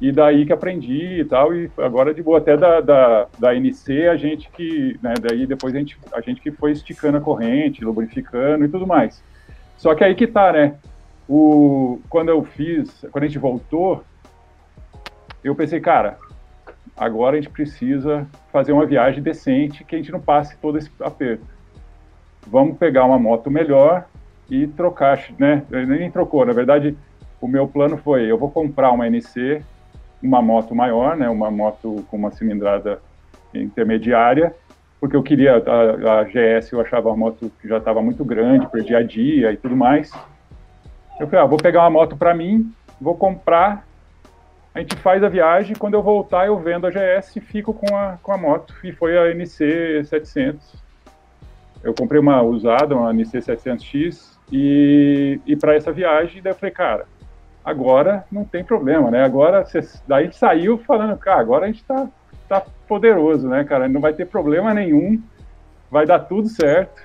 E 0.00 0.10
daí 0.10 0.44
que 0.44 0.52
aprendi 0.52 1.20
e 1.20 1.24
tal, 1.24 1.54
e 1.54 1.70
agora 1.78 2.12
de 2.12 2.20
boa, 2.20 2.38
até 2.38 2.56
da, 2.56 2.80
da, 2.80 3.28
da 3.38 3.54
NC 3.54 4.08
a 4.08 4.16
gente 4.16 4.50
que, 4.50 4.98
né, 5.00 5.14
daí 5.20 5.46
depois 5.46 5.72
a 5.72 5.78
gente, 5.78 5.96
a 6.12 6.20
gente 6.20 6.40
que 6.40 6.50
foi 6.50 6.72
esticando 6.72 7.18
a 7.18 7.20
corrente, 7.20 7.84
lubrificando 7.84 8.64
e 8.64 8.68
tudo 8.68 8.88
mais. 8.88 9.22
Só 9.76 9.94
que 9.94 10.02
aí 10.02 10.16
que 10.16 10.26
tá, 10.26 10.52
né, 10.52 10.74
o, 11.28 12.00
quando 12.10 12.30
eu 12.30 12.42
fiz, 12.42 13.06
quando 13.12 13.22
a 13.22 13.26
gente 13.28 13.38
voltou, 13.38 14.02
eu 15.44 15.54
pensei, 15.54 15.78
cara, 15.78 16.18
Agora 16.98 17.36
a 17.36 17.40
gente 17.40 17.50
precisa 17.50 18.26
fazer 18.52 18.72
uma 18.72 18.84
viagem 18.84 19.22
decente 19.22 19.84
que 19.84 19.94
a 19.94 19.98
gente 19.98 20.10
não 20.10 20.20
passe 20.20 20.56
todo 20.58 20.76
esse 20.76 20.90
aperto. 21.00 21.46
Vamos 22.46 22.76
pegar 22.76 23.04
uma 23.04 23.18
moto 23.18 23.50
melhor 23.50 24.04
e 24.50 24.66
trocar, 24.66 25.22
né? 25.38 25.62
Nem 25.70 26.10
trocou, 26.10 26.44
na 26.44 26.52
verdade, 26.52 26.96
o 27.40 27.46
meu 27.46 27.68
plano 27.68 27.96
foi: 27.98 28.30
eu 28.30 28.36
vou 28.36 28.50
comprar 28.50 28.90
uma 28.90 29.06
NC, 29.06 29.62
uma 30.22 30.42
moto 30.42 30.74
maior, 30.74 31.16
né? 31.16 31.28
Uma 31.28 31.50
moto 31.50 32.04
com 32.10 32.16
uma 32.16 32.32
cilindrada 32.32 33.00
intermediária, 33.54 34.54
porque 35.00 35.14
eu 35.14 35.22
queria 35.22 35.56
a, 35.56 36.20
a 36.20 36.24
GS, 36.24 36.72
eu 36.72 36.80
achava 36.80 37.08
uma 37.08 37.16
moto 37.16 37.52
que 37.60 37.68
já 37.68 37.78
estava 37.78 38.02
muito 38.02 38.24
grande 38.24 38.66
para 38.66 38.80
dia 38.80 38.98
a 38.98 39.02
dia 39.02 39.52
e 39.52 39.56
tudo 39.56 39.76
mais. 39.76 40.10
Eu 41.20 41.28
falei: 41.28 41.44
ah, 41.44 41.46
vou 41.46 41.58
pegar 41.58 41.82
uma 41.82 41.90
moto 41.90 42.16
para 42.16 42.34
mim, 42.34 42.72
vou 43.00 43.16
comprar 43.16 43.87
a 44.78 44.80
gente 44.80 44.94
faz 44.96 45.24
a 45.24 45.28
viagem, 45.28 45.74
quando 45.74 45.94
eu 45.94 46.02
voltar 46.02 46.46
eu 46.46 46.56
vendo 46.56 46.86
a 46.86 46.90
GS 46.90 47.34
e 47.34 47.40
fico 47.40 47.74
com 47.74 47.96
a, 47.96 48.16
com 48.22 48.32
a 48.32 48.38
moto, 48.38 48.72
e 48.84 48.92
foi 48.92 49.18
a 49.18 49.34
NC 49.34 50.04
700. 50.04 50.76
Eu 51.82 51.92
comprei 51.92 52.20
uma 52.20 52.42
usada, 52.42 52.94
uma 52.94 53.12
NC 53.12 53.38
700X, 53.38 54.38
e, 54.52 55.40
e 55.44 55.56
para 55.56 55.74
essa 55.74 55.90
viagem, 55.90 56.40
daí 56.40 56.52
eu 56.52 56.56
falei, 56.56 56.72
cara, 56.72 57.06
agora 57.64 58.24
não 58.30 58.44
tem 58.44 58.62
problema, 58.62 59.10
né? 59.10 59.24
Agora, 59.24 59.64
cê, 59.64 59.80
daí 60.06 60.22
a 60.22 60.24
gente 60.26 60.36
saiu 60.36 60.78
falando, 60.78 61.18
cara, 61.18 61.40
agora 61.40 61.64
a 61.64 61.68
gente 61.68 61.82
tá, 61.82 62.06
tá 62.48 62.64
poderoso, 62.86 63.48
né, 63.48 63.64
cara? 63.64 63.88
Não 63.88 64.00
vai 64.00 64.12
ter 64.12 64.26
problema 64.26 64.72
nenhum, 64.72 65.20
vai 65.90 66.06
dar 66.06 66.20
tudo 66.20 66.48
certo. 66.48 67.02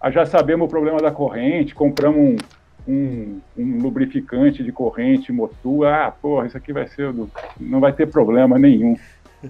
Ah, 0.00 0.10
já 0.10 0.26
sabemos 0.26 0.66
o 0.66 0.70
problema 0.70 0.98
da 0.98 1.12
corrente, 1.12 1.72
compramos 1.72 2.18
um, 2.18 2.36
um, 2.86 3.40
um 3.56 3.82
lubrificante 3.82 4.62
de 4.62 4.72
corrente 4.72 5.32
motor. 5.32 5.86
Ah, 5.86 6.10
porra, 6.10 6.46
isso 6.46 6.56
aqui 6.56 6.72
vai 6.72 6.86
ser. 6.86 7.12
Do... 7.12 7.30
Não 7.58 7.80
vai 7.80 7.92
ter 7.92 8.06
problema 8.06 8.58
nenhum. 8.58 8.96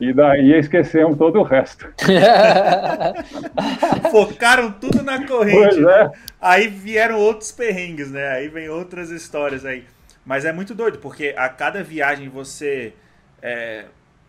E 0.00 0.12
daí 0.12 0.52
esquecemos 0.52 1.16
todo 1.16 1.38
o 1.38 1.42
resto. 1.42 1.88
Focaram 4.10 4.72
tudo 4.72 5.02
na 5.02 5.26
corrente. 5.26 5.80
Né? 5.80 6.10
Aí 6.40 6.68
vieram 6.68 7.18
outros 7.18 7.52
perrengues, 7.52 8.10
né? 8.10 8.28
Aí 8.28 8.48
vem 8.48 8.68
outras 8.68 9.10
histórias 9.10 9.64
aí. 9.64 9.84
Mas 10.24 10.44
é 10.44 10.52
muito 10.52 10.74
doido, 10.74 10.98
porque 10.98 11.34
a 11.36 11.48
cada 11.48 11.84
viagem 11.84 12.28
você 12.28 12.92
é, 13.40 13.84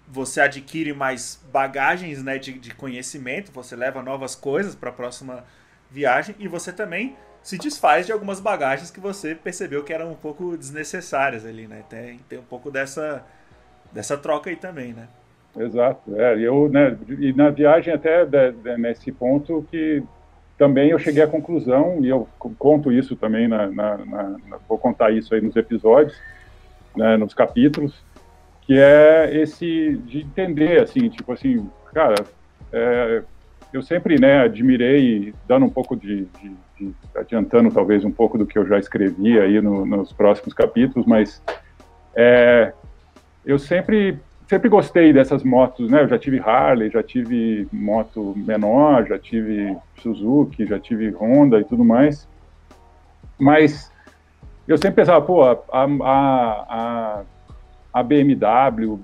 você 0.08 0.42
adquire 0.42 0.94
mais 0.94 1.44
bagagens 1.52 2.24
né, 2.24 2.38
de, 2.38 2.54
de 2.54 2.74
conhecimento, 2.74 3.52
você 3.52 3.76
leva 3.76 4.02
novas 4.02 4.36
coisas 4.36 4.74
para 4.74 4.90
a 4.90 4.94
próxima 4.94 5.44
viagem 5.90 6.36
e 6.40 6.48
você 6.48 6.72
também 6.72 7.16
se 7.48 7.58
desfaz 7.58 8.06
de 8.06 8.12
algumas 8.12 8.42
bagagens 8.42 8.92
que 8.92 9.00
você 9.00 9.34
percebeu 9.34 9.82
que 9.82 9.94
eram 9.94 10.12
um 10.12 10.16
pouco 10.16 10.58
desnecessárias 10.58 11.46
ali, 11.46 11.66
né? 11.66 11.82
Tem, 11.90 12.20
tem 12.28 12.40
um 12.40 12.44
pouco 12.44 12.70
dessa, 12.70 13.24
dessa 13.90 14.18
troca 14.18 14.50
aí 14.50 14.58
também, 14.58 14.92
né? 14.92 15.08
Exato. 15.58 16.14
É, 16.20 16.38
eu, 16.42 16.68
né, 16.68 16.98
e 17.18 17.32
na 17.32 17.50
viagem 17.50 17.94
até 17.94 18.26
de, 18.26 18.52
de, 18.52 18.78
nesse 18.78 19.14
ponto 19.14 19.66
que 19.72 20.04
também 20.58 20.90
eu 20.90 21.00
cheguei 21.00 21.24
à 21.24 21.28
conclusão, 21.28 22.00
e 22.02 22.10
eu 22.10 22.28
conto 22.60 22.92
isso 22.92 23.16
também, 23.16 23.48
na, 23.48 23.68
na, 23.68 23.98
na 23.98 24.38
vou 24.68 24.78
contar 24.78 25.12
isso 25.12 25.34
aí 25.34 25.40
nos 25.40 25.56
episódios, 25.56 26.20
né, 26.98 27.16
nos 27.16 27.34
capítulos, 27.34 28.04
que 28.64 28.78
é 28.78 29.30
esse 29.34 29.96
de 30.06 30.20
entender, 30.20 30.82
assim, 30.82 31.08
tipo 31.08 31.32
assim, 31.32 31.66
cara, 31.94 32.16
é, 32.74 33.24
eu 33.72 33.82
sempre, 33.82 34.20
né, 34.20 34.42
admirei, 34.42 35.34
dando 35.48 35.66
um 35.66 35.70
pouco 35.70 35.96
de, 35.96 36.26
de, 36.42 36.67
adiantando 37.16 37.72
talvez 37.72 38.04
um 38.06 38.12
pouco 38.12 38.38
do 38.38 38.46
que 38.46 38.58
eu 38.58 38.68
já 38.68 38.78
escrevi 38.78 39.40
aí 39.40 39.62
no, 39.62 39.86
nos 39.86 40.14
próximos 40.14 40.54
capítulos, 40.54 41.06
mas 41.06 41.42
é, 42.16 42.74
eu 43.46 43.58
sempre 43.58 44.20
sempre 44.48 44.70
gostei 44.70 45.12
dessas 45.12 45.44
motos, 45.44 45.92
né? 45.92 46.04
Eu 46.04 46.08
já 46.08 46.18
tive 46.18 46.40
Harley, 46.40 46.90
já 46.90 47.04
tive 47.04 47.68
moto 47.72 48.34
menor, 48.38 49.06
já 49.06 49.20
tive 49.20 49.76
Suzuki, 50.02 50.66
já 50.66 50.80
tive 50.80 51.10
Honda 51.12 51.60
e 51.60 51.66
tudo 51.66 51.84
mais. 51.84 52.28
Mas 53.38 53.92
eu 54.68 54.78
sempre 54.78 54.96
pensava, 54.96 55.24
pô, 55.24 55.44
a, 55.44 55.58
a, 55.72 57.24
a 57.94 58.04
BMW, 58.04 59.00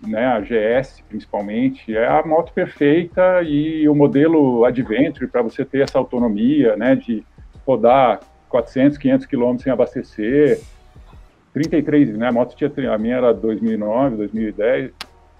né, 0.00 0.26
a 0.26 0.40
GS 0.40 1.02
principalmente, 1.08 1.96
é 1.96 2.06
a 2.06 2.24
moto 2.24 2.52
perfeita 2.52 3.42
e 3.42 3.88
o 3.88 3.94
modelo 3.94 4.64
Adventure 4.64 5.26
para 5.26 5.42
você 5.42 5.64
ter 5.64 5.82
essa 5.82 5.98
autonomia, 5.98 6.76
né, 6.76 6.94
de 6.94 7.24
rodar 7.66 8.20
400, 8.48 8.96
500 8.98 9.26
quilômetros 9.26 9.64
sem 9.64 9.72
abastecer, 9.72 10.60
33, 11.52 12.16
né, 12.16 12.28
a 12.28 12.32
moto 12.32 12.54
tinha, 12.54 12.70
a 12.92 12.98
minha 12.98 13.16
era 13.16 13.34
2009, 13.34 14.16
2010, 14.16 14.92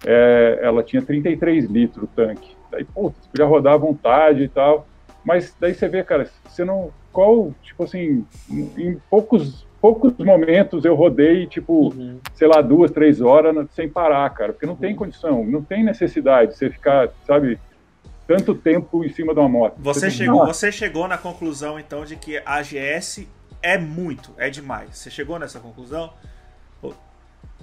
é, 0.06 0.58
ela 0.62 0.82
tinha 0.82 1.02
33 1.02 1.66
litros 1.66 2.04
o 2.04 2.06
tanque, 2.08 2.56
daí, 2.70 2.84
putz, 2.84 3.26
podia 3.28 3.46
rodar 3.46 3.74
à 3.74 3.78
vontade 3.78 4.42
e 4.42 4.48
tal, 4.48 4.86
mas 5.24 5.54
daí 5.60 5.74
você 5.74 5.88
vê, 5.88 6.02
cara, 6.02 6.28
você 6.44 6.64
não, 6.64 6.90
qual, 7.12 7.52
tipo 7.62 7.84
assim, 7.84 8.24
em 8.50 8.98
poucos 9.10 9.67
poucos 9.80 10.12
momentos 10.18 10.84
eu 10.84 10.94
rodei, 10.94 11.46
tipo, 11.46 11.92
uhum. 11.94 12.18
sei 12.34 12.48
lá, 12.48 12.60
duas, 12.60 12.90
três 12.90 13.20
horas 13.20 13.66
sem 13.74 13.88
parar, 13.88 14.28
cara, 14.30 14.52
porque 14.52 14.66
não 14.66 14.76
tem 14.76 14.92
uhum. 14.92 14.98
condição, 14.98 15.44
não 15.44 15.62
tem 15.62 15.84
necessidade 15.84 16.52
de 16.52 16.58
você 16.58 16.70
ficar, 16.70 17.08
sabe, 17.26 17.58
tanto 18.26 18.54
tempo 18.54 19.04
em 19.04 19.08
cima 19.08 19.32
de 19.32 19.40
uma 19.40 19.48
moto. 19.48 19.76
Você, 19.78 20.00
você 20.00 20.10
chegou, 20.10 20.46
você 20.46 20.72
chegou 20.72 21.08
na 21.08 21.16
conclusão, 21.16 21.78
então, 21.78 22.04
de 22.04 22.16
que 22.16 22.42
a 22.44 22.60
GS 22.62 23.26
é 23.62 23.78
muito, 23.78 24.32
é 24.36 24.50
demais. 24.50 24.90
Você 24.98 25.10
chegou 25.10 25.38
nessa 25.38 25.58
conclusão? 25.58 26.12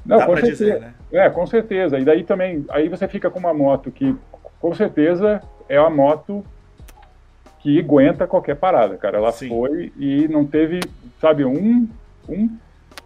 Não, 0.05 0.19
Dá 0.19 0.25
com 0.25 0.35
certeza. 0.35 0.65
Dizer, 0.65 0.79
né? 0.79 0.93
É, 1.11 1.29
com 1.29 1.47
certeza. 1.47 1.99
E 1.99 2.05
daí 2.05 2.23
também, 2.23 2.63
aí 2.69 2.87
você 2.87 3.07
fica 3.07 3.29
com 3.29 3.39
uma 3.39 3.53
moto 3.53 3.91
que, 3.91 4.15
com 4.59 4.73
certeza, 4.73 5.41
é 5.67 5.79
uma 5.79 5.89
moto 5.89 6.45
que 7.59 7.79
aguenta 7.79 8.27
qualquer 8.27 8.55
parada, 8.55 8.95
cara. 8.97 9.17
Ela 9.17 9.31
Sim. 9.31 9.49
foi 9.49 9.91
e 9.97 10.27
não 10.27 10.45
teve, 10.45 10.79
sabe, 11.19 11.43
um 11.43 11.89
um, 12.27 12.49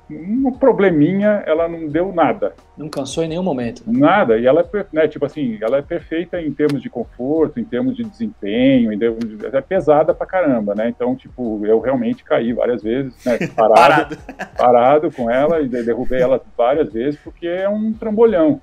um 0.10 0.52
probleminha, 0.52 1.44
ela 1.46 1.68
não 1.68 1.88
deu 1.88 2.12
nada. 2.12 2.54
Não 2.78 2.90
cansou 2.90 3.24
em 3.24 3.28
nenhum 3.28 3.44
momento. 3.44 3.84
Nada. 3.86 4.38
E 4.38 4.48
ela 4.48 4.62
é, 4.62 4.86
né, 4.92 5.08
tipo 5.08 5.26
assim, 5.26 5.58
ela 5.62 5.78
é 5.78 5.82
perfeita 5.82 6.42
em 6.42 6.52
termos 6.52 6.82
de 6.82 6.90
conforto, 6.90 7.60
em 7.60 7.64
termos 7.64 7.96
de 7.96 8.04
desempenho, 8.04 8.92
em 8.92 8.98
termos 8.98 9.20
de, 9.20 9.46
é 9.46 9.62
pesada 9.62 10.14
pra 10.14 10.26
caramba, 10.26 10.74
né? 10.74 10.90
Então, 10.90 11.16
tipo, 11.16 11.66
eu 11.66 11.80
realmente 11.80 12.24
caí 12.24 12.54
várias 12.54 12.82
vezes, 12.82 13.14
né, 13.24 13.38
parado, 13.56 14.18
parado. 14.18 14.18
parado 14.58 15.12
com 15.12 15.30
ela 15.30 15.62
e 15.62 15.68
derrubei 15.68 16.22
ela 16.22 16.42
várias 16.58 16.92
vezes 16.92 17.20
porque 17.20 17.48
é 17.48 17.70
um 17.70 17.94
trambolhão. 17.94 18.62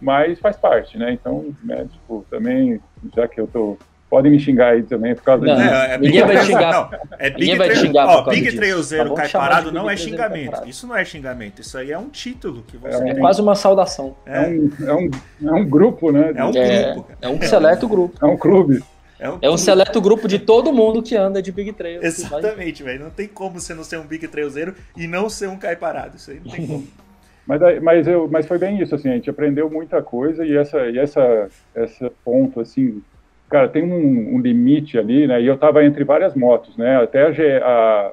Mas 0.00 0.38
faz 0.38 0.56
parte, 0.56 0.98
né? 0.98 1.12
Então, 1.12 1.54
né, 1.64 1.86
tipo, 1.90 2.24
também, 2.30 2.80
já 3.14 3.26
que 3.26 3.40
eu 3.40 3.46
tô 3.46 3.78
Podem 4.16 4.32
me 4.32 4.40
xingar 4.40 4.72
aí 4.72 4.82
também 4.82 5.14
por 5.14 5.24
causa 5.24 5.44
não, 5.44 5.56
disso. 5.56 5.68
É, 5.68 5.92
é 5.92 5.98
ninguém 5.98 6.24
vai 6.24 6.42
xingar. 6.42 6.72
Não, 6.72 6.98
é 7.18 7.28
Big 7.28 7.40
ninguém 7.40 7.58
vai 7.58 7.76
xingar 7.76 8.06
ó, 8.06 8.22
Big 8.22 8.56
Trail 8.56 8.82
Zero 8.82 9.10
tá 9.10 9.14
cai 9.20 9.28
parado 9.28 9.70
não 9.70 9.90
é 9.90 9.94
xingamento. 9.94 10.66
Isso 10.66 10.86
não 10.86 10.96
é 10.96 11.04
xingamento. 11.04 11.60
Isso 11.60 11.76
aí 11.76 11.92
é 11.92 11.98
um 11.98 12.08
título 12.08 12.64
que 12.66 12.78
você 12.78 12.96
é, 12.96 12.98
um, 12.98 13.08
é 13.08 13.14
quase 13.16 13.42
uma 13.42 13.54
saudação. 13.54 14.16
É. 14.24 14.44
é, 14.44 14.48
um, 14.48 14.70
é, 14.86 14.92
um, 14.94 15.10
é 15.48 15.52
um 15.52 15.68
grupo, 15.68 16.10
né? 16.10 16.32
É 16.34 16.42
um 16.42 16.50
é, 16.56 16.94
grupo. 16.94 17.12
É 17.20 17.28
um 17.28 17.42
seleto 17.42 17.86
grupo. 17.86 18.24
É 18.24 18.26
um 18.26 18.38
clube. 18.38 18.82
É 19.18 19.28
um, 19.28 19.38
é 19.42 19.50
um 19.50 19.58
seleto 19.58 20.00
grupo 20.00 20.26
de 20.26 20.38
todo 20.38 20.72
mundo 20.72 21.02
que 21.02 21.14
anda 21.14 21.42
de 21.42 21.52
Big 21.52 21.74
Trail. 21.74 22.02
Exatamente, 22.02 22.82
velho. 22.82 23.04
Não 23.04 23.10
tem 23.10 23.28
como 23.28 23.60
você 23.60 23.74
não 23.74 23.84
ser 23.84 23.98
um 23.98 24.06
Big 24.06 24.26
Trail 24.28 24.48
Zero 24.48 24.74
e 24.96 25.06
não 25.06 25.28
ser 25.28 25.50
um 25.50 25.58
cai 25.58 25.76
parado. 25.76 26.16
Isso 26.16 26.30
aí 26.30 26.40
não 26.42 26.50
tem 26.50 26.66
como. 26.66 26.86
Mas, 27.46 27.60
mas, 27.80 28.08
eu, 28.08 28.28
mas 28.28 28.44
foi 28.44 28.58
bem 28.58 28.82
isso, 28.82 28.92
assim, 28.92 29.08
a 29.08 29.12
gente 29.12 29.30
aprendeu 29.30 29.70
muita 29.70 30.02
coisa 30.02 30.44
e 30.44 30.56
essa, 30.56 30.90
e 30.90 30.98
essa, 30.98 31.48
essa 31.76 32.10
ponto, 32.24 32.58
assim, 32.58 33.00
cara, 33.48 33.68
tem 33.68 33.82
um, 33.82 34.34
um, 34.34 34.40
limite 34.40 34.98
ali, 34.98 35.26
né? 35.26 35.40
E 35.40 35.46
eu 35.46 35.54
estava 35.54 35.84
entre 35.84 36.04
várias 36.04 36.34
motos, 36.34 36.76
né? 36.76 37.02
Até 37.02 37.26
a, 37.62 38.12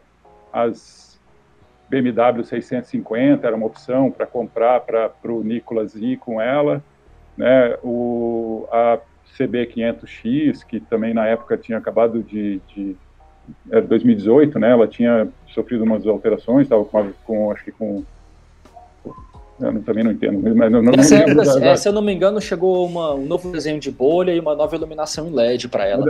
a, 0.54 0.64
as 0.66 1.20
BMW 1.90 2.44
650 2.44 3.46
era 3.46 3.56
uma 3.56 3.66
opção 3.66 4.10
para 4.12 4.26
comprar 4.26 4.80
para 4.82 5.12
o 5.26 5.44
Nicolas 5.44 5.96
ir 5.96 6.18
com 6.18 6.42
ela, 6.42 6.84
né? 7.38 7.78
O, 7.84 8.68
a 8.72 9.00
CB 9.38 9.68
500X, 9.68 10.66
que 10.66 10.80
também 10.80 11.14
na 11.14 11.28
época 11.28 11.58
tinha 11.58 11.78
acabado 11.78 12.22
de, 12.22 12.62
de 12.68 12.96
era 13.70 13.82
2018, 13.82 14.58
né? 14.60 14.72
Ela 14.72 14.88
tinha 14.88 15.28
sofrido 15.48 15.84
umas 15.84 16.06
alterações, 16.06 16.64
estava 16.64 16.86
com, 16.86 17.12
com, 17.26 17.52
acho 17.52 17.64
que 17.64 17.72
com 17.72 18.04
eu 19.68 19.84
também 19.84 20.04
não 20.04 20.12
entendo. 20.12 20.56
Mas 20.56 20.72
não, 20.72 20.82
não, 20.82 20.94
essa, 20.94 21.16
essa, 21.16 21.66
é, 21.66 21.76
se 21.76 21.88
eu 21.88 21.94
não 21.94 22.02
me 22.02 22.14
engano, 22.14 22.42
chegou 22.42 22.86
uma, 22.86 23.14
um 23.14 23.26
novo 23.26 23.52
desenho 23.52 23.80
de 23.80 23.92
bolha 23.92 24.32
e 24.32 24.40
uma 24.40 24.56
nova 24.56 24.76
iluminação 24.76 25.28
em 25.28 25.32
LED 25.32 25.68
para 25.68 25.86
ela. 25.86 26.06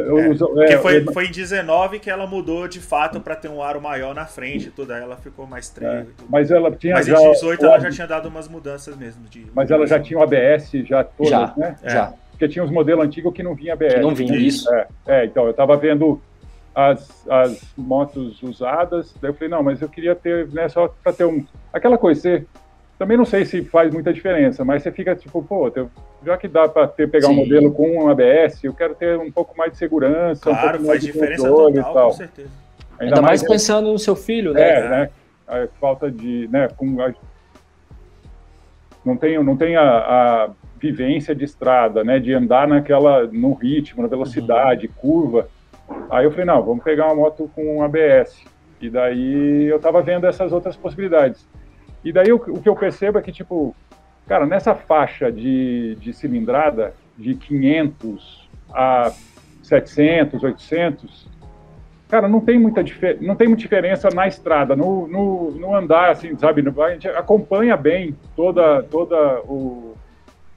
É, 0.64 0.74
é, 0.74 0.78
foi, 0.78 1.04
foi 1.06 1.28
em 1.28 1.32
19 1.32 2.00
que 2.00 2.10
ela 2.10 2.26
mudou 2.26 2.68
de 2.68 2.80
fato 2.80 3.20
para 3.20 3.36
ter 3.36 3.50
um 3.50 3.62
aro 3.62 3.82
maior 3.82 4.16
na 4.16 4.26
frente, 4.26 4.70
tudo 4.70 4.94
aí 4.94 5.02
ela 5.02 5.18
ficou 5.18 5.46
mais. 5.46 5.74
É, 5.82 6.06
mas 6.30 6.52
ela 6.52 6.72
tinha 6.72 6.96
mas 6.96 7.08
em 7.08 7.14
18 7.14 7.66
ela 7.66 7.80
já 7.80 7.92
tinha 7.92 8.08
dado 8.08 8.28
umas 8.28 8.48
mudanças 8.48 8.96
mesmo. 8.96 9.24
De, 9.30 9.46
mas 9.54 9.70
ela 9.70 9.86
já 9.86 10.00
tinha 10.00 10.20
o 10.20 10.24
ABS 10.24 10.72
já 10.86 11.04
todas, 11.04 11.30
já, 11.30 11.54
né? 11.58 11.76
Já. 11.84 12.14
Porque 12.32 12.48
tinha 12.48 12.64
os 12.64 12.72
modelos 12.72 13.06
antigos 13.06 13.34
que 13.34 13.44
não 13.44 13.54
vinha 13.56 13.74
ABS. 13.74 13.94
Que 13.94 14.00
não 14.00 14.16
vinha 14.16 14.36
isso. 14.36 14.74
É, 14.74 14.88
é 15.08 15.26
então 15.26 15.46
eu 15.46 15.52
estava 15.52 15.78
vendo 15.78 16.20
as, 16.74 17.28
as 17.30 17.62
motos 17.78 18.42
usadas, 18.42 19.14
daí 19.22 19.30
eu 19.30 19.34
falei, 19.36 19.50
não, 19.50 19.62
mas 19.62 19.82
eu 19.82 19.88
queria 19.88 20.16
ter, 20.16 20.48
né, 20.50 20.68
só 20.68 20.88
para 20.88 21.14
ter 21.14 21.26
um. 21.26 21.46
Aquela 21.72 21.98
coisa, 21.98 22.22
você 22.22 22.46
também 23.04 23.18
não 23.18 23.26
sei 23.26 23.44
se 23.44 23.62
faz 23.66 23.94
muita 23.94 24.14
diferença, 24.14 24.64
mas 24.64 24.82
você 24.82 24.90
fica 24.90 25.14
tipo, 25.14 25.44
pô, 25.44 25.70
já 26.26 26.38
que 26.38 26.48
dá 26.48 26.70
para 26.70 26.88
pegar 26.88 27.28
Sim. 27.28 27.34
um 27.34 27.36
modelo 27.36 27.74
com 27.74 28.06
um 28.06 28.08
ABS, 28.08 28.64
eu 28.64 28.74
quero 28.74 28.96
ter 28.96 29.20
um 29.20 29.30
pouco 29.30 29.58
mais 29.58 29.74
de 29.74 29.78
segurança, 29.78 30.50
claro, 30.50 30.82
um 30.82 30.86
faz 30.86 31.02
diferença 31.02 31.46
total, 31.46 32.12
com 32.12 32.14
certeza. 32.14 32.50
Ainda, 32.98 33.16
Ainda 33.16 33.22
mais, 33.22 33.42
mais 33.42 33.52
pensando 33.52 33.92
no 33.92 34.00
seu 34.00 34.16
filho, 34.16 34.54
né? 34.54 34.70
É, 34.70 34.90
né? 34.90 35.10
A 35.46 35.68
falta 35.82 36.10
de, 36.10 36.48
né, 36.50 36.70
com 36.78 37.02
a, 37.02 37.14
não 39.04 39.18
tem, 39.18 39.44
não 39.44 39.58
tem 39.58 39.76
a, 39.76 39.84
a, 39.84 40.50
vivência 40.80 41.36
de 41.36 41.44
estrada, 41.44 42.06
né, 42.06 42.20
de 42.20 42.34
andar 42.34 42.70
naquela, 42.70 43.28
no 43.28 43.54
ritmo, 43.54 44.02
na 44.02 44.08
velocidade, 44.08 44.88
uhum. 44.88 44.94
curva. 44.94 45.50
Aí 46.10 46.24
eu 46.24 46.32
falei, 46.32 46.46
não, 46.46 46.64
vamos 46.64 46.86
pegar 46.86 47.08
uma 47.08 47.16
moto 47.16 47.52
com 47.54 47.80
um 47.80 47.84
ABS. 47.84 48.46
E 48.80 48.90
daí 48.90 49.66
eu 49.66 49.76
estava 49.76 50.02
vendo 50.02 50.26
essas 50.26 50.54
outras 50.54 50.78
possibilidades. 50.78 51.46
E 52.04 52.12
daí 52.12 52.32
o, 52.32 52.36
o, 52.36 52.62
que 52.62 52.68
eu 52.68 52.76
percebo 52.76 53.18
é 53.18 53.22
que, 53.22 53.32
tipo, 53.32 53.76
Cara, 54.28 54.46
nessa 54.46 54.74
faixa 54.74 55.32
de, 55.32 55.96
de 55.96 56.14
cilindrada, 56.14 56.94
de 57.18 57.36
500 57.36 58.50
a 58.74 59.12
700, 59.62 60.42
800, 60.42 61.28
cara, 62.08 62.28
não 62.28 62.40
tem 62.40 62.58
muita, 62.58 62.82
não 63.20 63.36
tem 63.36 63.48
muita 63.48 63.62
diferença 63.62 64.10
na 64.14 64.28
estrada, 64.28 64.76
no, 64.76 65.08
no, 65.08 65.52
no 65.52 65.76
andar, 65.76 66.12
assim, 66.12 66.38
sabe? 66.38 66.64
A 66.66 66.90
gente 66.92 67.08
acompanha 67.10 67.76
bem 67.76 68.16
toda, 68.36 68.82
toda 68.84 69.42
o. 69.42 69.96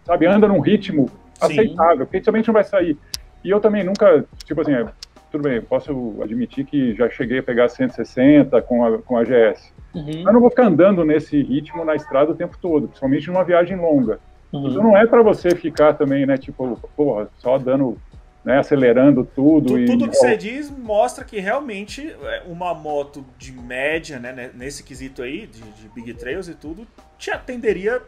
Sabe, 0.05 0.27
anda 0.27 0.47
num 0.47 0.61
ritmo 0.61 1.09
Sim. 1.09 1.15
aceitável, 1.41 2.07
porque 2.07 2.21
também 2.21 2.45
não 2.47 2.55
vai 2.55 2.63
sair. 2.63 2.97
E 3.43 3.51
eu 3.51 3.59
também 3.59 3.83
nunca, 3.83 4.25
tipo 4.45 4.61
assim, 4.61 4.75
é, 4.75 4.87
tudo 5.33 5.43
bem, 5.43 5.61
posso 5.61 6.17
admitir 6.23 6.65
que 6.65 6.95
já 6.95 7.11
cheguei 7.11 7.41
a 7.41 7.43
pegar 7.43 7.69
160 7.69 8.63
com 8.63 8.85
a, 8.85 8.99
com 9.03 9.17
a 9.17 9.25
GS. 9.25 9.75
Uhum. 9.97 10.23
Mas 10.25 10.35
não 10.35 10.41
vou 10.41 10.51
ficar 10.51 10.67
andando 10.67 11.05
nesse 11.05 11.43
ritmo 11.43 11.85
na 11.85 11.95
estrada 11.95 12.31
o 12.31 12.35
tempo 12.35 12.59
todo, 12.61 12.89
principalmente 12.89 13.29
numa 13.29 13.43
viagem 13.43 13.77
longa. 13.77 14.21
Uhum. 14.53 14.69
Então 14.69 14.83
não 14.83 14.97
é 14.97 15.07
para 15.07 15.23
você 15.23 15.57
ficar 15.57 15.95
também, 15.95 16.27
né, 16.27 16.37
tipo, 16.37 16.79
porra, 16.95 17.29
só 17.39 17.57
dando, 17.57 17.97
né, 18.45 18.59
acelerando 18.59 19.25
tudo. 19.25 19.69
tudo 19.69 19.79
e... 19.81 19.87
Tudo 19.87 20.09
que 20.11 20.17
você 20.17 20.37
diz 20.37 20.71
mostra 20.71 21.25
que 21.25 21.41
realmente 21.41 22.15
é, 22.23 22.43
uma 22.47 22.75
moto 22.75 23.25
de 23.39 23.53
média, 23.53 24.19
né, 24.19 24.51
nesse 24.55 24.83
quesito 24.83 25.23
aí, 25.23 25.47
de, 25.47 25.63
de 25.63 25.89
Big 25.95 26.13
Trails 26.13 26.47
e 26.47 26.55
tudo, 26.55 26.87
te 27.19 27.31
atenderia 27.31 28.03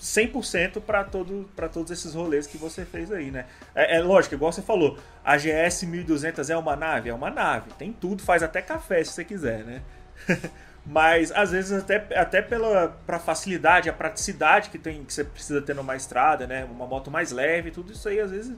100% 0.00 0.80
para 0.80 1.04
todo, 1.04 1.48
todos 1.72 1.92
esses 1.92 2.12
rolês 2.12 2.48
que 2.48 2.58
você 2.58 2.84
fez 2.84 3.12
aí, 3.12 3.30
né? 3.30 3.46
É, 3.72 3.98
é, 3.98 4.02
lógico, 4.02 4.34
igual 4.34 4.50
você 4.50 4.62
falou, 4.62 4.98
a 5.24 5.36
GS 5.36 5.84
1200 5.84 6.50
é 6.50 6.56
uma 6.56 6.74
nave? 6.74 7.08
É 7.08 7.14
uma 7.14 7.30
nave, 7.30 7.70
tem 7.78 7.92
tudo, 7.92 8.20
faz 8.20 8.42
até 8.42 8.60
café 8.60 9.04
se 9.04 9.12
você 9.12 9.24
quiser, 9.24 9.64
né? 9.64 9.80
Mas 10.86 11.32
às 11.32 11.50
vezes 11.50 11.72
até, 11.72 11.96
até 12.18 12.42
pela 12.42 12.88
pra 13.06 13.18
facilidade, 13.18 13.88
a 13.88 13.92
praticidade 13.92 14.68
que, 14.68 14.78
tem, 14.78 15.04
que 15.04 15.12
você 15.12 15.24
precisa 15.24 15.62
ter 15.62 15.74
numa 15.74 15.96
estrada, 15.96 16.46
né? 16.46 16.64
Uma 16.64 16.86
moto 16.86 17.10
mais 17.10 17.32
leve, 17.32 17.70
tudo 17.70 17.92
isso 17.92 18.08
aí 18.08 18.20
às 18.20 18.30
vezes 18.30 18.54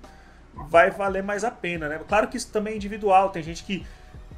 vai 0.68 0.90
valer 0.90 1.22
mais 1.22 1.44
a 1.44 1.50
pena, 1.50 1.88
né? 1.88 2.00
Claro 2.08 2.28
que 2.28 2.36
isso 2.36 2.50
também 2.50 2.74
é 2.74 2.76
individual, 2.76 3.30
tem 3.30 3.42
gente 3.42 3.62
que 3.64 3.86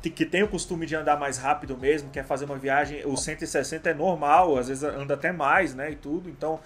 que 0.01 0.25
tem 0.25 0.45
o 0.45 0.49
costume 0.49 0.87
de 0.87 0.95
andar 0.95 1.19
mais 1.19 1.39
rápido 1.39 1.77
mesmo, 1.77 2.09
quer 2.09 2.25
fazer 2.25 2.45
uma 2.45 2.57
viagem, 2.57 3.05
o 3.05 3.17
160 3.17 3.91
é 3.91 3.93
normal, 3.93 4.57
às 4.57 4.69
vezes 4.69 4.85
anda 4.85 5.15
até 5.15 5.33
mais, 5.33 5.75
né, 5.75 5.91
e 5.91 5.97
tudo. 5.97 6.31
Então, 6.31 6.61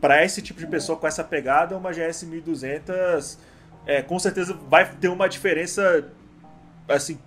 para 0.00 0.24
esse 0.24 0.40
tipo 0.40 0.58
de 0.58 0.66
pessoa 0.66 0.98
com 0.98 1.06
essa 1.06 1.22
pegada, 1.22 1.76
uma 1.76 1.92
GS 1.92 2.22
1200 2.22 3.38
é, 3.86 4.02
com 4.02 4.18
certeza 4.18 4.54
vai 4.68 4.90
ter 4.94 5.08
uma 5.08 5.28
diferença 5.28 6.08
assim 6.88 7.18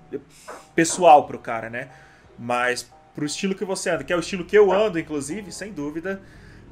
pessoal 0.76 1.26
pro 1.26 1.40
cara, 1.40 1.70
né? 1.70 1.90
Mas 2.38 2.92
pro 3.16 3.26
estilo 3.26 3.56
que 3.56 3.66
você 3.66 3.90
anda, 3.90 4.04
que 4.04 4.12
é 4.12 4.16
o 4.16 4.20
estilo 4.20 4.44
que 4.44 4.58
eu 4.58 4.72
ando, 4.72 5.00
inclusive, 5.00 5.52
sem 5.52 5.72
dúvida, 5.72 6.22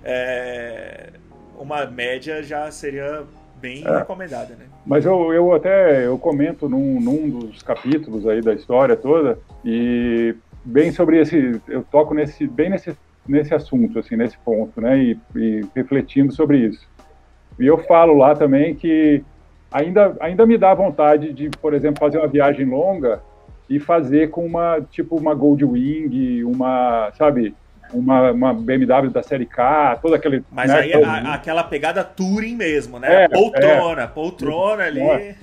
é, 0.04 1.10
uma 1.58 1.86
média 1.86 2.42
já 2.42 2.70
seria 2.72 3.24
bem 3.60 3.84
é. 3.86 3.98
recomendada, 3.98 4.56
né? 4.56 4.66
Mas 4.86 5.06
eu, 5.06 5.32
eu 5.32 5.54
até 5.54 6.06
eu 6.06 6.18
comento 6.18 6.68
num, 6.68 7.00
num 7.00 7.30
dos 7.30 7.62
capítulos 7.62 8.28
aí 8.28 8.42
da 8.42 8.54
história 8.54 8.96
toda 8.96 9.38
e 9.64 10.36
bem 10.66 10.92
sobre 10.92 11.20
esse, 11.20 11.62
eu 11.68 11.84
toco 11.84 12.14
nesse 12.14 12.48
bem 12.48 12.70
nesse 12.70 12.96
nesse 13.28 13.54
assunto, 13.54 14.00
assim, 14.00 14.16
nesse 14.16 14.36
ponto, 14.40 14.82
né, 14.82 14.98
e, 14.98 15.20
e 15.36 15.62
refletindo 15.76 16.34
sobre 16.34 16.58
isso. 16.58 16.88
E 17.60 17.68
eu 17.68 17.78
falo 17.78 18.14
lá 18.14 18.36
também 18.36 18.74
que 18.74 19.24
ainda 19.72 20.18
ainda 20.20 20.46
me 20.46 20.58
dá 20.58 20.74
vontade 20.74 21.32
de, 21.32 21.50
por 21.50 21.76
exemplo, 21.76 22.00
fazer 22.00 22.18
uma 22.18 22.28
viagem 22.28 22.66
longa 22.66 23.22
e 23.72 23.80
fazer 23.80 24.30
com 24.30 24.46
uma 24.46 24.82
tipo 24.82 25.16
uma 25.16 25.34
Goldwing, 25.34 26.44
uma, 26.44 27.10
sabe, 27.18 27.56
uma, 27.94 28.30
uma 28.32 28.54
BMW 28.54 29.10
da 29.10 29.24
série 29.24 29.46
K, 29.46 29.98
todo 30.02 30.14
aquele. 30.14 30.44
Mas 30.52 30.70
né, 30.70 30.80
aí 30.80 30.94
a, 30.94 31.34
aquela 31.34 31.64
pegada 31.64 32.04
Touring 32.04 32.58
mesmo, 32.58 33.00
né? 33.00 33.24
É, 33.24 33.30
poltrona, 33.30 34.02
é, 34.02 34.08
poltrona 34.08 34.84
ali. 34.84 35.36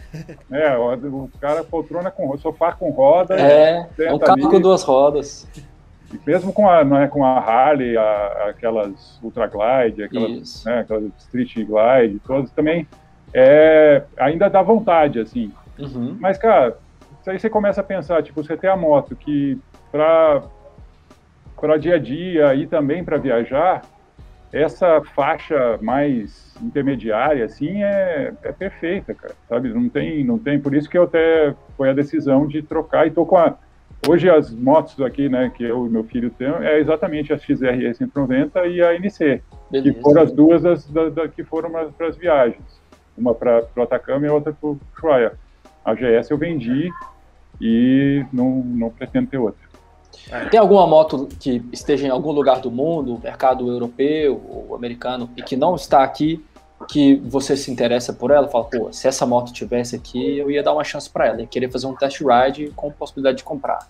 É, 0.51 0.77
o, 0.77 1.31
cara 1.41 1.65
poltrona 1.65 2.11
com 2.11 2.37
sofá 2.37 2.73
com 2.73 2.91
roda. 2.91 3.35
É, 3.41 3.87
é 3.99 4.13
um 4.13 4.19
carro 4.19 4.51
com 4.51 4.61
duas 4.61 4.83
rodas. 4.83 5.49
E 6.13 6.21
mesmo 6.27 6.53
com 6.53 6.69
a, 6.69 6.81
é 7.03 7.09
com 7.09 7.25
a 7.25 7.39
Harley, 7.39 7.97
a, 7.97 8.49
aquelas 8.51 9.19
Ultra 9.23 9.47
Glide, 9.47 10.03
aquelas, 10.03 10.65
né, 10.65 10.81
aquelas 10.81 11.05
Street 11.19 11.55
Glide, 11.55 12.21
todas 12.27 12.51
também, 12.51 12.87
é, 13.33 14.03
ainda 14.19 14.51
dá 14.51 14.61
vontade, 14.61 15.19
assim. 15.19 15.51
Uhum. 15.79 16.17
Mas, 16.21 16.37
cara, 16.37 16.77
aí 17.29 17.39
você 17.39 17.51
começa 17.51 17.81
a 17.81 17.85
pensar, 17.85 18.23
tipo, 18.23 18.43
você 18.43 18.57
tem 18.57 18.71
a 18.71 18.77
moto 18.77 19.15
que 19.17 19.59
para 19.91 20.43
para 21.61 21.77
dia 21.77 21.97
a 21.97 21.99
dia 21.99 22.55
e 22.55 22.69
também 22.69 23.03
para 23.03 23.17
viajar, 23.17 23.83
essa 24.53 25.03
faixa 25.15 25.77
mais 25.83 26.55
intermediária 26.63 27.45
assim 27.45 27.83
é, 27.83 28.33
é 28.43 28.53
perfeita, 28.53 29.13
cara, 29.13 29.35
sabe? 29.49 29.69
Não 29.71 29.89
tem, 29.89 30.25
não 30.25 30.39
tem, 30.39 30.61
por 30.61 30.75
isso 30.75 30.89
que 30.89 30.97
eu 30.97 31.03
até 31.03 31.55
foi 31.77 31.91
a 31.91 31.93
decisão 31.93 32.47
de 32.47 32.63
trocar 32.63 33.07
e 33.07 33.11
tô 33.11 33.27
com 33.27 33.37
a 33.37 33.57
hoje 34.07 34.31
as 34.31 34.53
motos 34.53 35.01
aqui, 35.01 35.29
né, 35.29 35.51
que 35.55 35.65
eu 35.65 35.87
e 35.87 35.91
meu 35.91 36.05
filho 36.05 36.31
tem, 36.31 36.47
é 36.47 36.79
exatamente 36.79 37.33
a 37.33 37.39
XRE 37.39 37.93
190 37.95 38.67
e 38.67 38.81
a 38.81 38.95
NC, 38.95 39.43
Beleza. 39.71 39.95
que 39.95 40.01
foram 40.01 40.23
as 40.23 40.33
duas 40.33 40.63
das, 40.63 40.89
da, 40.89 41.09
da, 41.09 41.29
que 41.29 41.43
foram 41.43 41.71
para 41.71 42.07
as 42.07 42.17
viagens, 42.17 42.81
uma 43.17 43.35
para 43.35 43.65
o 43.77 43.83
Atacama 43.83 44.27
e 44.27 44.29
a 44.29 44.33
outra 44.33 44.53
para 44.53 44.69
o 44.69 44.81
Ushuaia. 44.97 45.33
A 45.85 45.95
GS 45.95 46.31
eu 46.31 46.39
vendi 46.39 46.91
e 47.61 48.25
não, 48.33 48.63
não 48.65 48.91
pretendo 48.91 49.29
ter 49.29 49.39
outra. 49.39 49.69
É. 50.31 50.47
Tem 50.47 50.61
alguma 50.61 50.87
moto 50.87 51.29
que 51.41 51.63
esteja 51.73 52.07
em 52.07 52.11
algum 52.11 52.31
lugar 52.31 52.61
do 52.61 52.71
mundo, 52.71 53.21
mercado 53.23 53.69
europeu 53.69 54.41
ou 54.49 54.75
americano, 54.75 55.31
e 55.37 55.43
que 55.43 55.57
não 55.57 55.75
está 55.75 56.03
aqui, 56.03 56.45
que 56.89 57.17
você 57.17 57.57
se 57.57 57.71
interessa 57.71 58.13
por 58.13 58.31
ela? 58.31 58.49
Fala, 58.49 58.65
pô, 58.65 58.93
se 58.93 59.09
essa 59.09 59.27
moto 59.27 59.53
tivesse 59.53 59.97
aqui, 59.97 60.39
eu 60.39 60.51
ia 60.51 60.63
dar 60.63 60.73
uma 60.73 60.85
chance 60.85 61.09
para 61.09 61.27
ela, 61.27 61.43
e 61.43 61.47
querer 61.47 61.71
fazer 61.71 61.87
um 61.87 61.95
test 61.95 62.21
ride 62.21 62.71
com 62.77 62.91
possibilidade 62.91 63.39
de 63.39 63.45
comprar. 63.45 63.87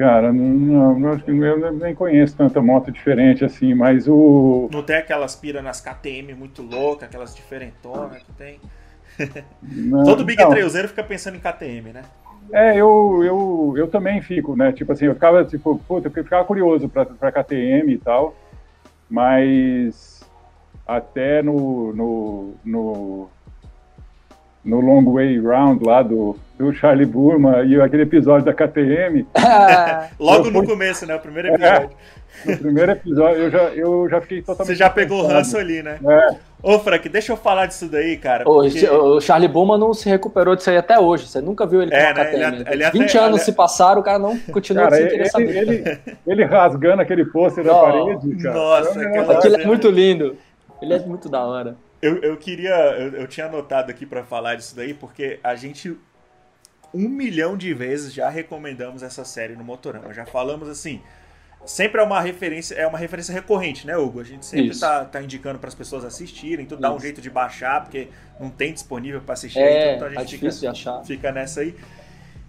Cara, 0.00 0.32
não, 0.32 0.98
não, 0.98 1.20
eu 1.26 1.72
nem 1.72 1.94
conheço 1.94 2.34
tanta 2.34 2.62
moto 2.62 2.90
diferente 2.90 3.44
assim, 3.44 3.74
mas 3.74 4.08
o. 4.08 4.66
Não 4.72 4.82
tem 4.82 4.96
aquelas 4.96 5.36
pira 5.36 5.60
nas 5.60 5.80
KTM 5.80 6.32
muito 6.34 6.62
louca, 6.62 7.04
aquelas 7.04 7.34
diferentonas 7.34 8.22
que 8.22 8.32
tem. 8.32 8.58
Não, 9.62 10.02
Todo 10.04 10.24
Big 10.24 10.42
Trailzeiro 10.42 10.88
fica 10.88 11.04
pensando 11.04 11.36
em 11.36 11.40
KTM, 11.40 11.92
né? 11.92 12.02
É, 12.52 12.76
eu, 12.76 13.22
eu, 13.22 13.74
eu 13.76 13.88
também 13.88 14.20
fico, 14.20 14.56
né? 14.56 14.72
Tipo 14.72 14.92
assim, 14.92 15.06
eu 15.06 15.14
ficava, 15.14 15.44
tipo, 15.44 15.78
puta, 15.86 16.08
eu 16.08 16.24
ficava 16.24 16.44
curioso 16.44 16.88
pra, 16.88 17.06
pra 17.06 17.30
KTM 17.30 17.92
e 17.92 17.98
tal, 17.98 18.34
mas 19.08 20.20
até 20.86 21.42
no, 21.42 21.92
no, 21.94 22.54
no, 22.64 23.28
no 24.64 24.80
Long 24.80 25.12
Way 25.12 25.38
Round 25.38 25.84
lá 25.84 26.02
do, 26.02 26.36
do 26.60 26.72
Charlie 26.74 27.06
Burma 27.06 27.62
e 27.62 27.80
aquele 27.80 28.02
episódio 28.02 28.44
da 28.44 28.52
KTM. 28.52 29.26
Logo 30.20 30.50
no 30.50 30.64
começo, 30.64 31.06
né? 31.06 31.14
O 31.14 31.20
primeiro 31.20 31.48
é, 31.48 31.54
episódio. 31.54 31.90
É, 32.44 32.50
no 32.50 32.58
primeiro 32.58 32.92
episódio 32.92 33.42
eu 33.42 33.50
já, 33.50 33.62
eu 33.70 34.08
já 34.10 34.20
fiquei 34.20 34.42
totalmente. 34.42 34.66
Você 34.66 34.74
já 34.74 34.90
pegou 34.90 35.24
o 35.24 35.26
ranço 35.26 35.56
ali, 35.56 35.82
né? 35.82 35.98
É. 36.06 36.36
Ô, 36.62 36.78
Frank, 36.78 37.08
deixa 37.08 37.32
eu 37.32 37.36
falar 37.38 37.64
disso 37.64 37.88
daí, 37.88 38.18
cara. 38.18 38.44
Porque... 38.44 38.86
O 38.86 39.18
Charlie 39.20 39.48
Bowman 39.48 39.78
não 39.78 39.94
se 39.94 40.06
recuperou 40.10 40.54
disso 40.54 40.68
aí 40.68 40.76
até 40.76 40.98
hoje. 40.98 41.26
Você 41.26 41.40
nunca 41.40 41.66
viu 41.66 41.80
ele 41.80 41.90
com 41.90 41.96
é, 41.96 42.12
né? 42.12 42.34
ele, 42.34 42.64
ele 42.70 42.90
20 42.90 43.16
até, 43.16 43.18
anos 43.18 43.38
ele... 43.38 43.44
se 43.46 43.52
passaram, 43.52 44.02
o 44.02 44.04
cara 44.04 44.18
não 44.18 44.38
continua 44.38 44.84
cara, 44.84 44.96
sem 44.96 45.08
querer 45.08 45.20
ele, 45.20 45.30
saber. 45.30 45.56
Ele, 45.56 46.00
ele, 46.26 46.44
rasgando 46.44 47.00
aquele 47.00 47.24
pôster 47.24 47.64
da 47.64 47.74
parede, 47.74 48.36
cara. 48.42 48.54
Nossa, 48.54 49.00
aquela... 49.00 49.38
aquilo 49.38 49.56
é 49.56 49.64
muito 49.64 49.88
lindo. 49.88 50.36
Ele 50.82 50.92
é 50.92 50.98
muito 50.98 51.28
da 51.28 51.42
hora. 51.42 51.76
Eu, 52.02 52.16
eu 52.18 52.36
queria. 52.36 52.74
Eu, 52.98 53.20
eu 53.20 53.26
tinha 53.26 53.46
anotado 53.46 53.90
aqui 53.90 54.06
para 54.06 54.22
falar 54.22 54.54
disso 54.54 54.74
daí, 54.74 54.94
porque 54.94 55.38
a 55.42 55.54
gente. 55.54 55.96
Um 56.92 57.08
milhão 57.08 57.56
de 57.56 57.72
vezes 57.72 58.12
já 58.12 58.28
recomendamos 58.28 59.02
essa 59.02 59.24
série 59.24 59.54
no 59.54 59.64
Motorama. 59.64 60.12
Já 60.12 60.26
falamos 60.26 60.68
assim 60.68 61.00
sempre 61.64 62.00
é 62.00 62.04
uma 62.04 62.20
referência, 62.20 62.74
é 62.74 62.86
uma 62.86 62.98
referência 62.98 63.32
recorrente, 63.32 63.86
né, 63.86 63.96
Hugo? 63.96 64.20
A 64.20 64.24
gente 64.24 64.46
sempre 64.46 64.68
está 64.68 65.04
tá 65.04 65.22
indicando 65.22 65.58
para 65.58 65.68
as 65.68 65.74
pessoas 65.74 66.04
assistirem, 66.04 66.66
tudo 66.66 66.80
dá 66.80 66.92
um 66.92 66.98
jeito 66.98 67.20
de 67.20 67.28
baixar, 67.28 67.82
porque 67.82 68.08
não 68.38 68.50
tem 68.50 68.72
disponível 68.72 69.20
para 69.20 69.34
assistir, 69.34 69.58
é, 69.58 69.96
então 69.96 70.08
a 70.08 70.10
gente 70.10 70.34
é 70.34 70.50
fica, 70.50 70.70
achar. 70.70 71.04
fica 71.04 71.32
nessa 71.32 71.60
aí. 71.60 71.74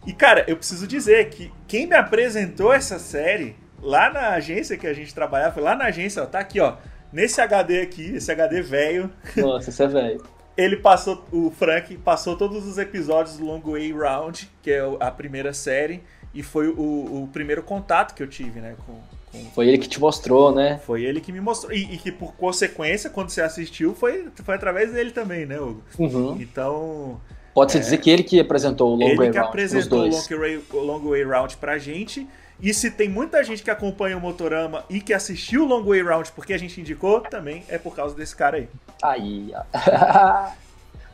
E 0.06 0.14
cara, 0.14 0.46
eu 0.48 0.58
preciso 0.58 0.88
dizer 0.88 1.30
que 1.30 1.52
quem 1.68 1.88
me 1.88 1.96
apresentou 1.96 2.74
essa 2.74 2.98
série 2.98 3.56
lá 3.82 4.12
na 4.12 4.30
agência 4.30 4.78
que 4.78 4.88
a 4.88 4.94
gente 4.94 5.14
trabalhava, 5.14 5.54
foi 5.54 5.64
lá 5.64 5.76
na 5.76 5.86
agência, 5.86 6.24
ó, 6.24 6.26
tá 6.26 6.40
aqui, 6.40 6.60
ó, 6.60 6.78
nesse 7.12 7.42
HD 7.42 7.82
aqui, 7.82 8.16
esse 8.16 8.32
HD 8.32 8.62
velho. 8.62 9.12
Nossa, 9.38 9.70
esse 9.70 9.84
é 9.84 9.88
velho. 9.88 10.24
Ele 10.62 10.78
passou, 10.78 11.26
o 11.32 11.50
Frank 11.50 11.98
passou 11.98 12.36
todos 12.36 12.68
os 12.68 12.78
episódios 12.78 13.38
do 13.38 13.46
Long 13.46 13.62
Way 13.62 13.92
Round, 13.94 14.50
que 14.62 14.72
é 14.72 14.82
a 15.00 15.10
primeira 15.10 15.54
série 15.54 16.04
e 16.34 16.42
foi 16.42 16.68
o, 16.68 17.24
o 17.24 17.30
primeiro 17.32 17.62
contato 17.64 18.14
que 18.14 18.24
eu 18.24 18.28
tive, 18.28 18.60
né? 18.60 18.76
Com, 18.86 18.94
com... 19.32 19.46
Foi 19.52 19.68
ele 19.68 19.78
que 19.78 19.88
te 19.88 20.00
mostrou, 20.00 20.54
né? 20.54 20.80
Foi 20.86 21.04
ele 21.04 21.20
que 21.20 21.32
me 21.32 21.42
mostrou. 21.42 21.74
E, 21.74 21.96
e, 21.96 21.98
que 21.98 22.12
por 22.12 22.34
consequência, 22.34 23.10
quando 23.10 23.30
você 23.30 23.42
assistiu, 23.42 23.94
foi, 23.94 24.28
foi 24.36 24.56
através 24.56 24.94
dele 24.94 25.12
também, 25.12 25.46
né, 25.46 25.60
Hugo? 25.60 25.84
Uhum. 25.98 26.38
Então. 26.40 27.20
Pode-se 27.54 27.78
é, 27.78 27.82
dizer 27.82 27.98
que 27.98 28.10
ele 28.10 28.24
que 28.24 28.40
apresentou 28.40 28.92
o 28.92 28.96
Long 28.96 29.00
Way 29.00 29.16
Round. 29.16 29.24
Ele 29.24 29.32
que 29.32 29.40
apresentou 29.40 30.00
o 30.00 30.08
long, 30.08 30.40
way, 30.40 30.64
o 30.72 30.80
long 30.80 31.10
Way 31.10 31.24
Round 31.24 31.58
pra 31.58 31.78
gente. 31.78 32.28
E 32.62 32.74
se 32.74 32.92
tem 32.92 33.10
muita 33.10 33.44
gente 33.44 33.64
que 33.64 33.72
acompanha 33.72 34.16
o 34.16 34.22
Motorama 34.22 34.86
e 34.90 35.02
que 35.02 35.14
assistiu 35.14 35.64
o 35.64 35.66
Long 35.66 35.84
Way 35.84 36.04
Round 36.04 36.32
porque 36.34 36.54
a 36.54 36.58
gente 36.58 36.80
indicou, 36.80 37.22
também 37.22 37.64
é 37.68 37.78
por 37.78 37.96
causa 37.96 38.16
desse 38.16 38.36
cara 38.36 38.58
aí. 38.58 38.70
Aí, 39.02 39.52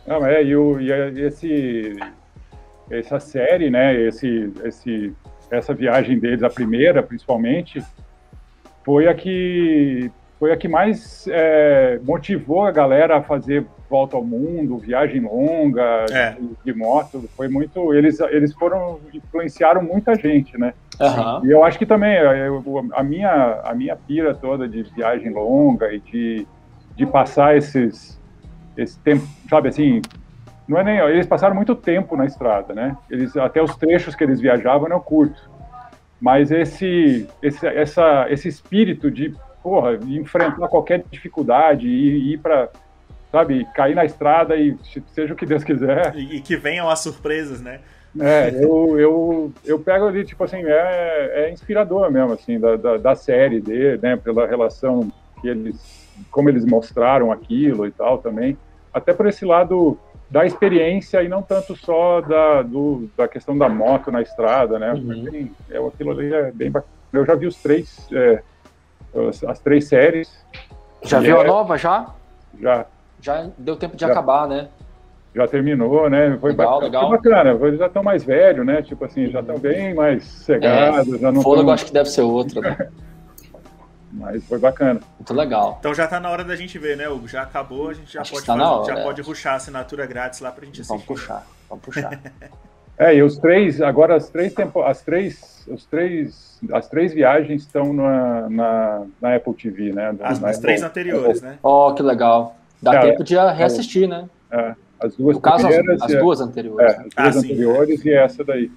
Não, 0.06 0.26
é, 0.26 0.42
e, 0.42 0.56
o, 0.56 0.80
e 0.80 0.90
esse, 1.22 1.98
essa 2.90 3.20
série, 3.20 3.70
né, 3.70 3.94
esse, 3.94 4.54
esse, 4.64 5.14
essa 5.52 5.74
viagem 5.74 6.18
deles, 6.18 6.44
a 6.44 6.50
primeira 6.50 7.04
principalmente, 7.04 7.84
foi 8.86 9.08
a 9.08 9.14
que, 9.14 10.10
foi 10.40 10.52
a 10.52 10.58
que 10.58 10.68
mais 10.68 11.28
é, 11.30 12.00
motivou 12.04 12.66
a 12.66 12.72
galera 12.72 13.18
a 13.18 13.24
fazer 13.24 13.66
volta 13.90 14.16
ao 14.16 14.24
mundo, 14.24 14.78
viagem 14.78 15.22
longa 15.22 16.06
é. 16.12 16.32
de, 16.32 16.50
de, 16.66 16.74
moto, 16.74 17.28
foi 17.36 17.48
muito, 17.48 17.94
eles, 17.94 18.20
eles 18.20 18.54
foram, 18.54 19.00
influenciaram 19.14 19.82
muita 19.82 20.14
gente, 20.16 20.58
né? 20.58 20.74
Uhum. 21.00 21.46
E 21.46 21.52
eu 21.52 21.64
acho 21.64 21.80
que 21.80 21.86
também 21.86 22.16
eu, 22.18 22.62
a, 22.94 23.04
minha, 23.04 23.62
a 23.64 23.74
minha 23.74 23.96
pira 23.96 24.36
toda 24.36 24.68
de 24.68 24.84
viagem 24.84 25.32
longa 25.32 25.92
e 25.94 26.00
de, 26.00 26.48
de 26.96 27.06
passar 27.06 27.56
esses, 27.56 28.20
esse 28.76 29.00
tempo, 29.00 29.26
sabe 29.50 29.70
assim, 29.70 30.02
não 30.68 30.78
é 30.78 30.84
nem, 30.84 30.98
eles 31.00 31.26
passaram 31.26 31.56
muito 31.56 31.74
tempo 31.74 32.18
na 32.18 32.26
estrada, 32.26 32.74
né? 32.74 32.98
Eles, 33.10 33.38
até 33.38 33.62
os 33.64 33.76
trechos 33.78 34.16
que 34.16 34.24
eles 34.24 34.42
viajavam 34.42 34.90
eu 34.90 35.00
curto. 35.00 35.50
Mas 36.20 36.52
esse, 36.52 37.28
esse, 37.42 37.66
essa, 37.68 38.26
esse 38.30 38.48
espírito 38.48 39.10
de, 39.10 39.34
porra, 39.68 40.00
enfrentar 40.08 40.70
qualquer 40.70 41.04
dificuldade 41.12 41.90
e 41.90 42.34
ir 42.34 42.38
para 42.38 42.70
sabe, 43.30 43.68
cair 43.76 43.94
na 43.94 44.06
estrada 44.06 44.56
e 44.56 44.78
seja 45.14 45.34
o 45.34 45.36
que 45.36 45.46
Deus 45.46 45.62
quiser. 45.62 46.16
E, 46.16 46.38
e 46.38 46.42
que 46.42 46.56
venham 46.56 46.90
as 46.90 47.00
surpresas, 47.00 47.60
né? 47.60 47.82
É, 48.18 48.50
eu, 48.64 48.98
eu, 48.98 49.54
eu 49.66 49.78
pego 49.78 50.08
ali, 50.08 50.24
tipo 50.24 50.42
assim, 50.42 50.64
é, 50.64 51.32
é 51.34 51.52
inspirador 51.52 52.10
mesmo, 52.10 52.32
assim, 52.32 52.58
da, 52.58 52.78
da, 52.78 52.96
da, 52.96 53.16
série 53.16 53.60
dele, 53.60 54.00
né, 54.02 54.16
pela 54.16 54.48
relação 54.48 55.12
que 55.42 55.50
eles, 55.50 56.08
como 56.32 56.48
eles 56.48 56.66
mostraram 56.66 57.30
aquilo 57.30 57.86
e 57.86 57.92
tal 57.92 58.20
também, 58.20 58.58
até 58.94 59.14
por 59.14 59.28
esse 59.28 59.46
lado 59.46 60.00
da 60.32 60.46
experiência 60.46 61.22
e 61.22 61.28
não 61.28 61.42
tanto 61.42 61.76
só 61.76 62.22
da, 62.22 62.62
do, 62.62 63.10
da 63.16 63.28
questão 63.28 63.58
da 63.58 63.68
moto 63.68 64.10
na 64.10 64.22
estrada, 64.22 64.80
né, 64.80 64.94
uhum. 64.94 65.50
é, 65.70 65.78
aquilo 65.78 66.12
ali 66.12 66.34
é 66.34 66.50
bem 66.50 66.72
bacana. 66.72 66.94
Eu 67.14 67.26
já 67.26 67.36
vi 67.36 67.46
os 67.46 67.58
três, 67.58 68.08
é, 68.12 68.42
as, 69.22 69.44
as, 69.44 69.60
três 69.60 69.88
séries. 69.88 70.30
Já 71.04 71.20
viu 71.20 71.38
é, 71.38 71.42
a 71.42 71.44
nova, 71.44 71.78
já? 71.78 72.14
Já. 72.60 72.86
Já 73.20 73.50
deu 73.58 73.76
tempo 73.76 73.96
de 73.96 74.02
já. 74.02 74.12
acabar, 74.12 74.48
né? 74.48 74.68
já 75.38 75.48
terminou, 75.48 76.10
né? 76.10 76.36
Foi 76.42 76.52
legal, 76.52 76.82
bacana. 76.82 76.86
legal. 76.86 77.10
Foi 77.10 77.18
bacana. 77.18 77.68
Eles 77.68 77.80
já 77.80 77.86
estão 77.86 78.04
mais 78.04 78.24
velhos, 78.24 78.66
né? 78.66 78.82
Tipo 78.82 79.06
assim, 79.06 79.30
já 79.30 79.40
estão 79.40 79.60
bem 79.60 79.94
mais 79.94 80.24
cegados. 80.24 81.14
É, 81.14 81.18
já 81.20 81.32
não 81.32 81.42
fôlego 81.42 81.66
tão... 81.66 81.74
acho 81.76 81.86
que 81.86 81.94
deve 81.94 82.10
ser 82.10 82.22
outro, 82.22 82.60
né? 82.62 82.76
Mas 84.12 84.44
foi 84.46 84.58
bacana. 84.58 85.00
Muito 85.20 85.34
legal. 85.34 85.78
Então 85.80 85.94
já 85.94 86.08
tá 86.08 86.20
na 86.20 86.30
hora 86.30 86.44
da 86.44 86.56
gente 86.56 86.80
ver, 86.80 86.98
né, 86.98 87.08
Hugo? 87.08 87.28
Já 87.28 87.44
acabou, 87.44 87.90
a 87.90 87.94
gente 87.94 88.12
já 88.12 88.22
acho 88.22 88.34
pode 88.34 88.46
tá 88.46 88.54
fazer, 88.54 88.66
hora, 88.66 88.86
já 88.86 89.00
é. 89.00 89.04
pode 89.04 89.22
ruxar 89.22 89.54
a 89.54 89.56
assinatura 89.58 90.06
grátis 90.08 90.40
lá 90.40 90.52
pra 90.52 90.66
gente 90.66 90.82
assistir. 90.82 90.90
Vamos 90.90 91.06
puxar, 91.06 91.46
vamos 91.70 91.84
puxar. 91.84 92.20
é, 92.98 93.16
e 93.16 93.22
os 93.22 93.38
três, 93.38 93.80
agora 93.80 94.16
as 94.16 94.30
três 94.30 94.54
tempo, 94.54 94.82
as 94.82 95.04
três, 95.04 95.68
os 95.68 95.86
três, 95.86 96.60
as 96.74 96.88
três 96.90 97.14
viagens 97.14 97.62
estão 97.62 97.94
na, 97.94 98.50
na, 98.50 99.06
na 99.22 99.36
Apple 99.36 99.54
TV, 99.54 99.94
né? 99.94 100.16
As, 100.20 100.44
as 100.44 100.60
três 100.60 100.82
anteriores, 100.82 101.42
né? 101.42 101.60
Oh, 101.62 101.94
que 101.94 102.02
legal. 102.02 102.56
Dá 102.82 102.96
é, 102.96 103.12
tempo 103.12 103.24
de 103.24 103.36
reassistir, 103.36 104.06
é, 104.06 104.08
né? 104.08 104.30
É. 104.52 104.76
As 105.00 105.16
duas 105.16 105.36
no 105.36 105.42
caso, 105.42 105.68
as, 105.68 106.02
as 106.02 106.20
duas 106.20 106.42
anteriores. 106.42 106.92
É, 106.92 106.98
as 106.98 107.04
duas 107.04 107.36
ah, 107.36 107.40
anteriores 107.40 108.02
sim. 108.02 108.10
e 108.10 108.14
essa 108.14 108.44
daí. 108.44 108.72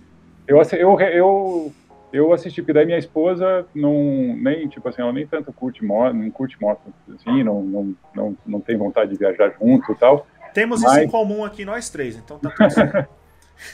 Eu, 0.47 0.61
eu, 0.73 1.01
eu, 1.01 1.73
eu 2.13 2.33
assisti, 2.33 2.61
porque 2.61 2.75
daí 2.75 2.85
minha 2.85 2.99
esposa 2.99 3.65
não, 3.75 3.95
nem, 4.37 4.69
tipo 4.69 4.87
assim, 4.87 5.01
ela 5.01 5.15
nem 5.15 5.27
tanto 5.27 5.51
curte 5.51 5.83
moto, 5.83 6.13
não 6.13 6.31
curte 6.31 6.61
moto, 6.61 6.81
assim, 7.15 7.43
não, 7.43 7.63
não, 7.63 7.97
não, 8.15 8.37
não 8.47 8.61
tem 8.61 8.77
vontade 8.77 9.13
de 9.13 9.17
viajar 9.17 9.55
junto 9.59 9.93
e 9.93 9.95
tal. 9.95 10.27
Temos 10.53 10.83
mas... 10.83 10.93
isso 10.93 11.01
em 11.05 11.09
comum 11.09 11.43
aqui, 11.43 11.65
nós 11.65 11.89
três, 11.89 12.17
então 12.17 12.39
tá 12.39 12.51
tudo 12.51 12.71
certo. 12.71 13.09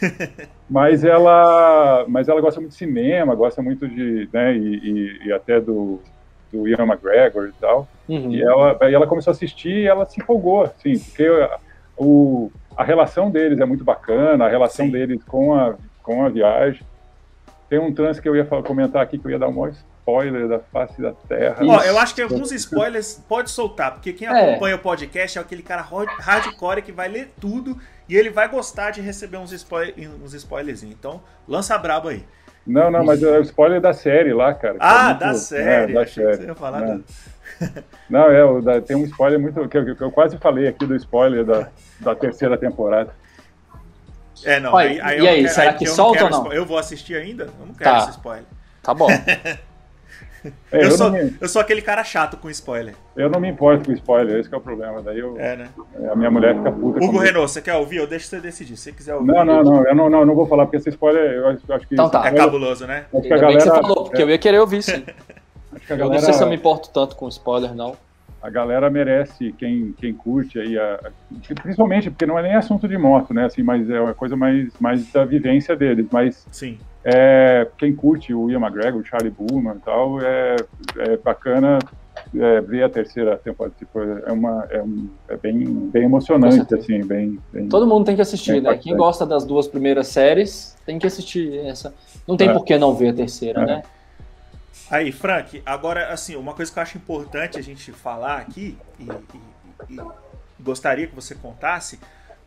mas 0.69 1.05
ela 1.05 2.05
mas 2.09 2.29
ela 2.29 2.41
gosta 2.41 2.61
muito 2.61 2.73
de 2.73 2.79
cinema 2.79 3.35
gosta 3.35 3.63
muito 3.63 3.89
de 3.89 4.29
né 4.33 4.57
e, 4.57 4.77
e, 4.77 5.27
e 5.27 5.33
até 5.33 5.61
do 5.61 6.01
do 6.53 6.67
Ian 6.67 6.87
McGregor 6.87 7.49
e 7.49 7.53
tal 7.61 7.89
uhum. 8.09 8.33
e 8.33 8.43
ela 8.43 8.79
e 8.89 8.95
ela 8.95 9.07
começou 9.07 9.31
a 9.31 9.35
assistir 9.35 9.83
e 9.83 9.87
ela 9.87 10.07
se 10.07 10.21
empolgou 10.21 10.63
assim 10.63 10.99
porque 10.99 11.29
o, 11.97 12.51
a 12.77 12.85
relação 12.85 13.31
deles 13.31 13.59
é 13.59 13.65
muito 13.65 13.83
bacana, 13.83 14.45
a 14.45 14.49
relação 14.49 14.87
Sim. 14.87 14.93
deles 14.93 15.25
com 15.25 15.55
a, 15.55 15.77
com 16.03 16.25
a 16.25 16.29
viagem. 16.29 16.83
Tem 17.69 17.79
um 17.79 17.93
trance 17.93 18.21
que 18.21 18.29
eu 18.29 18.37
ia 18.37 18.45
falar, 18.45 18.63
comentar 18.63 19.03
aqui 19.03 19.19
que 19.19 19.27
eu 19.27 19.31
ia 19.31 19.39
dar 19.39 19.49
um 19.49 19.53
maior 19.53 19.71
spoiler 19.71 20.47
da 20.47 20.61
face 20.61 21.01
da 21.01 21.13
Terra. 21.13 21.57
Ó, 21.63 21.83
eu 21.83 21.99
acho 21.99 22.15
que 22.15 22.23
alguns 22.23 22.53
spoilers 22.53 23.25
pode 23.29 23.51
soltar, 23.51 23.93
porque 23.93 24.13
quem 24.13 24.29
é. 24.29 24.31
acompanha 24.31 24.77
o 24.77 24.79
podcast 24.79 25.39
é 25.39 25.41
aquele 25.41 25.63
cara 25.63 25.83
hardcore 25.83 26.83
que 26.83 26.93
vai 26.93 27.09
ler 27.09 27.33
tudo 27.41 27.77
e 28.09 28.17
ele 28.17 28.31
vai 28.31 28.49
gostar 28.49 28.91
de 28.91 29.01
receber 29.01 29.37
uns, 29.39 29.53
spoiler, 29.53 29.95
uns 30.23 30.35
spoilers. 30.35 30.83
Então, 30.83 31.23
lança 31.47 31.77
brabo 31.77 32.09
aí. 32.09 32.25
Não, 32.67 32.91
não, 32.91 33.05
mas 33.05 33.23
é 33.23 33.39
o 33.39 33.43
spoiler 33.43 33.81
da 33.81 33.93
série 33.93 34.33
lá, 34.33 34.53
cara. 34.53 34.77
Ah, 34.81 35.03
é 35.03 35.05
muito, 35.11 35.21
da 35.21 35.35
série. 35.35 35.91
É, 35.91 35.95
da 35.95 36.01
Achei 36.03 36.25
série. 36.25 36.37
que 36.37 36.43
você 36.43 36.49
ia 36.49 36.55
falar 36.55 36.81
né? 36.81 37.01
Não, 38.11 38.71
é, 38.71 38.81
tem 38.81 38.97
um 38.97 39.05
spoiler 39.05 39.39
muito. 39.39 39.67
Que 39.69 39.79
eu, 39.79 39.97
que 39.97 40.03
eu, 40.03 40.11
quase 40.11 40.37
falei 40.37 40.69
aqui 40.69 40.85
do 40.85 40.95
spoiler 40.97 41.45
da, 41.45 41.69
da 42.01 42.15
terceira 42.15 42.59
temporada. 42.59 43.15
É, 44.45 44.61
não. 44.61 44.75
Olha, 44.75 44.91
aí, 44.91 45.01
aí 45.01 45.21
e 45.21 45.29
aí, 45.29 45.43
quero, 45.43 45.55
será 45.55 45.71
aí, 45.71 45.77
que 45.79 45.87
solta 45.87 46.25
ou 46.25 46.31
não? 46.31 46.53
Eu 46.53 46.67
vou 46.67 46.77
assistir 46.77 47.17
ainda? 47.17 47.45
Eu 47.45 47.67
não 47.67 47.75
quero 47.75 47.91
tá. 47.91 47.99
esse 47.99 48.11
spoiler. 48.11 48.45
Tá 48.83 48.93
bom. 48.93 49.09
É, 50.71 50.79
eu, 50.79 50.81
eu, 50.83 50.91
sou, 50.93 51.11
me... 51.11 51.37
eu 51.41 51.49
sou 51.49 51.61
aquele 51.61 51.83
cara 51.83 52.05
chato 52.05 52.37
com 52.37 52.49
spoiler. 52.51 52.95
Eu 53.17 53.29
não 53.29 53.41
me 53.41 53.49
importo 53.49 53.87
com 53.87 53.93
spoiler, 53.93 54.39
esse 54.39 54.53
é 54.53 54.57
o 54.57 54.61
problema. 54.61 55.03
Daí 55.03 55.19
eu, 55.19 55.39
é, 55.39 55.57
né? 55.57 55.69
A 56.11 56.15
minha 56.15 56.31
mulher 56.31 56.57
fica 56.57 56.71
puta. 56.71 57.05
Hugo 57.05 57.19
Renault, 57.19 57.51
você 57.51 57.63
quer 57.63 57.75
ouvir? 57.75 57.97
Eu 57.97 58.07
deixo 58.07 58.27
você 58.27 58.41
decidir. 58.41 58.77
Se 58.77 58.85
você 58.85 58.93
quiser 58.93 59.15
ouvir. 59.15 59.27
Não, 59.27 59.45
não, 59.45 59.63
não. 59.63 59.87
Eu 59.87 59.95
não, 59.95 60.11
não, 60.11 60.25
não 60.25 60.35
vou 60.35 60.47
falar, 60.47 60.67
porque 60.67 60.77
esse 60.77 60.91
spoiler 60.91 61.33
eu 61.33 61.49
acho 61.49 61.87
que. 61.87 61.95
Então 61.95 62.09
tá. 62.09 62.27
É 62.27 62.33
cabuloso, 62.33 62.87
né? 62.87 63.07
Acho 63.13 63.23
que 63.23 63.33
a 63.33 63.37
galera, 63.37 63.59
que 63.59 63.65
você 63.65 63.71
falou, 63.71 64.05
porque 64.05 64.23
é... 64.23 64.25
eu 64.25 64.31
ia 64.31 64.39
querer 64.39 64.59
ouvir 64.61 64.83
sim. 64.83 65.05
acho 65.73 65.87
que 65.87 65.93
a 65.93 65.97
galera... 65.97 66.17
Eu 66.17 66.21
não 66.21 66.21
sei 66.21 66.35
se 66.35 66.43
eu 66.43 66.49
me 66.49 66.57
importo 66.57 66.91
tanto 66.91 67.17
com 67.17 67.29
spoiler, 67.29 67.75
não 67.75 67.97
a 68.47 68.51
galera 68.51 68.89
merece, 68.89 69.53
quem, 69.59 69.93
quem 69.99 70.15
curte 70.15 70.59
aí, 70.61 70.79
a, 70.79 71.11
principalmente 71.63 72.11
porque 72.11 72.27
não 72.27 72.39
é 72.39 72.43
nem 72.43 72.55
assunto 72.55 72.87
de 72.87 72.97
moto, 72.97 73.35
né, 73.35 73.47
assim, 73.47 73.63
mas 73.63 73.91
é 73.91 74.01
uma 74.01 74.15
coisa 74.15 74.37
mais, 74.37 74.73
mais 74.79 75.11
da 75.11 75.25
vivência 75.25 75.75
deles, 75.75 76.07
mas 76.13 76.47
Sim. 76.53 76.79
É, 77.09 77.69
quem 77.79 77.95
curte 77.95 78.35
o 78.35 78.51
Ian 78.51 78.59
McGregor, 78.59 79.01
o 79.01 79.05
Charlie 79.05 79.31
Bullman 79.31 79.77
e 79.77 79.79
tal, 79.79 80.21
é, 80.21 80.57
é 80.99 81.17
bacana 81.17 81.79
é, 82.35 82.61
ver 82.61 82.83
a 82.83 82.89
terceira 82.89 83.37
temporada, 83.37 83.77
tipo, 83.79 84.01
é, 84.01 84.33
uma, 84.33 84.67
é, 84.69 84.83
um, 84.83 85.09
é 85.29 85.37
bem, 85.37 85.65
bem 85.89 86.03
emocionante, 86.03 86.75
assim, 86.75 87.05
bem, 87.05 87.39
bem, 87.53 87.69
Todo 87.69 87.87
mundo 87.87 88.07
tem 88.07 88.17
que 88.17 88.23
assistir, 88.23 88.61
né, 88.61 88.77
quem 88.77 88.97
gosta 88.97 89.25
das 89.25 89.45
duas 89.45 89.69
primeiras 89.69 90.09
séries 90.09 90.77
tem 90.85 90.99
que 90.99 91.07
assistir 91.07 91.57
essa, 91.59 91.95
não 92.27 92.37
tem 92.37 92.49
é. 92.49 92.53
por 92.53 92.65
que 92.65 92.77
não 92.77 92.93
ver 92.93 93.11
a 93.11 93.15
terceira, 93.15 93.63
é. 93.63 93.67
né. 93.67 93.83
Aí, 94.91 95.13
Frank, 95.13 95.63
agora, 95.65 96.13
assim, 96.13 96.35
uma 96.35 96.55
coisa 96.55 96.73
que 96.73 96.79
eu 96.79 96.83
acho 96.83 96.99
importante 96.99 97.57
a 97.57 97.63
gente 97.63 97.93
falar 97.93 98.39
aqui, 98.39 98.77
e, 98.99 99.05
e, 99.05 99.95
e 99.95 100.01
gostaria 100.61 101.07
que 101.07 101.15
você 101.15 101.37
contasse, 101.37 102.01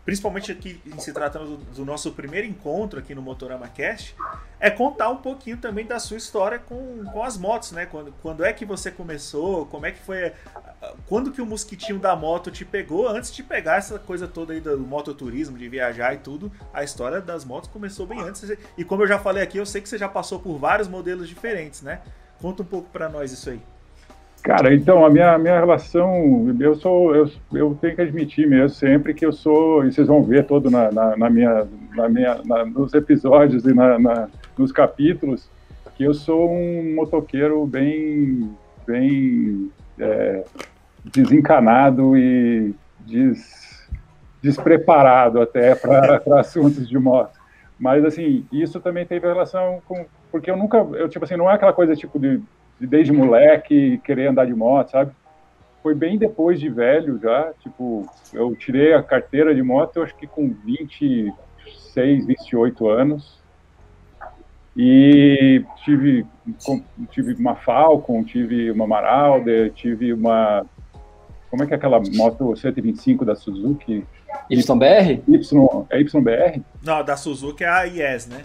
principalmente 0.06 0.52
aqui 0.52 0.82
em 0.86 1.00
se 1.00 1.14
tratando 1.14 1.58
do, 1.58 1.66
do, 1.76 1.86
nosso 1.86 2.12
primeiro 2.12 2.48
encontro 2.48 3.00
aqui 3.00 3.14
no 3.14 3.22
Motorama 3.22 3.68
Cast, 3.68 4.16
é 4.60 4.70
contar 4.70 5.10
um 5.10 5.18
pouquinho 5.18 5.58
também 5.58 5.86
da 5.86 6.00
sua 6.00 6.18
história 6.18 6.58
com, 6.60 7.04
com 7.06 7.24
as 7.24 7.38
motos, 7.38 7.72
né? 7.72 7.86
Quando, 7.86 8.14
quando 8.22 8.44
é 8.44 8.52
que 8.52 8.66
você 8.66 8.92
começou, 8.92 9.66
como 9.68 9.86
é 9.86 9.92
que 9.92 10.00
foi. 10.00 10.34
Quando 11.06 11.32
que 11.32 11.42
o 11.42 11.46
mosquitinho 11.46 12.00
da 12.00 12.16
moto 12.16 12.50
te 12.50 12.66
pegou, 12.66 13.08
antes 13.08 13.32
de 13.32 13.44
pegar 13.44 13.78
essa 13.78 14.00
coisa 14.00 14.28
toda 14.28 14.54
aí 14.54 14.62
do 14.62 14.80
mototurismo, 14.80 15.58
de 15.58 15.68
viajar 15.68 16.14
e 16.14 16.18
tudo, 16.18 16.52
a 16.74 16.84
história 16.84 17.22
das 17.22 17.46
motos 17.46 17.70
começou 17.70 18.08
bem 18.08 18.22
antes. 18.22 18.50
E 18.78 18.84
como 18.84 19.04
eu 19.04 19.08
já 19.08 19.20
falei 19.20 19.44
aqui, 19.44 19.58
eu 19.58 19.66
sei 19.66 19.82
que 19.82 19.90
você 19.90 19.98
já 19.98 20.10
passou 20.10 20.40
por 20.40 20.58
vários 20.58 20.88
modelos 20.88 21.28
diferentes, 21.28 21.82
né? 21.82 22.02
Conta 22.42 22.64
um 22.64 22.66
pouco 22.66 22.90
para 22.90 23.10
nós 23.10 23.32
isso 23.32 23.50
aí. 23.50 23.62
Cara, 24.44 24.74
então, 24.74 25.06
a 25.06 25.10
minha, 25.10 25.38
minha 25.38 25.60
relação, 25.60 26.56
eu 26.60 26.74
sou, 26.76 27.14
eu, 27.14 27.30
eu 27.54 27.78
tenho 27.80 27.96
que 27.96 28.02
admitir 28.02 28.48
mesmo 28.48 28.70
sempre 28.70 29.14
que 29.14 29.26
eu 29.26 29.34
sou, 29.34 29.86
e 29.86 29.92
vocês 29.92 30.08
vão 30.08 30.24
ver 30.24 30.46
todo 30.46 30.72
na, 30.72 30.92
na, 30.92 31.18
na 31.18 31.30
minha, 31.30 31.68
na 31.94 32.08
minha, 32.08 32.42
na, 32.46 32.66
nos 32.66 32.94
episódios 32.94 33.66
e 33.66 33.74
na, 33.74 34.00
na, 34.00 34.30
nos 34.58 34.72
capítulos, 34.72 35.50
que 35.96 36.06
eu 36.06 36.14
sou 36.14 36.50
um 36.50 36.96
motoqueiro 36.96 37.66
bem, 37.66 38.50
bem 38.88 39.70
é, 40.00 40.46
desencanado 41.04 42.18
e 42.18 42.74
des, 43.02 43.90
despreparado 44.42 45.42
até 45.42 45.76
para 45.76 46.22
assuntos 46.40 46.88
de 46.88 46.98
moto. 46.98 47.38
Mas, 47.78 48.06
assim, 48.06 48.46
isso 48.52 48.80
também 48.80 49.06
teve 49.06 49.28
relação 49.28 49.82
com, 49.86 50.06
porque 50.32 50.50
eu 50.50 50.56
nunca, 50.56 50.78
eu 50.78 51.10
tipo 51.10 51.26
assim, 51.26 51.36
não 51.36 51.50
é 51.50 51.56
aquela 51.56 51.74
coisa 51.74 51.96
tipo 51.96 52.18
de, 52.18 52.42
de 52.80 52.88
desde 52.88 53.12
moleque 53.12 54.00
querer 54.04 54.28
andar 54.28 54.46
de 54.46 54.54
moto, 54.54 54.92
sabe? 54.92 55.12
Foi 55.84 55.94
bem 55.94 56.18
depois 56.18 56.60
de 56.60 56.70
velho 56.70 57.20
já, 57.20 57.54
tipo, 57.62 58.06
eu 58.34 58.56
tirei 58.56 58.94
a 58.94 59.04
carteira 59.04 59.54
de 59.54 59.62
moto, 59.62 59.98
eu 59.98 60.04
acho 60.04 60.16
que 60.16 60.28
com 60.28 60.54
26, 60.66 62.26
28 62.26 62.90
anos. 62.90 63.40
E 64.76 65.64
tive, 65.84 66.26
tive 67.10 67.34
uma 67.34 67.56
Falcon, 67.56 68.24
tive 68.24 68.72
uma 68.72 68.88
Marauder, 68.88 69.72
tive 69.74 70.14
uma. 70.14 70.66
Como 71.50 71.64
é 71.64 71.66
que 71.66 71.74
é 71.74 71.76
aquela 71.76 72.00
moto 72.00 72.56
125 72.56 73.26
da 73.26 73.36
Suzuki? 73.36 74.06
YBR? 74.50 75.22
Y, 75.28 75.86
é 75.90 76.00
YBR? 76.00 76.62
Não, 76.84 77.04
da 77.04 77.18
Suzuki 77.18 77.64
é 77.64 77.68
a 77.68 77.84
IES, 77.84 78.28
né? 78.28 78.44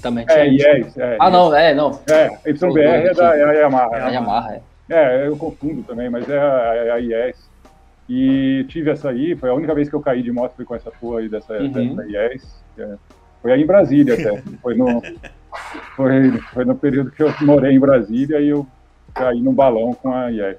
Também 0.00 0.24
É, 0.28 0.44
yes, 0.46 0.96
é. 0.98 1.16
Ah, 1.20 1.30
não, 1.30 1.54
é, 1.54 1.74
não. 1.74 1.98
É, 2.08 2.26
YBR 2.50 2.78
é 2.78 3.14
da 3.14 3.36
é 3.36 3.44
a 3.44 3.52
Yamaha. 3.52 3.96
É 3.96 4.02
a 4.02 4.08
Yamaha, 4.08 4.54
é. 4.54 4.60
É, 4.90 5.26
eu 5.26 5.36
confundo 5.36 5.82
também, 5.82 6.10
mas 6.10 6.28
é 6.28 6.38
a, 6.38 6.74
é 6.74 6.90
a 6.90 6.96
IES. 6.98 7.50
E 8.08 8.64
tive 8.68 8.90
essa 8.90 9.08
aí, 9.10 9.34
foi 9.36 9.48
a 9.48 9.54
única 9.54 9.74
vez 9.74 9.88
que 9.88 9.94
eu 9.94 10.00
caí 10.00 10.22
de 10.22 10.30
moto, 10.32 10.54
foi 10.54 10.64
com 10.64 10.74
essa 10.74 10.90
porra 10.90 11.20
aí 11.20 11.28
dessa, 11.28 11.54
Uhum. 11.54 11.94
dessa 11.96 12.08
IES. 12.08 12.62
É, 12.78 12.96
foi 13.40 13.52
aí 13.52 13.62
em 13.62 13.66
Brasília 13.66 14.14
até. 14.14 14.42
Foi 14.60 14.74
no, 14.74 15.00
foi, 15.96 16.32
foi 16.52 16.64
no 16.64 16.74
período 16.74 17.10
que 17.10 17.22
eu 17.22 17.32
morei 17.42 17.74
em 17.74 17.80
Brasília 17.80 18.40
e 18.40 18.48
eu 18.48 18.66
caí 19.14 19.40
num 19.40 19.54
balão 19.54 19.94
com 19.94 20.12
a 20.12 20.30
IES. 20.30 20.58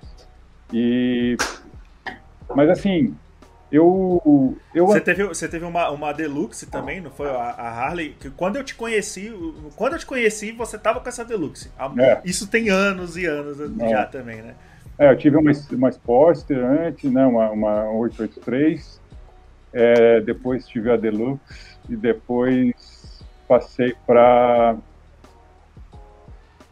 E, 0.73 1.37
mas 2.55 2.69
assim, 2.69 3.15
eu. 3.75 4.55
eu 4.73 4.85
Você 4.85 5.01
teve, 5.01 5.23
você 5.25 5.47
teve 5.47 5.65
uma, 5.65 5.89
uma 5.89 6.13
Deluxe 6.13 6.65
também, 6.67 7.01
não 7.01 7.09
foi? 7.11 7.27
A, 7.29 7.33
a 7.57 7.69
Harley. 7.69 8.15
Que 8.19 8.29
quando 8.29 8.55
eu 8.57 8.63
te 8.63 8.75
conheci, 8.75 9.33
quando 9.75 9.93
eu 9.93 9.99
te 9.99 10.05
conheci, 10.05 10.51
você 10.51 10.77
tava 10.77 10.99
com 10.99 11.09
essa 11.09 11.25
Deluxe. 11.25 11.71
A- 11.77 11.91
É. 11.97 12.21
Isso 12.23 12.47
tem 12.47 12.69
anos 12.69 13.17
e 13.17 13.25
anos 13.25 13.57
já 13.89 14.05
também, 14.05 14.41
né? 14.41 14.53
É, 14.99 15.09
eu 15.11 15.17
tive 15.17 15.35
uma, 15.37 15.51
uma 15.71 15.89
Sportster 15.89 16.63
antes, 16.63 17.11
né, 17.11 17.25
uma, 17.25 17.49
uma 17.49 17.89
883, 17.89 19.01
é, 19.73 20.21
depois 20.21 20.67
tive 20.67 20.91
a 20.91 20.95
Deluxe 20.95 21.41
e 21.89 21.95
depois 21.95 23.23
passei 23.47 23.95
para 24.05 24.75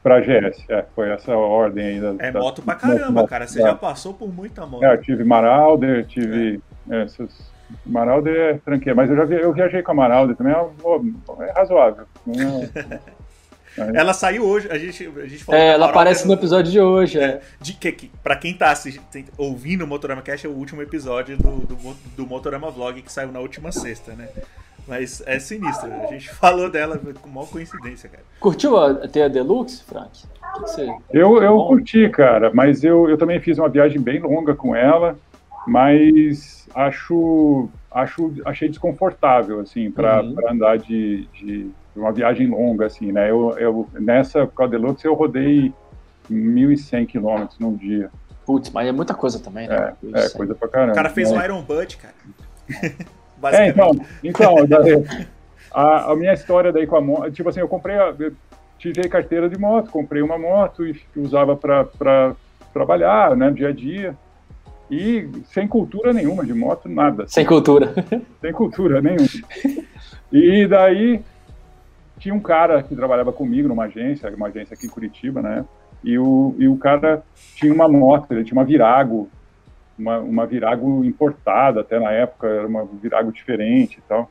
para 0.03 0.19
GS. 0.19 0.65
É, 0.69 0.83
foi 0.95 1.09
essa 1.11 1.35
ordem 1.35 1.85
aí. 1.85 1.99
Da, 1.99 2.25
É 2.27 2.31
da- 2.31 2.39
moto 2.39 2.61
pra 2.61 2.75
caramba, 2.75 3.21
da- 3.23 3.27
cara. 3.27 3.47
Você 3.47 3.59
da- 3.59 3.69
já 3.69 3.75
passou 3.75 4.13
por 4.13 4.33
muita 4.33 4.65
moto. 4.65 4.83
É, 4.83 4.93
eu 4.93 5.01
tive 5.01 5.23
Marauder, 5.23 6.05
tive 6.05 6.59
essas... 6.91 7.51
Marauder 7.85 8.35
é 8.35 8.53
tranqueira, 8.57 8.95
mas 8.95 9.09
eu 9.09 9.15
já 9.15 9.23
vi- 9.23 9.41
eu 9.41 9.53
viajei 9.53 9.81
com 9.81 9.91
a 9.91 9.95
Marauder 9.95 10.35
também, 10.35 10.53
é, 10.53 11.45
é 11.47 11.51
razoável. 11.53 12.05
É- 12.27 13.21
Ela 13.77 14.13
saiu 14.13 14.43
hoje, 14.43 14.67
a 14.69 14.77
gente, 14.77 15.09
a 15.17 15.25
gente 15.27 15.43
falou 15.45 15.61
É, 15.61 15.69
ela 15.69 15.89
aparece 15.89 16.27
no 16.27 16.33
episódio 16.33 16.69
de 16.69 16.81
hoje, 16.81 17.17
é. 17.17 17.39
De 17.61 17.71
que, 17.73 17.91
que, 17.93 18.11
pra 18.21 18.35
quem 18.35 18.53
tá 18.53 18.69
assistindo, 18.69 19.29
ouvindo 19.37 19.85
o 19.85 19.87
Motorama 19.87 20.21
Cast, 20.21 20.45
é 20.45 20.49
o 20.49 20.53
último 20.53 20.81
episódio 20.81 21.37
do, 21.37 21.59
do, 21.65 21.75
do 22.17 22.27
Motorama 22.27 22.69
Vlog 22.69 23.01
que 23.01 23.11
saiu 23.11 23.31
na 23.31 23.39
última 23.39 23.71
sexta, 23.71 24.11
né? 24.11 24.27
Mas 24.85 25.23
é 25.25 25.39
sinistro, 25.39 25.89
a 25.89 26.07
gente 26.07 26.27
falou 26.35 26.69
dela 26.69 26.99
com 27.21 27.29
maior 27.29 27.47
coincidência, 27.49 28.09
cara. 28.09 28.23
Curtiu 28.41 28.77
a, 28.77 29.07
ter 29.07 29.21
a 29.23 29.27
Deluxe, 29.29 29.83
Frank? 29.85 30.09
Que 30.11 30.53
que 30.53 30.59
você... 30.59 30.89
Eu, 31.13 31.41
eu 31.41 31.55
Bom. 31.55 31.67
curti, 31.69 32.09
cara, 32.09 32.51
mas 32.53 32.83
eu, 32.83 33.09
eu 33.09 33.17
também 33.17 33.39
fiz 33.39 33.57
uma 33.57 33.69
viagem 33.69 34.01
bem 34.01 34.19
longa 34.19 34.53
com 34.53 34.75
ela, 34.75 35.17
mas 35.67 36.67
acho, 36.73 37.69
acho 37.91 38.33
achei 38.45 38.69
desconfortável, 38.69 39.59
assim, 39.59 39.91
para 39.91 40.21
Uhum. 40.21 40.35
andar 40.49 40.77
de, 40.77 41.27
de 41.33 41.71
uma 41.95 42.11
viagem 42.11 42.47
longa, 42.47 42.85
assim, 42.85 43.11
né? 43.11 43.29
Eu, 43.29 43.57
eu, 43.57 43.89
nessa 43.93 44.49
Deluxe 44.69 45.05
eu 45.05 45.13
rodei 45.13 45.73
1.100 46.29 47.05
quilômetros 47.05 47.59
num 47.59 47.75
dia. 47.75 48.09
Putz, 48.45 48.69
mas 48.71 48.87
é 48.87 48.91
muita 48.91 49.13
coisa 49.13 49.39
também, 49.39 49.67
né? 49.67 49.93
É, 50.13 50.29
coisa 50.29 50.55
pra 50.55 50.67
caramba. 50.67 50.93
O 50.93 50.95
cara 50.95 51.09
fez 51.09 51.31
é. 51.31 51.35
um 51.35 51.43
Iron 51.43 51.61
Bud, 51.61 51.97
cara. 51.97 52.15
É, 53.41 53.73
Basicamente. 53.73 54.07
então, 54.23 54.55
então 54.59 54.65
daí, 54.69 55.27
a, 55.73 56.11
a 56.11 56.15
minha 56.15 56.31
história 56.31 56.71
daí 56.71 56.85
com 56.85 56.95
a 56.95 57.01
moto, 57.01 57.31
tipo 57.31 57.49
assim, 57.49 57.59
eu 57.59 57.67
comprei, 57.67 57.97
a, 57.97 58.13
eu 58.19 58.33
tirei 58.77 59.09
carteira 59.09 59.49
de 59.49 59.57
moto, 59.57 59.89
comprei 59.89 60.21
uma 60.21 60.37
moto 60.37 60.85
e 60.85 60.95
usava 61.15 61.55
para 61.55 62.35
trabalhar, 62.71 63.35
né, 63.35 63.49
dia 63.49 63.69
a 63.69 63.71
dia, 63.71 64.15
e 64.91 65.29
sem 65.45 65.67
cultura 65.67 66.11
nenhuma 66.11 66.45
de 66.45 66.53
moto, 66.53 66.89
nada, 66.89 67.25
Sem 67.27 67.45
cultura. 67.45 67.93
sem 68.41 68.51
cultura 68.51 69.01
nenhuma. 69.01 69.25
E 70.31 70.67
daí 70.67 71.21
tinha 72.19 72.35
um 72.35 72.39
cara 72.41 72.83
que 72.83 72.93
trabalhava 72.95 73.31
comigo 73.31 73.69
numa 73.69 73.85
agência, 73.85 74.29
uma 74.35 74.47
agência 74.47 74.73
aqui 74.73 74.85
em 74.85 74.89
Curitiba, 74.89 75.41
né, 75.41 75.65
e 76.03 76.19
o, 76.19 76.53
e 76.59 76.67
o 76.67 76.75
cara 76.77 77.23
tinha 77.55 77.73
uma 77.73 77.87
moto, 77.87 78.31
ele 78.31 78.43
tinha 78.43 78.57
uma 78.59 78.65
Virago, 78.65 79.29
uma, 79.97 80.19
uma 80.19 80.45
Virago 80.45 81.05
importada 81.05 81.81
até 81.81 81.97
na 81.99 82.11
época, 82.11 82.47
era 82.47 82.67
uma 82.67 82.85
Virago 82.85 83.31
diferente 83.31 83.97
e 83.99 84.01
tal. 84.01 84.29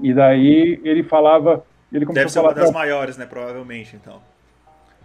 E 0.00 0.12
daí 0.12 0.80
ele 0.82 1.02
falava, 1.02 1.64
ele 1.92 2.04
começou 2.04 2.22
Deve 2.24 2.30
ser 2.32 2.38
a 2.38 2.42
uma 2.42 2.52
das 2.54 2.70
pra- 2.70 2.80
maiores, 2.80 3.16
né? 3.16 3.26
Provavelmente, 3.26 3.96
então. 3.96 4.20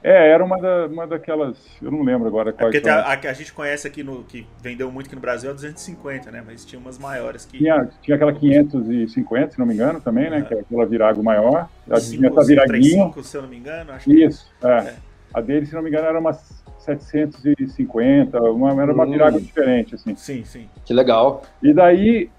É, 0.03 0.31
era 0.31 0.43
uma, 0.43 0.59
da, 0.59 0.87
uma 0.87 1.07
daquelas, 1.07 1.57
eu 1.81 1.91
não 1.91 2.01
lembro 2.03 2.27
agora 2.27 2.49
É 2.49 2.53
quais 2.53 2.71
porque 2.73 2.89
a, 2.89 3.11
a 3.11 3.17
que 3.17 3.27
a 3.27 3.33
gente 3.33 3.53
conhece 3.53 3.87
aqui, 3.87 4.03
no, 4.03 4.23
que 4.23 4.45
vendeu 4.61 4.91
muito 4.91 5.07
aqui 5.07 5.15
no 5.15 5.21
Brasil, 5.21 5.49
é 5.49 5.51
a 5.51 5.55
250, 5.55 6.31
né? 6.31 6.43
Mas 6.45 6.65
tinha 6.65 6.79
umas 6.79 6.97
maiores 6.97 7.45
que. 7.45 7.57
Tinha, 7.57 7.87
tinha 8.01 8.15
aquela 8.15 8.33
550, 8.33 9.51
se 9.51 9.59
não 9.59 9.65
me 9.65 9.73
engano, 9.73 10.01
também, 10.01 10.29
né, 10.29 10.39
É. 10.39 10.41
que 10.41 10.53
é 10.53 10.59
aquela 10.59 10.85
Virago 10.85 11.23
maior, 11.23 11.69
ela 11.87 11.99
tinha 12.01 12.27
essa 12.29 12.43
Viraguinha, 12.43 12.81
35, 12.81 13.23
se 13.23 13.37
eu 13.37 13.41
não 13.43 13.49
me 13.49 13.57
engano. 13.57 13.91
Acho 13.91 14.05
que 14.05 14.23
isso, 14.25 14.51
é. 14.63 14.77
É. 14.79 14.95
A 15.33 15.39
dele, 15.41 15.65
se 15.65 15.73
não 15.73 15.81
me 15.81 15.89
engano, 15.89 16.07
era 16.07 16.19
uma 16.19 16.33
750, 16.33 18.39
uma, 18.41 18.81
era 18.81 18.93
uma 18.93 19.05
Hum. 19.05 19.11
Virago 19.11 19.39
diferente, 19.39 19.95
assim. 19.95 20.15
Sim, 20.15 20.43
sim. 20.43 20.67
Que 20.85 20.93
legal. 20.93 21.43
E 21.61 21.73
daí, 21.73 22.29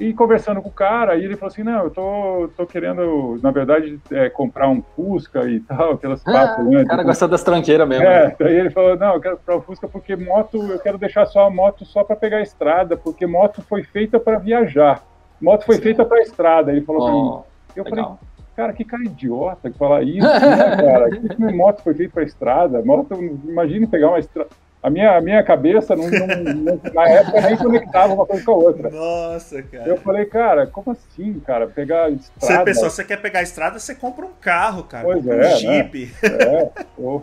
e 0.00 0.12
conversando 0.14 0.62
com 0.62 0.68
o 0.68 0.72
cara, 0.72 1.12
aí 1.12 1.24
ele 1.24 1.36
falou 1.36 1.52
assim, 1.52 1.62
não, 1.62 1.84
eu 1.84 1.90
tô, 1.90 2.50
tô 2.56 2.66
querendo, 2.66 3.38
na 3.42 3.50
verdade, 3.50 3.98
é, 4.12 4.28
comprar 4.30 4.68
um 4.68 4.82
Fusca 4.94 5.44
e 5.48 5.60
tal, 5.60 5.92
aquelas 5.92 6.22
Ah, 6.26 6.32
papos, 6.32 6.66
né? 6.66 6.82
o 6.82 6.86
cara 6.86 6.98
tipo, 6.98 7.04
gosta 7.08 7.28
das 7.28 7.42
tranqueiras 7.42 7.88
mesmo. 7.88 8.04
É, 8.04 8.28
né? 8.28 8.36
daí 8.38 8.54
ele 8.54 8.70
falou, 8.70 8.96
não, 8.96 9.14
eu 9.14 9.20
quero 9.20 9.36
comprar 9.38 9.56
um 9.56 9.62
Fusca 9.62 9.88
porque 9.88 10.14
moto, 10.14 10.56
eu 10.70 10.78
quero 10.78 10.98
deixar 10.98 11.26
só 11.26 11.46
a 11.46 11.50
moto 11.50 11.84
só 11.84 12.04
para 12.04 12.16
pegar 12.16 12.38
a 12.38 12.42
estrada, 12.42 12.96
porque 12.96 13.26
moto 13.26 13.62
foi 13.62 13.82
feita 13.82 14.20
para 14.20 14.38
viajar. 14.38 15.02
Moto 15.40 15.64
foi 15.64 15.78
feita 15.78 16.04
para 16.04 16.20
estrada. 16.20 16.72
Ele 16.72 16.82
falou 16.82 17.04
pra 17.04 17.12
mim. 17.12 17.42
Eu 17.76 17.84
falei, 17.84 18.02
legal. 18.02 18.18
cara, 18.56 18.72
que 18.72 18.84
cara 18.84 19.04
idiota 19.04 19.70
que 19.70 19.78
fala 19.78 20.02
isso, 20.02 20.26
né, 20.26 20.76
cara? 20.76 21.10
Que 21.18 21.28
que 21.28 21.52
moto 21.52 21.82
foi 21.82 21.94
feita 21.94 22.12
para 22.14 22.24
estrada? 22.24 22.82
Moto, 22.84 23.14
imagine 23.14 23.86
pegar 23.86 24.08
uma 24.08 24.18
estrada. 24.18 24.50
A 24.80 24.88
minha, 24.88 25.16
a 25.16 25.20
minha 25.20 25.42
cabeça, 25.42 25.96
não, 25.96 26.08
não- 26.08 26.54
não- 26.54 26.80
na 26.94 27.08
época, 27.08 27.40
nem 27.40 27.56
conectava 27.56 28.14
uma 28.14 28.24
coisa 28.24 28.44
com 28.44 28.52
a 28.52 28.54
outra. 28.54 28.90
Nossa, 28.90 29.60
cara. 29.62 29.88
Eu 29.88 29.96
falei, 29.96 30.24
cara, 30.26 30.66
como 30.68 30.92
assim, 30.92 31.40
cara? 31.40 31.66
Pegar 31.66 32.08
Você 32.10 32.20
estrada? 32.40 32.64
pensou, 32.64 32.88
você 32.90 33.04
quer 33.04 33.20
pegar 33.20 33.40
a 33.40 33.42
estrada, 33.42 33.78
você 33.78 33.94
compra 33.94 34.24
um 34.24 34.30
carro, 34.40 34.84
cara. 34.84 35.04
Pois 35.04 35.18
compra 35.24 35.34
é, 35.34 35.46
um 35.48 35.50
né? 35.50 35.56
Jeep. 35.56 36.12
É, 36.22 36.70
ou, 36.96 37.22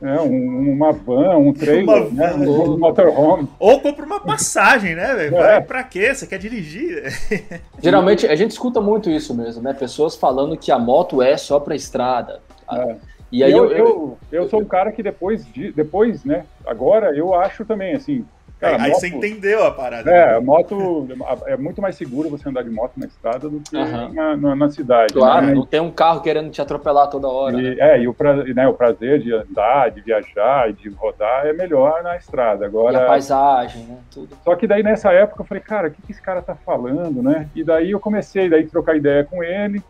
é, 0.00 0.20
um- 0.20 0.70
uma 0.74 0.92
van, 0.92 1.36
um 1.38 1.52
trailer, 1.52 2.06
Uma 2.06 2.10
né? 2.10 2.32
van. 2.36 2.44
um 2.44 2.78
motorhome. 2.78 3.48
Ou 3.58 3.80
compra 3.80 4.06
uma 4.06 4.20
passagem, 4.20 4.94
né, 4.94 5.12
velho? 5.16 5.36
É. 5.36 5.42
Vai 5.42 5.60
pra 5.62 5.82
quê? 5.82 6.14
Você 6.14 6.24
quer 6.24 6.38
dirigir? 6.38 7.02
Geralmente 7.82 8.28
a 8.28 8.36
gente 8.36 8.52
escuta 8.52 8.80
muito 8.80 9.10
isso 9.10 9.34
mesmo, 9.34 9.60
né? 9.60 9.72
Pessoas 9.72 10.14
falando 10.14 10.56
que 10.56 10.70
a 10.70 10.78
moto 10.78 11.20
é 11.20 11.36
só 11.36 11.58
pra 11.58 11.74
estrada. 11.74 12.40
É. 12.72 12.96
E 13.30 13.42
aí 13.42 13.52
eu, 13.52 13.70
eu, 13.70 13.76
eu, 13.76 14.18
eu 14.30 14.48
sou 14.48 14.60
um 14.60 14.64
cara 14.64 14.92
que 14.92 15.02
depois, 15.02 15.44
de, 15.52 15.72
depois, 15.72 16.24
né? 16.24 16.44
Agora 16.64 17.14
eu 17.16 17.34
acho 17.34 17.64
também, 17.64 17.94
assim. 17.94 18.24
Cara, 18.58 18.82
aí 18.82 18.90
moto, 18.90 19.00
você 19.00 19.08
entendeu 19.08 19.64
a 19.64 19.70
parada. 19.70 20.10
É, 20.10 20.26
né? 20.26 20.36
a 20.36 20.40
moto 20.40 21.06
é 21.44 21.58
muito 21.58 21.82
mais 21.82 21.94
seguro 21.94 22.30
você 22.30 22.48
andar 22.48 22.62
de 22.62 22.70
moto 22.70 22.92
na 22.96 23.06
estrada 23.06 23.50
do 23.50 23.60
que 23.60 23.76
Aham. 23.76 24.12
na, 24.14 24.36
na, 24.36 24.56
na 24.56 24.70
cidade. 24.70 25.12
Claro, 25.12 25.46
né? 25.46 25.54
não 25.54 25.66
tem 25.66 25.78
um 25.78 25.90
carro 25.90 26.22
querendo 26.22 26.50
te 26.50 26.62
atropelar 26.62 27.10
toda 27.10 27.28
hora. 27.28 27.54
né? 27.54 27.62
E, 27.62 27.80
é, 27.80 28.00
e 28.00 28.08
o, 28.08 28.14
pra, 28.14 28.34
né, 28.34 28.66
o 28.66 28.72
prazer 28.72 29.20
de 29.20 29.30
andar, 29.34 29.90
de 29.90 30.00
viajar 30.00 30.70
e 30.70 30.72
de 30.72 30.88
rodar 30.88 31.46
é 31.46 31.52
melhor 31.52 32.02
na 32.02 32.16
estrada. 32.16 32.64
E 32.64 32.66
Agora, 32.66 33.04
a 33.04 33.06
paisagem, 33.06 33.82
né? 33.82 33.98
Tudo. 34.10 34.34
Só 34.42 34.56
que 34.56 34.66
daí 34.66 34.82
nessa 34.82 35.12
época 35.12 35.42
eu 35.42 35.46
falei, 35.46 35.62
cara, 35.62 35.88
o 35.88 35.90
que, 35.90 36.00
que 36.00 36.12
esse 36.12 36.22
cara 36.22 36.40
tá 36.40 36.54
falando, 36.54 37.22
né? 37.22 37.50
E 37.54 37.62
daí 37.62 37.90
eu 37.90 38.00
comecei 38.00 38.48
daí 38.48 38.64
a 38.64 38.68
trocar 38.68 38.96
ideia 38.96 39.22
com 39.22 39.44
ele 39.44 39.82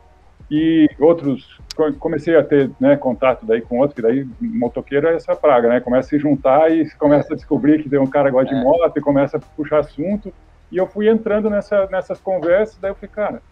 e 0.50 0.88
outros 1.00 1.58
co- 1.74 1.92
comecei 1.94 2.36
a 2.36 2.42
ter 2.42 2.70
né, 2.80 2.96
contato 2.96 3.44
daí 3.44 3.60
com 3.60 3.78
outros, 3.78 3.94
que 3.96 4.02
daí 4.02 4.26
motoqueiro 4.40 5.08
é 5.08 5.14
essa 5.16 5.34
praga, 5.34 5.68
né? 5.68 5.80
Começa 5.80 6.06
a 6.06 6.10
se 6.10 6.18
juntar 6.18 6.70
e 6.70 6.88
começa 6.96 7.32
a 7.32 7.36
descobrir 7.36 7.82
que 7.82 7.88
tem 7.88 7.98
um 7.98 8.06
cara 8.06 8.28
que 8.30 8.36
gosta 8.36 8.54
É. 8.54 8.58
de 8.58 8.64
moto 8.64 8.96
e 8.96 9.00
começa 9.00 9.36
a 9.36 9.40
puxar 9.40 9.80
assunto. 9.80 10.32
E 10.70 10.76
eu 10.76 10.86
fui 10.86 11.08
entrando 11.08 11.48
nessa, 11.50 11.86
nessas 11.86 12.20
conversas, 12.20 12.76
daí 12.80 12.90
eu 12.90 12.94
falei, 12.94 13.10
cara, 13.12 13.42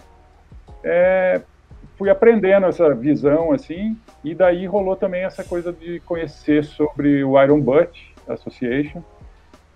é, 0.82 1.40
fui 1.96 2.10
aprendendo 2.10 2.66
essa 2.66 2.92
visão 2.94 3.52
assim, 3.52 3.96
e 4.22 4.34
daí 4.34 4.66
rolou 4.66 4.96
também 4.96 5.24
essa 5.24 5.44
coisa 5.44 5.72
de 5.72 6.00
conhecer 6.00 6.64
sobre 6.64 7.22
o 7.24 7.40
Iron 7.42 7.60
Butt 7.60 8.14
Association. 8.28 9.02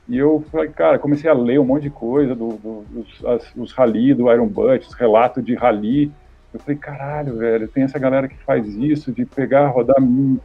E 0.09 0.17
eu 0.17 0.43
falei, 0.51 0.71
cara, 0.71 0.99
comecei 0.99 1.29
a 1.31 1.35
ler 1.35 1.59
um 1.61 1.65
monte 1.65 1.83
de 1.83 1.91
coisa 1.91 2.35
do, 2.35 2.49
do- 2.55 2.85
dos 2.89 3.25
as- 3.27 3.53
os 3.57 3.73
rally 3.73 4.15
do 4.15 4.33
Iron 4.33 4.47
Butt, 4.47 4.87
os 4.87 4.95
relatos 4.95 5.45
de 5.45 5.55
rally. 5.55 6.11
Eu 6.53 6.61
falei, 6.61 6.77
caralho, 6.77 7.37
velho, 7.37 7.69
tem 7.69 7.85
essa 7.85 7.99
galera 7.99 8.29
que 8.29 8.39
faz 8.39 8.67
isso, 8.75 9.13
de 9.13 9.25
pegar, 9.25 9.69
rodar 9.69 10.01
mil, 10.01 10.41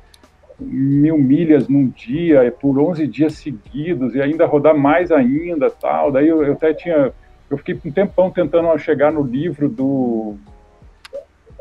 mil 0.59 1.17
milhas 1.17 1.67
num 1.67 1.87
dia, 1.87 2.51
por 2.51 2.77
11 2.77 3.07
dias 3.07 3.33
seguidos, 3.33 4.13
e 4.13 4.21
ainda 4.21 4.45
rodar 4.45 4.75
mais 4.75 5.11
ainda, 5.11 5.69
tal. 5.69 6.11
Daí 6.11 6.27
eu, 6.27 6.43
eu 6.43 6.53
até 6.53 6.73
tinha, 6.73 7.13
eu 7.49 7.57
fiquei 7.57 7.79
um 7.85 7.91
tempão 7.91 8.29
tentando 8.29 8.77
chegar 8.77 9.11
no 9.11 9.23
livro 9.23 9.69
do, 9.69 10.35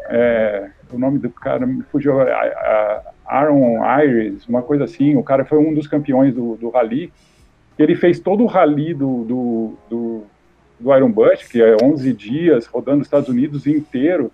é, 0.08 0.70
o 0.92 0.98
nome 0.98 1.18
do 1.18 1.30
cara 1.30 1.66
me 1.66 1.82
fugiu, 1.84 2.20
a, 2.20 2.24
a 2.24 3.02
Aaron 3.26 3.78
Iris, 4.02 4.46
uma 4.46 4.62
coisa 4.62 4.84
assim, 4.84 5.16
o 5.16 5.22
cara 5.22 5.44
foi 5.44 5.58
um 5.58 5.72
dos 5.72 5.86
campeões 5.86 6.34
do, 6.34 6.56
do 6.56 6.68
rally, 6.70 7.12
ele 7.78 7.94
fez 7.94 8.20
todo 8.20 8.44
o 8.44 8.46
rally 8.46 8.92
do, 8.92 9.24
do, 9.24 9.78
do, 9.88 10.11
do 10.82 10.94
Iron 10.94 11.10
Bush, 11.10 11.44
que 11.44 11.62
é 11.62 11.76
11 11.82 12.12
dias, 12.12 12.66
rodando 12.66 13.00
os 13.00 13.06
Estados 13.06 13.28
Unidos 13.28 13.66
inteiro, 13.66 14.30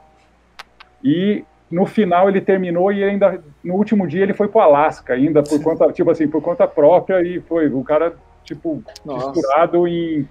e 1.04 1.44
no 1.70 1.84
final 1.84 2.28
ele 2.28 2.40
terminou 2.40 2.90
e 2.90 3.04
ainda 3.04 3.42
no 3.62 3.74
último 3.74 4.06
dia 4.06 4.22
ele 4.22 4.32
foi 4.32 4.48
para 4.48 4.58
o 4.58 4.62
Alasca 4.62 5.12
ainda 5.12 5.42
por 5.42 5.62
conta 5.62 5.92
tipo 5.92 6.10
assim 6.10 6.26
por 6.26 6.42
conta 6.42 6.66
própria 6.66 7.22
e 7.22 7.40
foi 7.40 7.68
o 7.68 7.84
cara 7.84 8.14
tipo 8.42 8.82
misturado 9.04 9.86
em, 9.86 10.26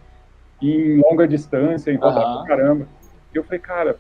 em 0.62 0.98
longa 0.98 1.28
distância 1.28 1.92
em 1.92 1.96
rodar 1.96 2.40
uhum. 2.40 2.46
caramba 2.46 2.88
e 3.34 3.38
eu 3.38 3.44
falei 3.44 3.60
cara 3.60 3.96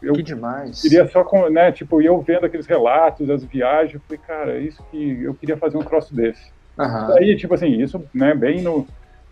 eu 0.00 0.14
que 0.14 0.22
demais. 0.22 0.80
queria 0.80 1.06
só 1.08 1.24
com 1.24 1.50
né 1.50 1.72
tipo 1.72 2.00
eu 2.00 2.20
vendo 2.20 2.46
aqueles 2.46 2.66
relatos 2.66 3.28
as 3.28 3.42
viagens 3.42 3.94
eu 3.94 4.00
falei 4.00 4.20
cara 4.24 4.58
isso 4.60 4.82
que 4.92 5.24
eu 5.24 5.34
queria 5.34 5.56
fazer 5.56 5.76
um 5.76 5.82
troço 5.82 6.14
desse 6.14 6.52
uhum. 6.78 7.16
aí 7.16 7.36
tipo 7.36 7.52
assim 7.52 7.82
isso 7.82 8.00
né 8.14 8.32
bem 8.32 8.62
no 8.62 8.86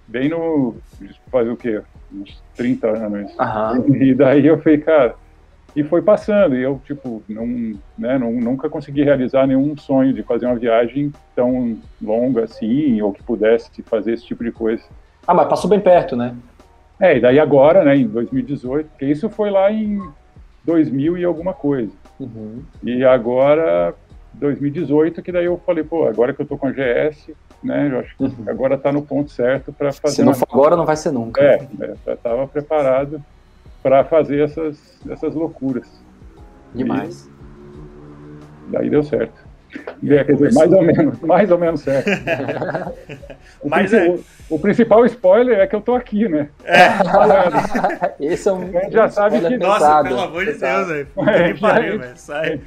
bem 0.08 0.28
no 0.28 0.76
fazer 1.30 1.50
o 1.50 1.56
quê 1.56 1.80
uns 2.12 2.42
30 2.56 2.88
anos 2.88 3.30
uhum. 3.38 3.94
e 3.94 4.14
daí 4.14 4.46
eu 4.46 4.58
falei 4.60 4.78
cara 4.78 5.14
e 5.76 5.84
foi 5.84 6.02
passando, 6.02 6.56
e 6.56 6.62
eu, 6.62 6.80
tipo, 6.84 7.22
não, 7.28 7.46
né, 7.96 8.18
não, 8.18 8.32
nunca 8.32 8.68
consegui 8.68 9.04
realizar 9.04 9.46
nenhum 9.46 9.76
sonho 9.76 10.12
de 10.12 10.24
fazer 10.24 10.46
uma 10.46 10.56
viagem 10.56 11.12
tão 11.36 11.78
longa 12.02 12.44
assim, 12.44 13.00
ou 13.00 13.12
que 13.12 13.22
pudesse 13.22 13.70
fazer 13.82 14.14
esse 14.14 14.24
tipo 14.24 14.42
de 14.42 14.50
coisa. 14.50 14.82
Ah, 15.26 15.34
mas 15.34 15.46
passou 15.46 15.68
bem 15.70 15.78
perto, 15.78 16.16
né? 16.16 16.34
É, 16.98 17.16
e 17.16 17.20
daí 17.20 17.38
agora, 17.38 17.84
né, 17.84 17.96
em 17.96 18.08
2018, 18.08 18.88
porque 18.88 19.04
isso 19.04 19.28
foi 19.28 19.50
lá 19.50 19.70
em 19.70 20.02
2000 20.64 21.18
e 21.18 21.24
alguma 21.24 21.52
coisa. 21.52 21.92
Uhum. 22.18 22.62
E 22.82 23.04
agora, 23.04 23.94
2018, 24.34 25.22
que 25.22 25.30
daí 25.30 25.44
eu 25.44 25.60
falei, 25.64 25.84
pô, 25.84 26.08
agora 26.08 26.32
que 26.32 26.42
eu 26.42 26.46
tô 26.46 26.58
com 26.58 26.66
a 26.66 26.72
GS, 26.72 27.30
né, 27.62 27.90
eu 27.90 27.98
acho 28.00 28.16
que 28.16 28.24
uhum. 28.24 28.44
agora 28.46 28.78
tá 28.78 28.92
no 28.92 29.02
ponto 29.02 29.30
certo 29.30 29.72
para 29.72 29.92
fazer. 29.92 30.16
Se 30.16 30.22
não 30.22 30.34
for 30.34 30.48
agora, 30.50 30.76
não 30.76 30.86
vai 30.86 30.96
ser 30.96 31.12
nunca. 31.12 31.42
É, 31.42 31.68
é 31.80 31.94
já 32.06 32.14
estava 32.14 32.46
preparado 32.46 33.22
para 33.82 34.04
fazer 34.04 34.44
essas, 34.44 35.00
essas 35.08 35.34
loucuras. 35.34 35.88
Demais. 36.74 37.28
E 38.68 38.72
daí 38.72 38.90
deu 38.90 39.02
certo. 39.02 39.47
É, 40.06 40.24
quer 40.24 40.32
dizer, 40.32 40.52
mais 40.54 40.72
ou 40.72 40.82
menos, 40.82 41.20
mais 41.20 41.50
ou 41.50 41.58
menos 41.58 41.80
certo. 41.80 42.08
o, 43.60 43.68
Mas 43.68 43.92
é... 43.92 44.08
o, 44.08 44.24
o, 44.50 44.58
principal 44.58 45.04
spoiler 45.06 45.58
é 45.58 45.66
que 45.66 45.76
eu 45.76 45.80
tô 45.80 45.94
aqui, 45.94 46.28
né? 46.28 46.48
É. 46.64 46.88
Esse 48.32 48.48
é 48.48 48.52
um. 48.52 48.62
A 48.62 48.82
gente 48.82 48.92
já 48.92 49.08
sabe 49.08 49.40
que. 49.40 49.56
Nossa, 49.58 49.78
pensado, 49.80 50.08
pelo 50.08 50.20
amor 50.20 50.44
de 50.44 50.52
Deus, 50.52 50.88
velho. 50.88 51.08
É, 51.26 51.52
que 51.52 51.60
pariu, 51.60 51.98
velho. 51.98 52.12
Sai. 52.16 52.60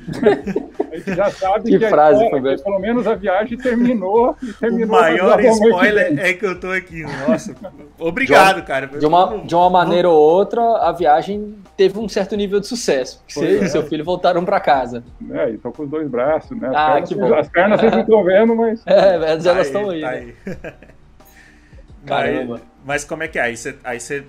A 0.91 0.95
gente 0.95 1.15
já 1.15 1.29
sabe 1.31 1.71
que, 1.71 1.79
que 1.79 1.89
frase, 1.89 2.23
agora, 2.25 2.55
que 2.55 2.63
pelo 2.63 2.79
menos 2.79 3.07
a 3.07 3.15
viagem 3.15 3.57
terminou. 3.57 4.35
E 4.41 4.53
terminou 4.53 4.97
o 4.97 5.01
maior 5.01 5.39
spoiler 5.41 6.19
é 6.19 6.33
que 6.33 6.45
eu 6.45 6.59
tô 6.59 6.69
aqui. 6.69 7.03
Nossa, 7.27 7.55
obrigado, 7.97 8.55
de 8.55 8.59
uma, 8.59 8.65
cara. 8.65 8.87
De 8.87 9.05
uma, 9.05 9.37
de 9.45 9.55
uma 9.55 9.69
maneira 9.69 10.09
ou 10.09 10.19
outra, 10.19 10.61
a 10.61 10.91
viagem 10.91 11.55
teve 11.75 11.97
um 11.97 12.07
certo 12.07 12.35
nível 12.35 12.59
de 12.59 12.67
sucesso. 12.67 13.23
Você 13.27 13.59
e 13.59 13.69
seu 13.69 13.83
filho 13.83 14.03
voltaram 14.03 14.45
para 14.45 14.59
casa. 14.59 15.03
É, 15.31 15.49
e 15.49 15.57
tô 15.57 15.71
com 15.71 15.83
os 15.83 15.89
dois 15.89 16.07
braços, 16.07 16.55
né? 16.59 16.71
Ah, 16.75 16.90
pernas, 16.93 17.09
que 17.09 17.15
bom. 17.15 17.33
As 17.33 17.49
pernas 17.49 17.79
vocês 17.79 17.91
não 17.91 18.01
estão 18.01 18.23
vendo, 18.23 18.55
mas. 18.55 18.83
É, 18.87 19.17
mas 19.17 19.45
elas 19.45 19.67
estão 19.67 19.89
aí. 19.89 20.01
Tá 20.01 20.11
né? 20.11 20.17
aí. 20.17 20.35
Caramba. 22.05 22.53
Mas, 22.53 22.63
mas, 22.85 23.03
como 23.05 23.23
é 23.23 23.27
que 23.27 23.39
é? 23.39 23.43
Aí 23.43 23.57
você, 23.57 23.77
aí 23.83 23.99
você, 23.99 24.25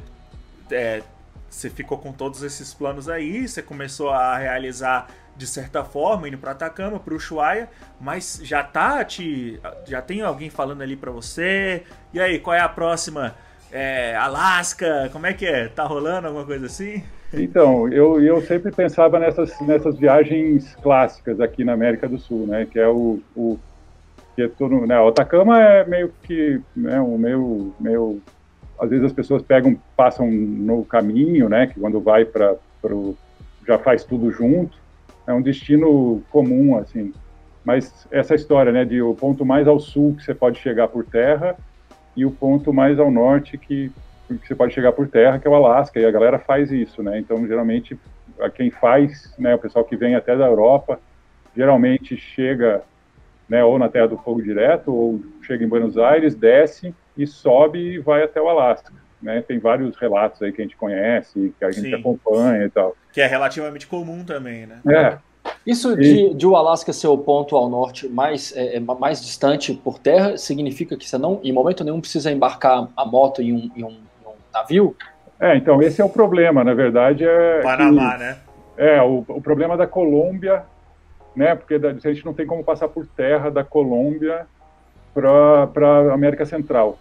é, 0.70 1.02
você 1.48 1.70
ficou 1.70 1.98
com 1.98 2.12
todos 2.12 2.42
esses 2.42 2.72
planos 2.74 3.08
aí, 3.08 3.48
você 3.48 3.62
começou 3.62 4.10
a 4.10 4.36
realizar 4.36 5.08
de 5.36 5.46
certa 5.46 5.82
forma, 5.82 6.28
indo 6.28 6.36
para 6.36 6.52
Atacama, 6.52 7.00
para 7.00 7.14
Ushuaia, 7.14 7.68
mas 8.00 8.40
já 8.42 8.62
tá 8.62 9.02
te, 9.04 9.58
já 9.86 10.02
tem 10.02 10.20
alguém 10.20 10.50
falando 10.50 10.82
ali 10.82 10.96
para 10.96 11.10
você. 11.10 11.84
E 12.12 12.20
aí, 12.20 12.38
qual 12.38 12.54
é 12.54 12.60
a 12.60 12.68
próxima? 12.68 13.34
É, 13.70 14.14
Alasca, 14.16 15.08
como 15.12 15.26
é 15.26 15.32
que 15.32 15.46
é? 15.46 15.68
Tá 15.68 15.84
rolando 15.84 16.26
alguma 16.28 16.44
coisa 16.44 16.66
assim? 16.66 17.02
Então, 17.34 17.88
eu, 17.88 18.22
eu 18.22 18.42
sempre 18.42 18.70
pensava 18.70 19.18
nessas, 19.18 19.58
nessas 19.62 19.98
viagens 19.98 20.74
clássicas 20.76 21.40
aqui 21.40 21.64
na 21.64 21.72
América 21.72 22.06
do 22.06 22.18
Sul, 22.18 22.46
né? 22.46 22.66
Que 22.70 22.78
é 22.78 22.86
o, 22.86 23.20
o 23.34 23.58
que 24.36 24.42
é 24.42 24.48
todo, 24.48 24.86
né? 24.86 25.00
O 25.00 25.08
Atacama 25.08 25.60
é 25.60 25.86
meio 25.86 26.12
que, 26.22 26.60
né? 26.76 27.00
Um 27.00 27.16
meio, 27.16 27.74
meio, 27.80 28.20
às 28.78 28.90
vezes 28.90 29.06
as 29.06 29.12
pessoas 29.12 29.42
pegam, 29.42 29.78
passam 29.96 30.30
no 30.30 30.84
caminho, 30.84 31.48
né? 31.48 31.66
Que 31.66 31.80
quando 31.80 32.00
vai 32.00 32.24
para 32.26 32.56
já 33.66 33.78
faz 33.78 34.04
tudo 34.04 34.30
junto, 34.30 34.76
é 35.26 35.32
um 35.32 35.40
destino 35.40 36.22
comum, 36.30 36.76
assim. 36.76 37.14
Mas 37.64 38.06
essa 38.10 38.34
história, 38.34 38.72
né? 38.72 38.84
De 38.84 39.00
o 39.00 39.14
ponto 39.14 39.44
mais 39.44 39.66
ao 39.66 39.80
sul 39.80 40.14
que 40.16 40.22
você 40.22 40.34
pode 40.34 40.58
chegar 40.58 40.88
por 40.88 41.04
terra 41.04 41.56
e 42.14 42.26
o 42.26 42.30
ponto 42.30 42.74
mais 42.74 42.98
ao 42.98 43.10
norte 43.10 43.56
que 43.56 43.90
que 44.38 44.48
você 44.48 44.54
pode 44.54 44.74
chegar 44.74 44.92
por 44.92 45.08
terra, 45.08 45.38
que 45.38 45.46
é 45.46 45.50
o 45.50 45.54
Alasca, 45.54 45.98
e 45.98 46.04
a 46.04 46.10
galera 46.10 46.38
faz 46.38 46.70
isso, 46.70 47.02
né? 47.02 47.18
Então, 47.18 47.46
geralmente, 47.46 47.98
quem 48.54 48.70
faz, 48.70 49.34
né, 49.38 49.54
o 49.54 49.58
pessoal 49.58 49.84
que 49.84 49.96
vem 49.96 50.14
até 50.14 50.36
da 50.36 50.46
Europa, 50.46 51.00
geralmente 51.56 52.16
chega, 52.16 52.82
né, 53.48 53.64
ou 53.64 53.78
na 53.78 53.88
Terra 53.88 54.08
do 54.08 54.18
Fogo 54.18 54.42
direto, 54.42 54.94
ou 54.94 55.20
chega 55.42 55.64
em 55.64 55.68
Buenos 55.68 55.98
Aires, 55.98 56.34
desce 56.34 56.94
e 57.16 57.26
sobe 57.26 57.78
e 57.78 57.98
vai 57.98 58.22
até 58.22 58.40
o 58.40 58.48
Alasca. 58.48 58.92
Né, 59.20 59.40
tem 59.40 59.58
vários 59.58 59.96
relatos 59.96 60.42
aí 60.42 60.50
que 60.50 60.60
a 60.60 60.64
gente 60.64 60.76
conhece, 60.76 61.54
que 61.56 61.64
a 61.64 61.70
gente 61.70 61.90
Sim. 61.90 61.94
acompanha 61.94 62.64
e 62.64 62.70
tal. 62.70 62.96
Que 63.12 63.20
é 63.20 63.26
relativamente 63.26 63.86
comum 63.86 64.24
também, 64.24 64.66
né? 64.66 64.80
É. 64.88 65.18
Isso 65.64 65.96
de, 65.96 66.34
de 66.34 66.46
o 66.46 66.56
Alasca 66.56 66.92
ser 66.92 67.06
o 67.06 67.16
ponto 67.16 67.56
ao 67.56 67.68
norte 67.68 68.08
mais, 68.08 68.52
é, 68.56 68.76
é, 68.76 68.80
mais 68.80 69.22
distante 69.22 69.72
por 69.72 69.98
terra 69.98 70.36
significa 70.36 70.96
que 70.96 71.08
você 71.08 71.16
não, 71.16 71.40
em 71.44 71.52
momento 71.52 71.84
nenhum, 71.84 72.00
precisa 72.00 72.32
embarcar 72.32 72.88
a 72.96 73.04
moto 73.04 73.40
em 73.40 73.52
um, 73.52 73.70
em 73.76 73.84
um 73.84 73.96
navio? 74.52 74.96
É, 75.40 75.56
então, 75.56 75.82
esse 75.82 76.00
é 76.00 76.04
o 76.04 76.08
problema, 76.08 76.62
na 76.62 76.74
verdade. 76.74 77.24
É 77.24 77.60
Panamá, 77.62 78.12
que, 78.12 78.18
né? 78.18 78.36
É, 78.76 79.02
o, 79.02 79.24
o 79.26 79.40
problema 79.40 79.76
da 79.76 79.86
Colômbia, 79.86 80.62
né? 81.34 81.54
Porque 81.54 81.74
a 81.74 82.12
gente 82.12 82.24
não 82.24 82.32
tem 82.32 82.46
como 82.46 82.62
passar 82.62 82.88
por 82.88 83.06
terra 83.06 83.50
da 83.50 83.64
Colômbia 83.64 84.46
para 85.14 86.10
a 86.10 86.14
América 86.14 86.46
Central. 86.46 86.98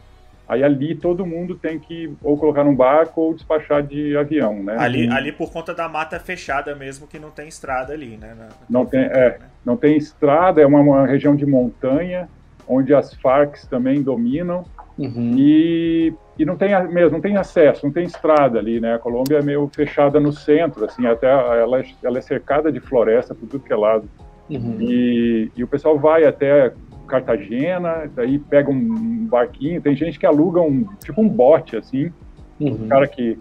Aí 0.51 0.65
ali 0.65 0.95
todo 0.95 1.25
mundo 1.25 1.55
tem 1.55 1.79
que 1.79 2.13
ou 2.21 2.37
colocar 2.37 2.65
num 2.65 2.75
barco 2.75 3.21
ou 3.21 3.33
despachar 3.33 3.81
de 3.81 4.17
avião, 4.17 4.61
né? 4.61 4.75
Ali, 4.77 5.07
e, 5.07 5.09
ali 5.09 5.31
por 5.31 5.49
conta 5.49 5.73
da 5.73 5.87
mata 5.87 6.19
fechada 6.19 6.75
mesmo, 6.75 7.07
que 7.07 7.17
não 7.17 7.31
tem 7.31 7.47
estrada 7.47 7.93
ali, 7.93 8.17
né? 8.17 8.35
Na, 8.37 8.49
não 8.69 8.85
tem, 8.85 8.99
é, 8.99 9.39
né? 9.39 9.45
não 9.63 9.77
tem 9.77 9.95
estrada, 9.95 10.61
é 10.61 10.65
uma, 10.65 10.81
uma, 10.81 11.07
região 11.07 11.37
de 11.37 11.45
montanha, 11.45 12.27
onde 12.67 12.93
as 12.93 13.13
Farc 13.13 13.65
também 13.69 14.03
dominam. 14.03 14.65
Uhum. 15.01 15.33
E, 15.35 16.13
e 16.37 16.45
não 16.45 16.55
tem 16.55 16.69
mesmo, 16.89 17.13
não 17.13 17.21
tem 17.21 17.35
acesso, 17.35 17.83
não 17.83 17.91
tem 17.91 18.03
estrada 18.03 18.59
ali, 18.59 18.79
né? 18.79 18.93
A 18.93 18.99
Colômbia 18.99 19.39
é 19.39 19.41
meio 19.41 19.67
fechada 19.73 20.19
no 20.19 20.31
centro, 20.31 20.85
assim, 20.85 21.07
até 21.07 21.27
ela, 21.27 21.79
é, 21.79 21.85
ela 22.03 22.19
é 22.19 22.21
cercada 22.21 22.71
de 22.71 22.79
floresta 22.79 23.33
por 23.33 23.49
tudo 23.49 23.63
que 23.63 23.73
é 23.73 23.75
lado. 23.75 24.07
Uhum. 24.47 24.77
E, 24.79 25.51
e 25.57 25.63
o 25.63 25.67
pessoal 25.67 25.97
vai 25.97 26.25
até 26.25 26.71
Cartagena, 27.07 28.09
daí 28.15 28.37
pega 28.37 28.69
um 28.69 29.25
barquinho, 29.25 29.81
tem 29.81 29.95
gente 29.95 30.19
que 30.19 30.25
aluga 30.25 30.61
um, 30.61 30.85
tipo 31.03 31.19
um 31.19 31.27
bote, 31.27 31.75
assim, 31.75 32.11
uhum. 32.59 32.87
cara 32.87 33.07
que 33.07 33.39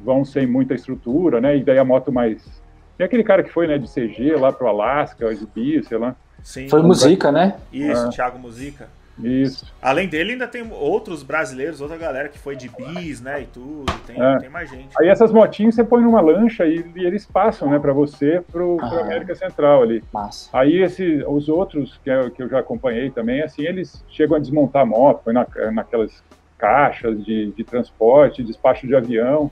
vão 0.00 0.22
sem 0.22 0.46
muita 0.46 0.74
estrutura, 0.74 1.40
né? 1.40 1.56
E 1.56 1.64
daí 1.64 1.78
a 1.78 1.84
moto 1.84 2.12
mais... 2.12 2.60
Tem 2.98 3.06
aquele 3.06 3.24
cara 3.24 3.42
que 3.42 3.48
foi, 3.48 3.66
né, 3.66 3.78
de 3.78 3.88
CG 3.88 4.36
lá 4.36 4.52
pro 4.52 4.68
Alasca, 4.68 5.34
de 5.34 5.46
Bio, 5.46 5.82
sei 5.82 5.96
lá. 5.96 6.14
Sim. 6.42 6.68
Foi 6.68 6.82
Musica, 6.82 7.32
né? 7.32 7.56
Isso, 7.72 8.06
ah. 8.06 8.10
Thiago 8.10 8.38
Musica. 8.38 8.88
Isso. 9.22 9.72
Além 9.80 10.08
dele, 10.08 10.32
ainda 10.32 10.46
tem 10.46 10.70
outros 10.70 11.22
brasileiros, 11.22 11.80
outra 11.80 11.96
galera 11.96 12.28
que 12.28 12.38
foi 12.38 12.56
de 12.56 12.68
bis, 12.68 13.20
né, 13.20 13.42
e 13.42 13.46
tudo. 13.46 13.86
Tem, 14.06 14.20
é. 14.20 14.38
tem 14.38 14.48
mais 14.48 14.70
gente. 14.70 14.90
Aí 14.98 15.08
essas 15.08 15.32
motinhas 15.32 15.74
você 15.74 15.84
põe 15.84 16.02
numa 16.02 16.20
lancha 16.20 16.64
e, 16.66 16.84
e 16.96 17.04
eles 17.04 17.26
passam, 17.26 17.70
né, 17.70 17.78
para 17.78 17.92
você, 17.92 18.42
pro, 18.50 18.78
ah, 18.80 18.88
pra 18.88 19.00
América 19.00 19.34
Central 19.34 19.82
ali. 19.82 20.02
Massa. 20.12 20.48
Aí 20.52 20.82
esse, 20.82 21.24
os 21.26 21.48
outros 21.48 21.98
que 22.02 22.10
eu, 22.10 22.30
que 22.30 22.42
eu 22.42 22.48
já 22.48 22.60
acompanhei 22.60 23.10
também, 23.10 23.42
assim, 23.42 23.62
eles 23.62 24.04
chegam 24.08 24.36
a 24.36 24.40
desmontar 24.40 24.82
a 24.82 24.86
moto, 24.86 25.22
põe 25.24 25.34
na, 25.34 25.46
naquelas 25.72 26.22
caixas 26.58 27.24
de, 27.24 27.52
de 27.52 27.64
transporte, 27.64 28.42
despacho 28.42 28.86
de 28.86 28.94
avião. 28.94 29.50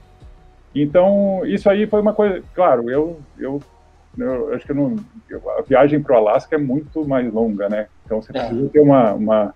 Então, 0.74 1.40
isso 1.44 1.68
aí 1.68 1.86
foi 1.86 2.00
uma 2.00 2.12
coisa, 2.12 2.42
claro, 2.54 2.90
eu, 2.90 3.18
eu 3.38 3.60
eu 4.16 4.52
acho 4.52 4.66
que 4.66 4.74
não, 4.74 4.96
a 5.58 5.62
viagem 5.62 6.02
para 6.02 6.14
o 6.14 6.18
Alasca 6.18 6.56
é 6.56 6.58
muito 6.58 7.06
mais 7.06 7.32
longa, 7.32 7.68
né? 7.68 7.86
Então 8.08 8.22
você 8.22 8.32
é. 8.34 8.40
precisa 8.40 8.68
ter 8.70 8.80
uma, 8.80 9.12
uma, 9.12 9.54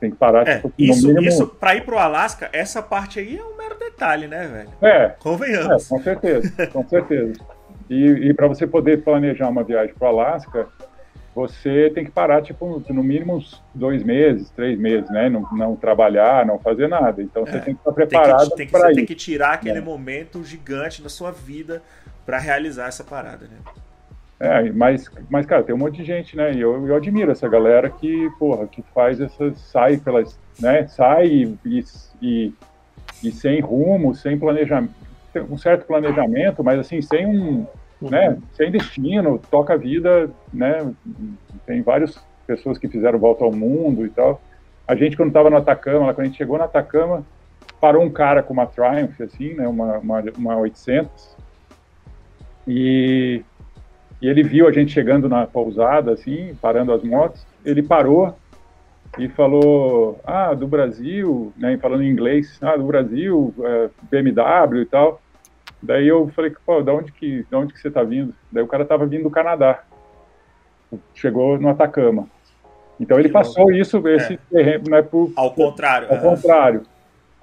tem 0.00 0.10
que 0.10 0.16
parar 0.16 0.46
é, 0.46 0.56
tipo, 0.56 0.72
isso, 0.76 1.06
mínimo... 1.06 1.26
isso 1.26 1.46
para 1.46 1.76
ir 1.76 1.84
para 1.84 1.94
o 1.94 1.98
Alasca, 1.98 2.50
essa 2.52 2.82
parte 2.82 3.20
aí 3.20 3.38
é 3.38 3.44
um 3.44 3.56
mero 3.56 3.78
detalhe, 3.78 4.26
né, 4.26 4.46
velho? 4.48 4.70
É. 4.82 5.10
Convenhamos. 5.20 5.86
É, 5.86 5.88
com 5.88 6.02
certeza, 6.02 6.66
com 6.66 6.88
certeza. 6.88 7.32
E, 7.88 8.04
e 8.28 8.34
para 8.34 8.48
você 8.48 8.66
poder 8.66 9.04
planejar 9.04 9.48
uma 9.48 9.62
viagem 9.62 9.94
para 9.94 10.06
o 10.06 10.10
Alasca, 10.10 10.66
você 11.32 11.90
tem 11.94 12.04
que 12.04 12.10
parar, 12.10 12.42
tipo, 12.42 12.82
no 12.88 13.04
mínimo 13.04 13.36
uns 13.36 13.62
dois 13.72 14.02
meses, 14.02 14.50
três 14.50 14.76
meses, 14.78 15.08
né? 15.10 15.28
Não, 15.28 15.42
não 15.52 15.76
trabalhar, 15.76 16.44
não 16.44 16.58
fazer 16.58 16.88
nada. 16.88 17.22
Então 17.22 17.46
você 17.46 17.56
é. 17.56 17.60
tem 17.60 17.74
que 17.74 17.80
estar 17.80 17.92
preparado 17.92 18.50
para 18.50 18.64
ir. 18.64 18.68
Você 18.68 18.94
tem 18.94 19.06
que 19.06 19.14
tirar 19.14 19.54
aquele 19.54 19.78
é. 19.78 19.82
momento 19.82 20.42
gigante 20.42 21.02
na 21.02 21.08
sua 21.08 21.30
vida 21.30 21.82
para 22.26 22.38
realizar 22.38 22.88
essa 22.88 23.04
parada, 23.04 23.46
né? 23.46 23.56
É, 24.38 24.70
mas, 24.72 25.08
mas, 25.30 25.46
cara, 25.46 25.62
tem 25.62 25.74
um 25.74 25.78
monte 25.78 25.96
de 25.96 26.04
gente, 26.04 26.36
né? 26.36 26.52
E 26.52 26.60
eu, 26.60 26.86
eu 26.86 26.96
admiro 26.96 27.30
essa 27.30 27.48
galera 27.48 27.88
que, 27.88 28.30
porra, 28.38 28.66
que 28.66 28.82
faz 28.94 29.20
essas. 29.20 29.58
sai 29.58 29.96
pelas. 29.96 30.38
né? 30.58 30.86
Sai 30.88 31.26
e, 31.64 31.84
e, 32.20 32.52
e 33.22 33.32
sem 33.32 33.60
rumo, 33.60 34.14
sem 34.14 34.38
planejamento. 34.38 34.92
Um 35.50 35.58
certo 35.58 35.86
planejamento, 35.86 36.62
mas 36.62 36.78
assim, 36.78 37.00
sem 37.00 37.26
um. 37.26 37.66
Né, 38.02 38.36
sem 38.52 38.70
destino, 38.70 39.40
toca 39.50 39.72
a 39.72 39.76
vida, 39.78 40.28
né? 40.52 40.92
Tem 41.64 41.80
várias 41.80 42.22
pessoas 42.46 42.76
que 42.76 42.86
fizeram 42.86 43.18
volta 43.18 43.44
ao 43.44 43.52
mundo 43.52 44.04
e 44.04 44.10
tal. 44.10 44.42
A 44.86 44.94
gente, 44.94 45.16
quando 45.16 45.28
estava 45.28 45.48
no 45.48 45.56
Atacama, 45.56 46.12
quando 46.12 46.20
a 46.20 46.24
gente 46.24 46.36
chegou 46.36 46.58
no 46.58 46.64
Atacama, 46.64 47.24
parou 47.80 48.02
um 48.02 48.10
cara 48.10 48.42
com 48.42 48.52
uma 48.52 48.66
Triumph, 48.66 49.18
assim, 49.22 49.54
né? 49.54 49.66
Uma, 49.66 49.98
uma, 49.98 50.22
uma 50.36 50.56
800. 50.56 51.34
E 52.66 53.42
e 54.20 54.28
ele 54.28 54.42
viu 54.42 54.66
a 54.66 54.72
gente 54.72 54.92
chegando 54.92 55.28
na 55.28 55.46
pousada, 55.46 56.12
assim, 56.12 56.56
parando 56.60 56.92
as 56.92 57.02
motos. 57.02 57.46
Ele 57.64 57.82
parou 57.82 58.34
e 59.18 59.28
falou: 59.28 60.18
Ah, 60.24 60.54
do 60.54 60.66
Brasil, 60.66 61.52
né, 61.56 61.76
falando 61.78 62.02
em 62.02 62.10
inglês, 62.10 62.58
ah, 62.62 62.76
do 62.76 62.84
Brasil, 62.84 63.54
é, 63.62 63.90
BMW 64.10 64.82
e 64.82 64.86
tal. 64.86 65.20
Daí 65.82 66.08
eu 66.08 66.28
falei: 66.28 66.52
Pô, 66.64 66.82
da 66.82 66.92
onde 66.94 67.12
que, 67.12 67.46
da 67.50 67.58
onde 67.58 67.72
que 67.72 67.80
você 67.80 67.88
está 67.88 68.02
vindo? 68.02 68.34
Daí 68.50 68.62
o 68.62 68.68
cara 68.68 68.82
estava 68.82 69.06
vindo 69.06 69.24
do 69.24 69.30
Canadá. 69.30 69.82
Chegou 71.14 71.58
no 71.58 71.68
Atacama. 71.68 72.28
Então 72.98 73.18
ele 73.18 73.28
passou 73.28 73.72
isso, 73.72 74.06
esse 74.08 74.34
é. 74.34 74.38
terreno, 74.50 74.84
né, 74.88 75.02
por, 75.02 75.32
ao 75.34 75.52
contrário. 75.52 76.08
Ao 76.10 76.18
contrário. 76.18 76.82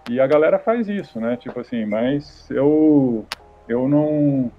E 0.10 0.20
a 0.20 0.26
galera 0.26 0.58
faz 0.58 0.88
isso, 0.88 1.20
né? 1.20 1.36
Tipo 1.36 1.60
assim, 1.60 1.86
mas 1.86 2.50
eu 2.50 3.26
eu 3.68 3.88
não 3.88 4.52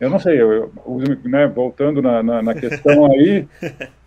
eu 0.00 0.10
não 0.10 0.18
sei, 0.18 0.40
eu, 0.40 0.52
eu 0.52 0.72
né, 1.24 1.46
voltando 1.46 2.02
na, 2.02 2.22
na, 2.22 2.42
na 2.42 2.54
questão 2.54 3.06
aí, 3.12 3.46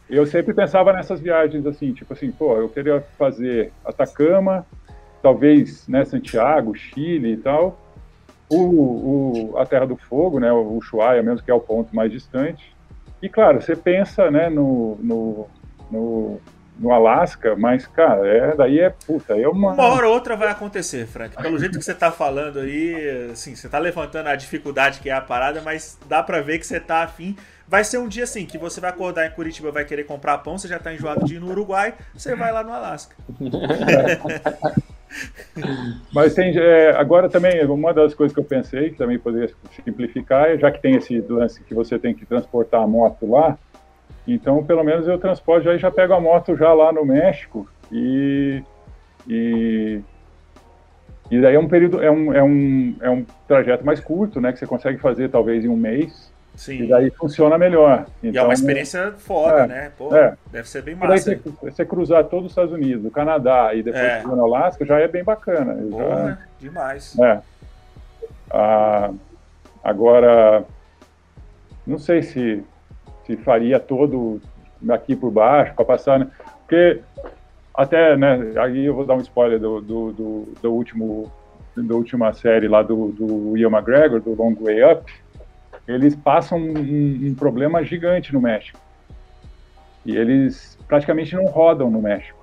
eu 0.10 0.26
sempre 0.26 0.54
pensava 0.54 0.94
nessas 0.94 1.20
viagens 1.20 1.66
assim, 1.66 1.94
tipo 1.94 2.14
assim, 2.14 2.32
pô, 2.32 2.58
eu 2.58 2.70
queria 2.70 3.02
fazer 3.18 3.72
Atacama, 3.86 4.66
talvez 5.22 5.88
né, 5.88 6.06
Santiago, 6.06 6.76
Chile 6.76 7.34
e 7.34 7.38
tal, 7.38 7.80
o, 8.50 9.54
o, 9.54 9.58
a 9.58 9.66
Terra 9.66 9.86
do 9.86 9.96
Fogo, 9.96 10.40
né, 10.40 10.52
o 10.52 10.78
Ushuaia 10.78 11.22
mesmo, 11.22 11.44
que 11.44 11.52
é 11.52 11.54
o 11.54 11.60
ponto 11.60 11.96
mais 11.96 12.12
distante. 12.12 12.76
E 13.22 13.30
claro, 13.30 13.62
você 13.62 13.76
pensa 13.76 14.32
né, 14.32 14.50
no, 14.50 14.98
no, 15.02 15.48
no 15.92 16.40
no 16.80 16.92
Alasca, 16.92 17.56
mas, 17.56 17.86
cara, 17.86 18.26
é, 18.28 18.56
daí 18.56 18.80
é 18.80 18.90
puta, 18.90 19.38
é 19.38 19.48
uma. 19.48 19.74
Uma 19.74 19.88
hora 19.88 20.08
ou 20.08 20.14
outra 20.14 20.36
vai 20.36 20.48
acontecer, 20.48 21.06
Frank. 21.06 21.36
Pelo 21.36 21.60
jeito 21.60 21.78
que 21.78 21.84
você 21.84 21.94
tá 21.94 22.12
falando 22.12 22.60
aí, 22.60 23.30
assim, 23.32 23.56
você 23.56 23.68
tá 23.68 23.78
levantando 23.78 24.28
a 24.28 24.36
dificuldade 24.36 25.00
que 25.00 25.10
é 25.10 25.14
a 25.14 25.22
parada, 25.22 25.62
mas 25.62 25.98
dá 26.08 26.24
pra 26.24 26.42
ver 26.42 26.60
que 26.60 26.66
você 26.66 26.80
tá 26.80 27.04
afim. 27.04 27.36
Vai 27.68 27.84
ser 27.84 28.00
um 28.00 28.08
dia 28.08 28.24
assim, 28.24 28.46
que 28.46 28.58
você 28.58 28.82
vai 28.82 28.90
acordar 28.90 29.28
em 29.28 29.32
Curitiba, 29.32 29.72
vai 29.72 29.86
querer 29.86 30.04
comprar 30.04 30.40
pão, 30.40 30.58
você 30.58 30.68
já 30.68 30.80
tá 30.80 30.92
enjoado 30.92 31.24
de 31.26 31.36
ir 31.36 31.40
no 31.40 31.52
Uruguai, 31.52 31.94
você 32.16 32.36
vai 32.36 32.52
lá 32.52 32.64
no 32.64 32.74
Alasca. 32.74 33.16
Mas 36.14 36.34
tem, 36.34 36.58
é, 36.58 36.92
agora 36.96 37.30
também, 37.30 37.64
uma 37.66 37.94
das 37.94 38.14
coisas 38.14 38.34
que 38.34 38.40
eu 38.40 38.44
pensei, 38.44 38.92
que 38.92 38.98
também 38.98 39.20
poderia 39.20 39.54
simplificar, 39.84 40.50
é, 40.50 40.58
já 40.58 40.72
que 40.72 40.82
tem 40.82 40.96
esse 40.96 41.20
lance 41.22 41.62
que 41.64 41.74
você 41.74 42.00
tem 42.00 42.14
que 42.14 42.26
transportar 42.26 42.82
a 42.82 42.88
moto 42.88 43.30
lá, 43.30 43.58
então, 44.34 44.64
pelo 44.64 44.84
menos 44.84 45.08
eu 45.08 45.18
transporto, 45.18 45.64
já, 45.64 45.78
já 45.78 45.92
pego 45.92 46.14
a 46.14 46.20
moto 46.20 46.56
já 46.56 46.74
lá 46.74 46.92
no 46.92 47.06
México 47.06 47.68
e, 47.92 48.64
e, 49.28 50.02
e 51.32 51.42
daí 51.42 51.56
é 51.56 51.60
um 51.60 51.68
período, 51.68 52.02
é 52.02 52.12
um, 52.12 52.34
é, 52.34 52.44
um, 52.44 52.96
é 53.02 53.10
um 53.10 53.26
trajeto 53.48 53.86
mais 53.86 54.00
curto, 54.00 54.42
né, 54.42 54.52
que 54.52 54.60
você 54.60 54.68
consegue 54.68 55.00
fazer 55.00 55.30
talvez 55.30 55.64
em 55.66 55.70
um 55.70 55.78
mês, 55.78 56.30
Sim. 56.60 56.84
E 56.84 56.88
daí 56.90 57.10
funciona 57.12 57.58
melhor. 57.58 58.06
Então, 58.22 58.34
e 58.34 58.38
é 58.38 58.42
uma 58.42 58.48
então, 58.48 58.52
experiência 58.52 59.14
foda, 59.14 59.62
é, 59.62 59.68
né? 59.68 59.92
Pô, 59.98 60.14
é. 60.14 60.36
deve 60.52 60.68
ser 60.68 60.82
bem 60.82 60.94
massa. 60.94 61.32
Daí 61.32 61.38
você, 61.38 61.52
você, 61.72 61.86
cruzar 61.86 62.26
todos 62.26 62.48
os 62.48 62.52
Estados 62.52 62.74
Unidos, 62.74 63.06
o 63.06 63.10
Canadá 63.10 63.74
e 63.74 63.82
depois 63.82 64.04
é. 64.04 64.24
no 64.24 64.44
Alasca 64.44 64.86
já 64.86 65.00
é 65.00 65.08
bem 65.08 65.24
bacana. 65.24 65.76
Porra, 65.90 66.28
já, 66.28 66.38
demais. 66.60 67.18
É. 67.18 67.40
Ah, 68.52 69.12
agora, 69.82 70.66
não 71.88 71.98
sei 71.98 72.24
se 72.24 72.62
se 73.30 73.38
faria 73.38 73.80
todo 73.80 74.42
aqui 74.90 75.16
por 75.16 75.30
baixo 75.30 75.76
para 75.76 75.86
passar, 75.86 76.18
né? 76.18 76.28
Porque 76.62 77.00
até, 77.76 78.18
né, 78.18 78.54
aí 78.58 78.86
eu 78.86 78.96
vou 78.96 79.06
dar 79.06 79.14
um 79.14 79.22
spoiler 79.22 79.60
do, 79.60 79.80
do, 79.80 80.12
do, 80.12 80.54
do 80.60 80.74
último 80.74 81.32
da 81.78 81.96
última 81.96 82.34
série 82.34 82.68
lá 82.68 82.82
do, 82.82 83.10
do 83.12 83.56
Ian 83.56 83.70
McGregor, 83.70 84.20
do 84.20 84.34
Long 84.34 84.56
Way 84.56 84.84
Up, 84.92 85.14
eles 85.88 86.14
passam 86.14 86.58
um, 86.58 87.28
um, 87.28 87.36
problema 87.36 87.84
gigante 87.86 88.34
no 88.34 88.42
México. 88.42 88.78
E 90.06 90.18
eles 90.18 90.78
praticamente 90.88 91.34
não 91.36 91.46
rodam 91.46 91.90
no 91.90 92.02
México, 92.02 92.38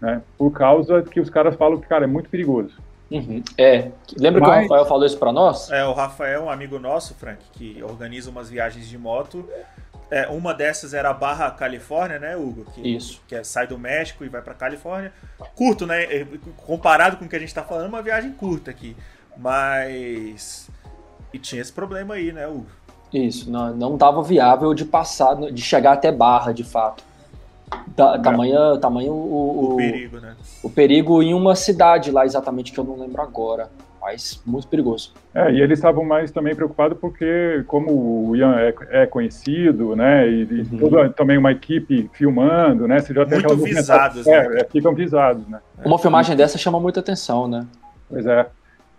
né? 0.00 0.20
Por 0.36 0.50
causa 0.50 1.02
que 1.02 1.20
os 1.20 1.30
caras 1.30 1.54
falam 1.54 1.78
que, 1.78 1.86
cara, 1.86 2.04
é 2.04 2.08
muito 2.08 2.28
perigoso. 2.28 2.76
Uhum. 3.10 3.40
É, 3.56 3.90
lembra 4.18 4.40
Mas... 4.40 4.50
que 4.50 4.58
o 4.58 4.62
Rafael 4.62 4.86
falou 4.86 5.06
isso 5.06 5.18
para 5.18 5.32
nós? 5.32 5.70
É, 5.70 5.84
o 5.84 5.92
Rafael, 5.92 6.44
um 6.44 6.50
amigo 6.50 6.78
nosso, 6.78 7.14
Frank, 7.14 7.38
que 7.52 7.80
organiza 7.84 8.30
umas 8.30 8.50
viagens 8.50 8.88
de 8.88 8.98
moto, 8.98 9.48
é, 10.10 10.28
uma 10.28 10.54
dessas 10.54 10.94
era 10.94 11.10
a 11.10 11.14
Barra 11.14 11.50
Califórnia, 11.50 12.18
né, 12.18 12.36
Hugo? 12.36 12.64
Que, 12.72 12.96
Isso. 12.96 13.20
Que 13.26 13.34
é, 13.34 13.44
sai 13.44 13.66
do 13.66 13.78
México 13.78 14.24
e 14.24 14.28
vai 14.28 14.40
para 14.40 14.54
Califórnia. 14.54 15.12
Curto, 15.54 15.86
né? 15.86 16.04
É, 16.04 16.26
comparado 16.64 17.16
com 17.16 17.24
o 17.24 17.28
que 17.28 17.36
a 17.36 17.38
gente 17.38 17.48
está 17.48 17.62
falando, 17.62 17.88
uma 17.88 18.02
viagem 18.02 18.32
curta 18.32 18.70
aqui. 18.70 18.96
Mas. 19.36 20.70
E 21.32 21.38
tinha 21.38 21.60
esse 21.60 21.72
problema 21.72 22.14
aí, 22.14 22.32
né, 22.32 22.46
Hugo? 22.46 22.66
Isso, 23.12 23.50
não, 23.50 23.74
não 23.74 23.96
dava 23.96 24.22
viável 24.22 24.74
de 24.74 24.84
passar, 24.84 25.34
de 25.36 25.62
chegar 25.62 25.92
até 25.92 26.10
Barra, 26.12 26.52
de 26.52 26.64
fato. 26.64 27.04
Da, 27.88 28.18
tamanho, 28.18 28.78
tamanho 28.78 29.12
o, 29.12 29.70
o, 29.70 29.72
o 29.72 29.76
perigo, 29.76 30.20
né? 30.20 30.36
O 30.62 30.70
perigo 30.70 31.22
em 31.22 31.34
uma 31.34 31.56
cidade 31.56 32.12
lá 32.12 32.24
exatamente 32.24 32.72
que 32.72 32.78
eu 32.78 32.84
não 32.84 32.96
lembro 32.96 33.20
agora 33.20 33.68
mas 34.06 34.40
muito 34.46 34.68
perigoso. 34.68 35.12
É, 35.34 35.50
e 35.50 35.60
eles 35.60 35.80
estavam 35.80 36.04
mais 36.04 36.30
também 36.30 36.54
preocupados 36.54 36.96
porque, 36.96 37.64
como 37.66 38.28
o 38.28 38.36
Ian 38.36 38.54
é, 38.56 38.74
é 39.02 39.06
conhecido, 39.06 39.96
né, 39.96 40.28
e, 40.28 40.42
e 40.44 40.60
uhum. 40.60 40.78
toda, 40.78 41.10
também 41.10 41.36
uma 41.36 41.50
equipe 41.50 42.08
filmando, 42.12 42.86
né, 42.86 43.00
você 43.00 43.12
já 43.12 43.26
tem 43.26 43.40
muito 43.40 43.56
visados, 43.64 44.24
né? 44.24 44.60
É, 44.60 44.64
ficam 44.64 44.94
visados, 44.94 45.44
né. 45.48 45.58
Uma 45.84 45.98
filmagem 45.98 46.36
dessa 46.36 46.56
chama 46.56 46.78
muita 46.78 47.00
atenção, 47.00 47.48
né. 47.48 47.66
Pois 48.08 48.24
é. 48.26 48.46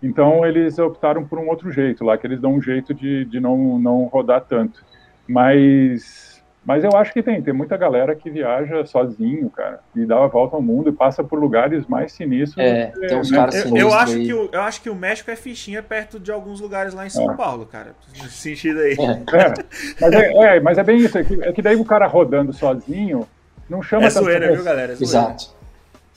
Então 0.04 0.46
eles 0.46 0.78
optaram 0.78 1.26
por 1.26 1.40
um 1.40 1.48
outro 1.48 1.72
jeito 1.72 2.04
lá, 2.04 2.18
que 2.18 2.28
eles 2.28 2.42
dão 2.42 2.56
um 2.56 2.62
jeito 2.62 2.94
de, 2.94 3.24
de 3.24 3.40
não, 3.40 3.80
não 3.80 4.04
rodar 4.06 4.42
tanto. 4.42 4.84
Mas 5.26 6.27
mas 6.68 6.84
eu 6.84 6.92
acho 6.98 7.14
que 7.14 7.24
tem, 7.24 7.42
tem 7.42 7.54
muita 7.54 7.78
galera 7.78 8.14
que 8.14 8.30
viaja 8.30 8.86
sozinho, 8.86 9.50
cara, 9.50 9.80
e 9.96 10.06
dá 10.06 10.22
a 10.22 10.28
volta 10.28 10.58
ao 10.58 10.62
mundo 10.62 10.90
e 10.90 10.92
passa 10.92 11.24
por 11.24 11.40
lugares 11.40 11.88
mais 11.88 12.12
sinistros. 12.12 12.58
É, 12.58 12.88
que, 12.88 13.08
tem 13.08 13.18
uns 13.18 13.32
né? 13.32 13.38
caras 13.38 13.66
eu, 13.66 13.78
eu 13.78 13.94
acho 13.94 14.20
que 14.20 14.34
o, 14.34 14.50
eu 14.52 14.62
acho 14.62 14.82
que 14.82 14.90
o 14.90 14.96
México 14.96 15.32
é 15.32 15.38
fichinha 15.38 15.82
perto 15.82 16.20
de 16.20 16.30
alguns 16.30 16.60
lugares 16.60 16.94
lá 16.94 17.06
em 17.06 17.10
São 17.10 17.32
é. 17.32 17.36
Paulo, 17.38 17.66
cara. 17.66 17.96
Nesse 18.12 18.32
sentido 18.32 18.82
aí. 18.82 18.98
É, 19.00 19.54
mas, 20.02 20.14
é, 20.14 20.58
é, 20.58 20.60
mas 20.60 20.78
é 20.78 20.84
bem 20.84 20.98
isso, 20.98 21.18
é 21.18 21.24
que, 21.24 21.42
é 21.42 21.54
que, 21.54 21.62
daí 21.62 21.78
o 21.78 21.86
cara 21.86 22.06
rodando 22.06 22.52
sozinho 22.52 23.26
não 23.70 23.82
chama 23.82 24.08
é 24.08 24.10
zoeira, 24.10 24.52
viu, 24.52 24.62
galera? 24.62 24.92
É 24.92 24.96
Exato. 25.02 25.56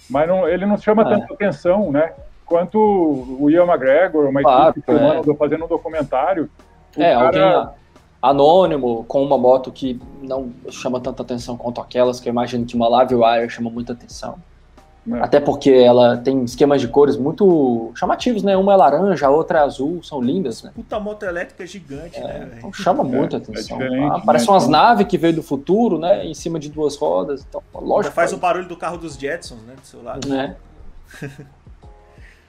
Mas 0.09 0.26
não, 0.26 0.48
ele 0.48 0.66
não 0.66 0.76
chama 0.76 1.03
é. 1.03 1.11
tanta 1.11 1.32
atenção, 1.32 1.92
né? 1.92 2.12
Quanto 2.44 2.76
o 2.76 3.48
Ian 3.48 3.66
McGregor, 3.66 4.28
uma 4.28 4.42
claro, 4.42 4.70
equipe 4.70 4.84
filmando, 4.84 5.32
fazendo 5.36 5.64
um 5.64 5.68
documentário. 5.68 6.51
É, 6.98 7.14
cara... 7.14 7.26
alguém 7.26 7.80
anônimo, 8.21 9.05
com 9.05 9.23
uma 9.23 9.39
moto 9.39 9.73
que 9.73 10.01
não 10.21 10.53
chama 10.71 11.01
tanta 11.01 11.23
atenção 11.23 11.57
quanto 11.57 11.81
aquelas, 11.81 12.21
que 12.21 12.29
eu 12.29 12.31
imagino 12.31 12.66
que 12.66 12.75
uma 12.75 12.89
Lave 12.89 13.14
Wire 13.14 13.49
chama 13.49 13.71
muita 13.71 13.93
atenção. 13.93 14.37
É. 15.11 15.21
Até 15.21 15.41
porque 15.41 15.71
ela 15.71 16.18
tem 16.18 16.45
esquemas 16.45 16.81
de 16.81 16.87
cores 16.87 17.16
muito 17.16 17.91
chamativos, 17.95 18.43
né? 18.43 18.55
Uma 18.55 18.75
é 18.75 18.77
laranja, 18.77 19.27
a 19.27 19.31
outra 19.31 19.61
é 19.61 19.62
azul, 19.62 20.03
são 20.03 20.21
lindas, 20.21 20.62
né? 20.62 20.73
Puta 20.75 21.01
moto 21.01 21.23
elétrica 21.23 21.66
gigante, 21.66 22.18
é, 22.18 22.23
né? 22.23 22.55
Então 22.59 22.71
chama 22.73 23.03
muita 23.03 23.37
é, 23.37 23.39
atenção. 23.39 23.81
É 23.81 24.09
ah, 24.09 24.21
parece 24.25 24.47
né? 24.47 24.53
umas 24.53 24.64
então... 24.64 24.79
naves 24.79 25.07
que 25.07 25.16
veio 25.16 25.35
do 25.35 25.43
futuro, 25.43 25.99
né? 25.99 26.27
Em 26.27 26.35
cima 26.35 26.59
de 26.59 26.68
duas 26.68 26.97
rodas. 26.97 27.45
Então, 27.49 27.62
lógico. 27.75 28.14
faz 28.14 28.35
o 28.35 28.37
barulho 28.37 28.68
do 28.68 28.77
carro 28.77 28.99
dos 28.99 29.14
Jetsons, 29.14 29.62
né? 29.62 29.75
Do 29.81 29.87
seu 29.87 30.03
lado. 30.03 30.29
Né? 30.29 30.55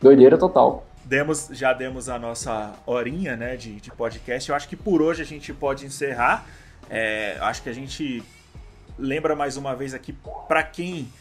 Doideira 0.02 0.38
total 0.38 0.84
demos, 1.12 1.49
já 1.51 1.74
demos 1.74 2.07
a 2.07 2.18
nossa 2.18 2.74
horinha 2.86 3.36
né, 3.36 3.57
de, 3.57 3.82
de 3.82 3.91
podcast. 3.91 4.49
Eu 4.49 4.55
acho 4.55 4.70
que 4.70 4.78
por 4.78 5.01
hoje 5.01 5.22
a 5.22 5.26
gente 5.26 5.53
pode 5.53 5.86
encerrar. 5.86 6.45
É, 6.89 7.38
acho 7.41 7.62
que 7.62 7.68
a 7.68 7.74
gente 7.74 8.24
lembra 8.97 9.36
mais 9.36 9.57
uma 9.57 9.76
vez 9.76 9.93
aqui 9.93 10.16
para 10.47 10.64
quem 10.64 11.12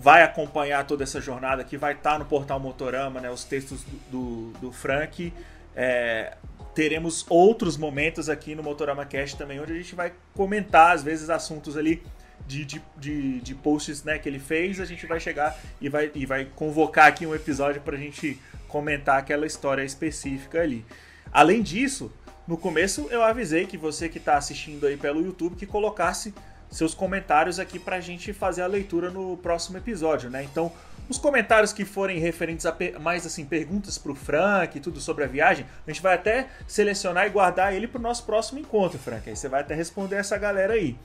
vai 0.00 0.22
acompanhar 0.22 0.86
toda 0.86 1.04
essa 1.04 1.20
jornada 1.20 1.62
que 1.62 1.76
vai 1.76 1.92
estar 1.92 2.12
tá 2.12 2.18
no 2.18 2.24
portal 2.24 2.58
Motorama, 2.58 3.20
né, 3.20 3.30
os 3.30 3.44
textos 3.44 3.84
do, 4.10 4.52
do, 4.52 4.58
do 4.60 4.72
Frank. 4.72 5.30
É, 5.76 6.34
teremos 6.74 7.26
outros 7.28 7.76
momentos 7.76 8.30
aqui 8.30 8.54
no 8.54 8.62
Motorama 8.62 9.04
Cast 9.04 9.36
também, 9.36 9.60
onde 9.60 9.72
a 9.72 9.76
gente 9.76 9.94
vai 9.94 10.10
comentar, 10.32 10.94
às 10.94 11.02
vezes, 11.02 11.28
assuntos 11.28 11.76
ali 11.76 12.02
de, 12.48 12.64
de, 12.64 12.82
de, 12.96 13.40
de 13.40 13.54
posts 13.54 14.02
né, 14.02 14.18
que 14.18 14.28
ele 14.28 14.40
fez. 14.40 14.80
A 14.80 14.86
gente 14.86 15.06
vai 15.06 15.20
chegar 15.20 15.56
e 15.80 15.88
vai, 15.88 16.10
e 16.14 16.24
vai 16.24 16.46
convocar 16.56 17.06
aqui 17.06 17.26
um 17.26 17.34
episódio 17.34 17.80
para 17.82 17.94
a 17.94 17.98
gente 17.98 18.40
comentar 18.66 19.18
aquela 19.18 19.46
história 19.46 19.84
específica 19.84 20.60
ali. 20.60 20.84
Além 21.30 21.62
disso, 21.62 22.10
no 22.46 22.56
começo 22.56 23.06
eu 23.10 23.22
avisei 23.22 23.66
que 23.66 23.76
você 23.76 24.08
que 24.08 24.18
está 24.18 24.36
assistindo 24.36 24.86
aí 24.86 24.96
pelo 24.96 25.20
YouTube 25.20 25.54
que 25.54 25.66
colocasse 25.66 26.34
seus 26.70 26.94
comentários 26.94 27.58
aqui 27.58 27.78
para 27.78 27.96
a 27.96 28.00
gente 28.00 28.32
fazer 28.32 28.62
a 28.62 28.66
leitura 28.66 29.10
no 29.10 29.36
próximo 29.38 29.78
episódio, 29.78 30.28
né? 30.28 30.42
Então, 30.42 30.70
os 31.08 31.16
comentários 31.16 31.72
que 31.72 31.84
forem 31.84 32.18
referentes 32.18 32.66
a 32.66 32.76
mais 33.00 33.24
assim 33.24 33.44
perguntas 33.46 33.96
para 33.96 34.12
o 34.12 34.14
Frank 34.14 34.76
e 34.76 34.80
tudo 34.80 35.00
sobre 35.00 35.24
a 35.24 35.26
viagem, 35.26 35.64
a 35.86 35.90
gente 35.90 36.02
vai 36.02 36.14
até 36.14 36.48
selecionar 36.66 37.26
e 37.26 37.30
guardar 37.30 37.72
ele 37.72 37.88
para 37.88 37.98
o 37.98 38.02
nosso 38.02 38.24
próximo 38.24 38.60
encontro, 38.60 38.98
Frank. 38.98 39.28
Aí 39.28 39.34
você 39.34 39.48
vai 39.48 39.62
até 39.62 39.74
responder 39.74 40.16
essa 40.16 40.36
galera 40.36 40.74
aí. 40.74 40.98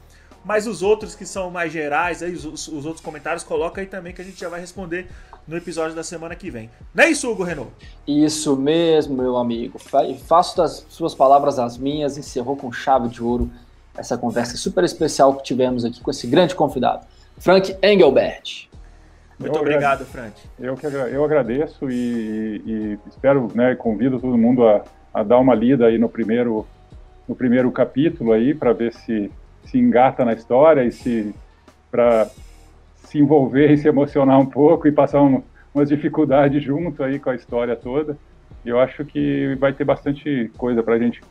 Mas 0.43 0.67
os 0.67 0.81
outros 0.81 1.15
que 1.15 1.25
são 1.25 1.49
mais 1.49 1.71
gerais, 1.71 2.21
aí, 2.21 2.33
os, 2.33 2.43
os, 2.45 2.85
outros 2.85 3.01
comentários, 3.01 3.43
coloca 3.43 3.79
aí 3.79 3.87
também 3.87 4.13
que 4.13 4.21
a 4.21 4.25
gente 4.25 4.39
já 4.39 4.49
vai 4.49 4.59
responder 4.59 5.07
no 5.47 5.55
episódio 5.55 5.95
da 5.95 6.03
semana 6.03 6.35
que 6.35 6.49
vem. 6.49 6.69
Não 6.93 7.03
é 7.03 7.09
isso, 7.09 7.31
Hugo 7.31 7.43
Renault? 7.43 7.71
Isso 8.05 8.55
mesmo, 8.57 9.15
meu 9.15 9.37
amigo. 9.37 9.79
Faço 10.27 10.57
das 10.57 10.85
suas 10.89 11.15
palavras 11.15 11.59
as 11.59 11.77
minhas, 11.77 12.17
encerrou 12.17 12.57
com 12.57 12.71
chave 12.71 13.07
de 13.07 13.23
ouro 13.23 13.49
essa 13.97 14.17
conversa 14.17 14.57
super 14.57 14.83
especial 14.83 15.35
que 15.35 15.43
tivemos 15.43 15.85
aqui 15.85 16.01
com 16.01 16.11
esse 16.11 16.27
grande 16.27 16.55
convidado, 16.55 17.05
Frank 17.37 17.75
Engelbert. 17.81 18.67
Muito 19.39 19.55
eu 19.55 19.61
obrigado, 19.61 20.05
Frank. 20.05 20.33
Eu, 20.59 20.75
que, 20.75 20.85
eu 20.85 21.23
agradeço 21.23 21.89
e, 21.89 22.61
e 22.65 22.99
espero, 23.09 23.51
né, 23.53 23.75
convido 23.75 24.19
todo 24.19 24.37
mundo 24.37 24.65
a, 24.67 24.83
a 25.13 25.23
dar 25.23 25.37
uma 25.39 25.53
lida 25.53 25.87
aí 25.87 25.97
no 25.97 26.07
primeiro, 26.07 26.65
no 27.27 27.35
primeiro 27.35 27.71
capítulo 27.71 28.31
aí, 28.31 28.53
para 28.53 28.73
ver 28.73 28.93
se 28.93 29.31
se 29.65 29.77
engata 29.77 30.23
na 30.25 30.33
história 30.33 30.83
e 30.83 30.91
se 30.91 31.33
para 31.91 32.27
se 32.95 33.19
envolver 33.19 33.71
e 33.71 33.77
se 33.77 33.87
emocionar 33.87 34.39
um 34.39 34.45
pouco 34.45 34.87
e 34.87 34.91
passar 34.91 35.21
um, 35.21 35.43
umas 35.73 35.89
dificuldades 35.89 36.63
junto 36.63 37.03
aí 37.03 37.19
com 37.19 37.29
a 37.29 37.35
história 37.35 37.75
toda. 37.75 38.17
Eu 38.65 38.79
acho 38.79 39.03
que 39.05 39.55
vai 39.59 39.73
ter 39.73 39.83
bastante 39.83 40.49
coisa 40.57 40.81
para 40.81 40.95
a 40.95 40.99
gente 40.99 41.21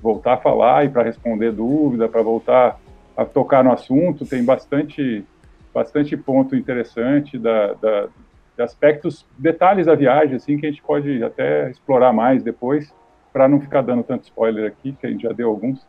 voltar 0.00 0.34
a 0.34 0.38
falar 0.38 0.84
e 0.84 0.88
para 0.88 1.02
responder 1.02 1.52
dúvida, 1.52 2.08
para 2.08 2.22
voltar 2.22 2.78
a 3.16 3.24
tocar 3.24 3.64
no 3.64 3.72
assunto. 3.72 4.24
Tem 4.24 4.44
bastante, 4.44 5.24
bastante 5.74 6.16
ponto 6.16 6.54
interessante 6.54 7.38
da, 7.38 7.74
da, 7.74 8.08
de 8.56 8.62
aspectos, 8.62 9.26
detalhes 9.36 9.86
da 9.86 9.94
viagem, 9.94 10.36
assim, 10.36 10.56
que 10.56 10.66
a 10.66 10.70
gente 10.70 10.82
pode 10.82 11.22
até 11.22 11.70
explorar 11.70 12.12
mais 12.12 12.42
depois, 12.42 12.92
para 13.32 13.48
não 13.48 13.60
ficar 13.60 13.82
dando 13.82 14.02
tanto 14.02 14.24
spoiler 14.24 14.66
aqui, 14.66 14.92
que 14.92 15.06
a 15.06 15.10
gente 15.10 15.22
já 15.22 15.32
deu 15.32 15.48
alguns. 15.48 15.86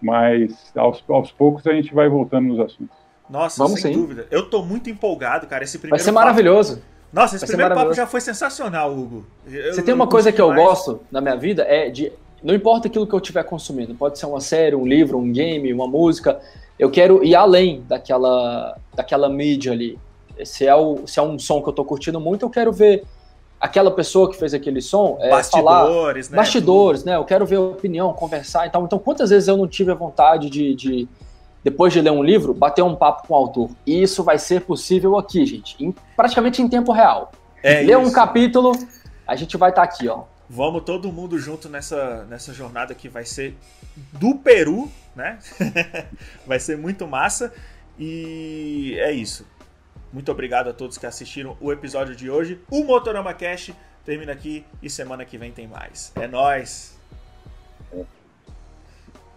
Mas 0.00 0.72
aos, 0.74 1.02
aos 1.08 1.30
poucos 1.30 1.66
a 1.66 1.72
gente 1.72 1.92
vai 1.94 2.08
voltando 2.08 2.48
nos 2.48 2.60
assuntos. 2.60 2.96
Nossa, 3.28 3.62
Vamos 3.62 3.80
sem 3.80 3.92
sim. 3.92 4.00
dúvida. 4.00 4.26
Eu 4.30 4.50
tô 4.50 4.62
muito 4.62 4.90
empolgado, 4.90 5.46
cara. 5.46 5.62
Esse 5.62 5.78
primeiro 5.78 5.96
Vai 5.96 6.04
ser 6.04 6.12
papo... 6.12 6.24
maravilhoso. 6.26 6.82
Nossa, 7.12 7.36
esse 7.36 7.46
vai 7.46 7.56
primeiro 7.56 7.74
papo 7.74 7.92
já 7.92 8.06
foi 8.06 8.20
sensacional, 8.20 8.92
Hugo. 8.92 9.24
Eu, 9.46 9.74
Você 9.74 9.82
tem 9.82 9.94
uma 9.94 10.06
coisa 10.06 10.32
que 10.32 10.40
eu 10.40 10.52
gosto 10.54 11.00
na 11.10 11.20
minha 11.20 11.36
vida 11.36 11.62
é 11.62 11.90
de 11.90 12.12
não 12.42 12.54
importa 12.54 12.88
aquilo 12.88 13.06
que 13.06 13.14
eu 13.14 13.18
estiver 13.18 13.44
consumindo, 13.44 13.94
pode 13.94 14.18
ser 14.18 14.26
uma 14.26 14.40
série, 14.40 14.74
um 14.74 14.86
livro, 14.86 15.18
um 15.18 15.30
game, 15.30 15.72
uma 15.72 15.86
música, 15.86 16.40
eu 16.78 16.90
quero 16.90 17.22
ir 17.22 17.34
além 17.34 17.82
daquela 17.86 18.78
daquela 18.94 19.28
mídia 19.28 19.72
ali. 19.72 19.98
Se 20.44 20.66
é, 20.66 20.74
o, 20.74 21.06
se 21.06 21.18
é 21.18 21.22
um 21.22 21.38
som 21.38 21.60
que 21.62 21.68
eu 21.68 21.72
tô 21.72 21.84
curtindo 21.84 22.18
muito, 22.18 22.46
eu 22.46 22.50
quero 22.50 22.72
ver 22.72 23.04
aquela 23.60 23.90
pessoa 23.90 24.30
que 24.30 24.38
fez 24.38 24.54
aquele 24.54 24.80
som 24.80 25.18
é, 25.20 25.28
bastidores, 25.28 26.28
falar, 26.28 26.36
né? 26.36 26.42
Bastidores, 26.42 27.04
né? 27.04 27.16
Eu 27.16 27.24
quero 27.24 27.44
ver 27.44 27.56
a 27.56 27.60
opinião, 27.60 28.12
conversar 28.14 28.66
e 28.66 28.70
tal. 28.70 28.84
Então, 28.84 28.98
quantas 28.98 29.28
vezes 29.30 29.48
eu 29.48 29.56
não 29.56 29.68
tive 29.68 29.92
a 29.92 29.94
vontade 29.94 30.48
de, 30.48 30.74
de, 30.74 31.08
depois 31.62 31.92
de 31.92 32.00
ler 32.00 32.10
um 32.10 32.22
livro, 32.22 32.54
bater 32.54 32.82
um 32.82 32.96
papo 32.96 33.28
com 33.28 33.34
o 33.34 33.36
autor? 33.36 33.70
E 33.86 34.02
isso 34.02 34.24
vai 34.24 34.38
ser 34.38 34.62
possível 34.62 35.18
aqui, 35.18 35.44
gente, 35.44 35.76
em, 35.78 35.94
praticamente 36.16 36.62
em 36.62 36.68
tempo 36.68 36.90
real. 36.90 37.32
É 37.62 37.82
Ler 37.82 37.98
um 37.98 38.10
capítulo, 38.10 38.72
a 39.26 39.36
gente 39.36 39.54
vai 39.58 39.68
estar 39.68 39.86
tá 39.86 39.92
aqui, 39.92 40.08
ó. 40.08 40.22
Vamos 40.48 40.82
todo 40.82 41.12
mundo 41.12 41.38
junto 41.38 41.68
nessa, 41.68 42.24
nessa 42.24 42.52
jornada 42.54 42.94
que 42.94 43.08
vai 43.08 43.24
ser 43.24 43.54
do 44.14 44.34
Peru, 44.34 44.90
né? 45.14 45.38
vai 46.46 46.58
ser 46.58 46.78
muito 46.78 47.06
massa. 47.06 47.52
E 47.98 48.96
é 48.98 49.12
isso. 49.12 49.46
Muito 50.12 50.30
obrigado 50.32 50.68
a 50.68 50.72
todos 50.72 50.98
que 50.98 51.06
assistiram 51.06 51.56
o 51.60 51.72
episódio 51.72 52.16
de 52.16 52.28
hoje. 52.28 52.60
O 52.70 52.82
Motorama 52.84 53.32
Cash 53.32 53.72
termina 54.04 54.32
aqui 54.32 54.64
e 54.82 54.90
semana 54.90 55.24
que 55.24 55.38
vem 55.38 55.52
tem 55.52 55.66
mais. 55.66 56.12
É 56.16 56.26
nós. 56.26 56.98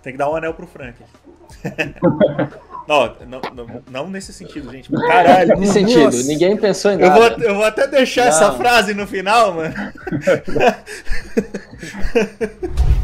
Tem 0.01 0.13
que 0.13 0.17
dar 0.17 0.29
um 0.29 0.35
anel 0.35 0.53
pro 0.53 0.67
Frank. 0.67 0.99
não, 2.87 3.15
não, 3.27 3.41
não, 3.53 3.83
não, 3.89 4.09
nesse 4.09 4.33
sentido, 4.33 4.71
gente. 4.71 4.91
Caralho. 4.91 5.57
Nesse 5.59 5.73
sentido, 5.73 6.05
nossa. 6.05 6.23
ninguém 6.23 6.57
pensou 6.57 6.91
em 6.91 6.97
nada. 6.97 7.15
Eu 7.15 7.37
vou, 7.37 7.45
eu 7.45 7.55
vou 7.55 7.63
até 7.63 7.87
deixar 7.87 8.25
essa 8.25 8.51
frase 8.53 8.93
no 8.93 9.07
final, 9.07 9.53
mano. 9.53 9.73